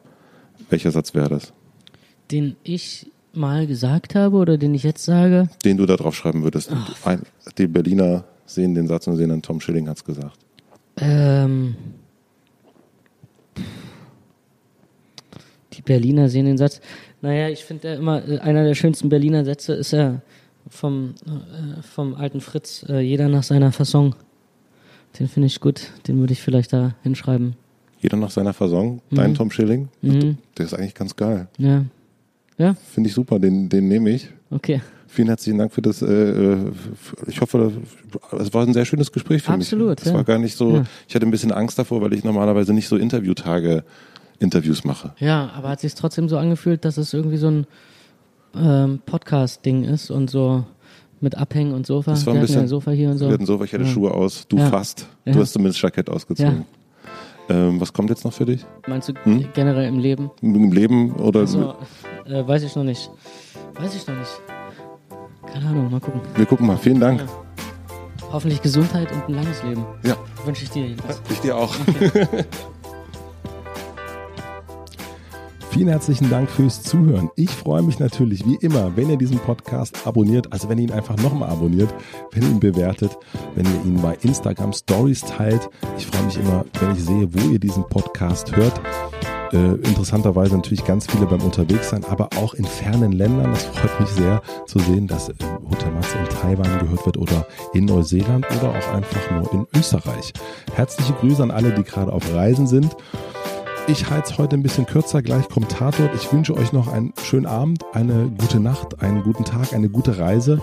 Welcher 0.70 0.91
Satz 0.91 1.14
wäre 1.14 1.30
das? 1.30 1.53
Den 2.32 2.55
ich 2.64 3.12
mal 3.34 3.66
gesagt 3.68 4.16
habe 4.16 4.38
oder 4.38 4.57
den 4.57 4.74
ich 4.74 4.84
jetzt 4.84 5.05
sage. 5.05 5.49
Den 5.64 5.78
du 5.78 5.86
da 5.86 5.95
drauf 5.95 6.16
schreiben 6.16 6.43
würdest. 6.43 6.72
Ein, 7.05 7.22
die 7.57 7.68
Berliner 7.68 8.26
sehen 8.45 8.76
den 8.76 8.88
Satz 8.88 9.07
und 9.07 9.16
sehen 9.16 9.30
dann, 9.30 9.41
Tom 9.41 9.62
Schilling 9.62 9.88
hat's 9.88 10.03
gesagt. 10.03 10.38
Ähm, 10.97 11.76
die 15.74 15.82
Berliner 15.82 16.30
sehen 16.30 16.45
den 16.45 16.57
Satz. 16.57 16.82
Naja, 17.22 17.49
ich 17.49 17.64
finde 17.64 17.89
ja 17.89 17.95
immer, 17.95 18.28
äh, 18.28 18.39
einer 18.39 18.64
der 18.64 18.76
schönsten 18.76 19.10
Berliner 19.10 19.45
Sätze 19.45 19.74
ist 19.74 19.91
ja 19.91 20.22
vom, 20.68 21.16
äh, 21.26 21.82
vom 21.82 22.16
alten 22.16 22.41
Fritz, 22.41 22.86
äh, 22.89 22.99
jeder 22.99 23.30
nach 23.30 23.43
seiner 23.43 23.72
Fasson. 23.72 24.16
Den 25.20 25.28
finde 25.28 25.47
ich 25.47 25.60
gut, 25.60 25.91
den 26.07 26.20
würde 26.20 26.34
ich 26.34 26.41
vielleicht 26.41 26.74
da 26.74 26.95
hinschreiben. 27.03 27.55
Jeder 27.99 28.18
nach 28.18 28.32
seiner 28.32 28.53
Fasson. 28.53 29.01
Dein 29.12 29.34
Tom 29.34 29.51
Schilling. 29.51 29.89
Der 30.01 30.36
ist 30.57 30.74
eigentlich 30.74 30.95
ganz 30.95 31.16
geil. 31.16 31.47
Ja. 31.57 31.86
Ja, 32.57 32.76
Finde 32.93 33.07
ich 33.07 33.16
super, 33.16 33.39
den, 33.39 33.70
den 33.70 33.88
nehme 33.88 34.10
ich. 34.10 34.30
okay. 34.51 34.82
Vielen 35.12 35.28
herzlichen 35.30 35.57
Dank 35.57 35.74
für 35.74 35.82
das. 35.82 36.03
Äh, 36.03 36.05
äh, 36.05 36.72
ich 37.26 37.41
hoffe, 37.41 37.72
es 38.38 38.53
war 38.53 38.64
ein 38.68 38.74
sehr 38.74 38.86
schönes 38.86 39.12
Gespräch 39.12 39.41
für 39.41 39.53
Absolut, 39.53 39.97
mich. 39.97 40.01
Es 40.01 40.12
ja. 40.12 40.14
war 40.14 40.24
gar 40.24 40.38
nicht 40.38 40.55
so. 40.55 40.76
Ja. 40.76 40.86
Ich 41.07 41.16
hatte 41.16 41.26
ein 41.26 41.32
bisschen 41.32 41.51
Angst 41.51 41.80
davor, 41.80 41.99
weil 42.01 42.14
ich 42.14 42.24
normalerweise 42.24 42.74
nicht 42.76 42.88
so 42.88 42.95
Interviewtage 42.95 43.84
Interviews 44.38 44.84
mache. 44.84 45.16
Ja, 45.18 45.49
aber 45.55 45.70
hat 45.70 45.80
sich 45.80 45.95
trotzdem 45.95 46.30
so 46.30 46.38
angefühlt, 46.38 46.86
dass 46.86 46.97
es 46.97 47.14
irgendwie 47.14 47.38
so 47.38 47.49
ein 47.49 47.68
ähm, 48.56 49.00
Podcast-Ding 49.06 49.84
ist 49.84 50.10
und 50.12 50.30
so 50.30 50.64
mit 51.22 51.36
Abhängen 51.38 51.74
und 51.74 51.86
Sofa. 51.86 52.12
Das 52.12 52.26
war 52.26 52.34
ein 52.34 52.38
ja 52.38 52.41
bisschen. 52.43 52.62
ein 52.62 52.68
Sofa 52.68 52.91
hier 52.91 53.10
und 53.10 53.18
so. 53.18 53.28
Wir 53.28 53.34
hatten 53.34 53.45
Sofa, 53.45 53.64
ich 53.66 53.74
hatte 53.74 53.84
Ja. 53.84 53.89
Schuhe 53.89 54.12
aus. 54.14 54.47
Du 54.47 54.58
Ja. 54.58 54.68
fast. 54.70 55.08
Ja. 55.26 55.34
Du 55.34 55.39
hast 55.39 55.54
zumindest 55.54 55.82
Jackett 55.82 56.10
ausgezogen. 56.10 56.66
Ähm, 57.50 57.82
was 57.82 57.91
kommt 57.91 58.10
jetzt 58.12 58.24
noch 58.26 58.34
für 58.34 58.45
dich? 58.45 58.64
Meinst 58.88 59.10
du 59.10 59.14
Hm? 59.24 59.45
generell 59.54 59.88
im 59.88 59.97
Leben? 60.00 60.30
Im 60.41 60.72
Leben 60.72 61.14
oder 61.14 61.41
Also, 61.41 61.74
äh, 62.26 62.47
weiß 62.47 62.62
ich 62.64 62.76
noch 62.76 62.84
nicht. 62.84 63.10
Weiß 63.80 63.95
ich 63.95 64.06
noch 64.08 64.16
nicht. 64.18 64.41
Keine 65.52 65.66
Ahnung, 65.68 65.89
mal 65.89 66.00
gucken. 66.00 66.22
wir 66.36 66.45
gucken 66.45 66.68
mal. 66.68 66.78
Vielen 66.78 67.00
Dank. 67.00 67.24
Hoffentlich 68.32 68.62
Gesundheit 68.62 69.12
und 69.12 69.24
ein 69.30 69.34
langes 69.34 69.64
Leben. 69.64 69.84
Ja, 70.04 70.16
Wünsche 70.45 70.64
ich 70.64 70.70
dir 70.70 70.86
jedenfalls. 70.86 71.20
ich 71.32 71.39
dir 71.39 71.58
auch. 71.58 71.74
Vielen 75.72 75.89
herzlichen 75.89 76.32
Dank 76.32 76.49
fürs 76.49 76.82
Zuhören. 76.82 77.30
Ich 77.36 77.51
freue 77.51 77.84
mich 77.84 77.99
natürlich 77.99 78.43
wie 78.43 78.55
immer, 78.55 78.97
wenn 78.97 79.09
ihr 79.09 79.17
diesen 79.17 79.38
Podcast 79.38 80.07
abonniert, 80.07 80.51
also 80.51 80.67
wenn 80.67 80.80
ihr 80.80 80.86
ihn 80.86 80.91
einfach 80.91 81.15
nochmal 81.17 81.49
abonniert, 81.49 81.93
wenn 82.32 82.41
ihr 82.41 82.49
ihn 82.49 82.59
bewertet, 82.59 83.15
wenn 83.53 83.65
ihr 83.65 83.86
ihn 83.86 84.01
bei 84.01 84.17
Instagram 84.24 84.74
Stories 84.74 85.22
teilt. 85.22 85.70
Ich 85.95 86.07
freue 86.07 86.24
mich 86.24 86.38
immer, 86.38 86.65
wenn 86.80 86.93
ich 86.93 87.03
sehe, 87.03 87.32
wo 87.32 87.49
ihr 87.51 87.59
diesen 87.59 87.88
Podcast 87.88 88.55
hört. 88.55 88.82
Äh, 89.51 89.76
interessanterweise 89.88 90.55
natürlich 90.55 90.86
ganz 90.86 91.05
viele 91.05 91.28
beim 91.28 91.41
Unterwegssein, 91.41 92.03
aber 92.05 92.30
auch 92.38 92.55
in 92.55 92.65
fernen 92.65 93.11
Ländern. 93.11 93.51
Das 93.51 93.63
freut 93.65 93.99
mich 93.99 94.09
sehr 94.09 94.41
zu 94.65 94.80
sehen, 94.80 95.07
dass 95.07 95.30
äh, 95.30 95.34
Hotel 95.70 95.91
Matze 95.91 96.17
in 96.17 96.30
Taiwan 96.30 96.80
gehört 96.80 97.05
wird 97.05 97.17
oder 97.17 97.45
in 97.74 97.86
Neuseeland 97.86 98.45
oder 98.57 98.70
auch 98.70 98.93
einfach 98.93 99.32
nur 99.32 99.53
in 99.53 99.67
Österreich. 99.76 100.34
Herzliche 100.74 101.13
Grüße 101.13 101.43
an 101.43 101.51
alle, 101.51 101.74
die 101.74 101.84
gerade 101.84 102.11
auf 102.11 102.34
Reisen 102.34 102.65
sind. 102.67 102.95
Ich 103.89 104.07
halte 104.07 104.37
heute 104.37 104.55
ein 104.55 104.61
bisschen 104.61 104.85
kürzer, 104.85 105.23
gleich 105.23 105.49
kommt 105.49 105.71
Tatort. 105.71 106.13
Ich 106.13 106.31
wünsche 106.31 106.55
euch 106.55 106.71
noch 106.73 106.87
einen 106.87 107.11
schönen 107.23 107.47
Abend, 107.47 107.83
eine 107.93 108.29
gute 108.29 108.59
Nacht, 108.59 109.01
einen 109.01 109.23
guten 109.23 109.45
Tag, 109.45 109.73
eine 109.73 109.89
gute 109.89 110.19
Reise. 110.19 110.61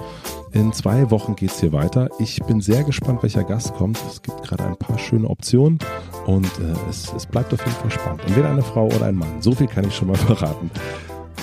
In 0.52 0.72
zwei 0.72 1.10
Wochen 1.10 1.34
geht 1.34 1.50
es 1.50 1.58
hier 1.58 1.72
weiter. 1.72 2.08
Ich 2.20 2.40
bin 2.44 2.60
sehr 2.60 2.84
gespannt, 2.84 3.24
welcher 3.24 3.42
Gast 3.42 3.74
kommt. 3.74 3.98
Es 4.08 4.22
gibt 4.22 4.44
gerade 4.44 4.64
ein 4.64 4.76
paar 4.76 4.96
schöne 5.00 5.28
Optionen 5.28 5.80
und 6.26 6.46
äh, 6.46 6.88
es, 6.88 7.12
es 7.14 7.26
bleibt 7.26 7.52
auf 7.52 7.58
jeden 7.66 7.76
Fall 7.78 7.90
spannend. 7.90 8.20
Entweder 8.28 8.48
eine 8.48 8.62
Frau 8.62 8.86
oder 8.86 9.06
ein 9.06 9.16
Mann. 9.16 9.42
So 9.42 9.50
viel 9.50 9.66
kann 9.66 9.84
ich 9.88 9.96
schon 9.96 10.06
mal 10.06 10.16
verraten. 10.16 10.70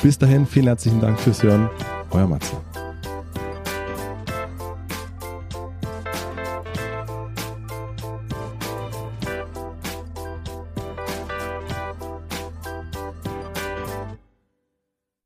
Bis 0.02 0.18
dahin, 0.18 0.46
vielen 0.46 0.68
herzlichen 0.68 1.02
Dank 1.02 1.20
fürs 1.20 1.44
Hören. 1.44 1.70
Euer 2.12 2.28
Matze. 2.28 2.56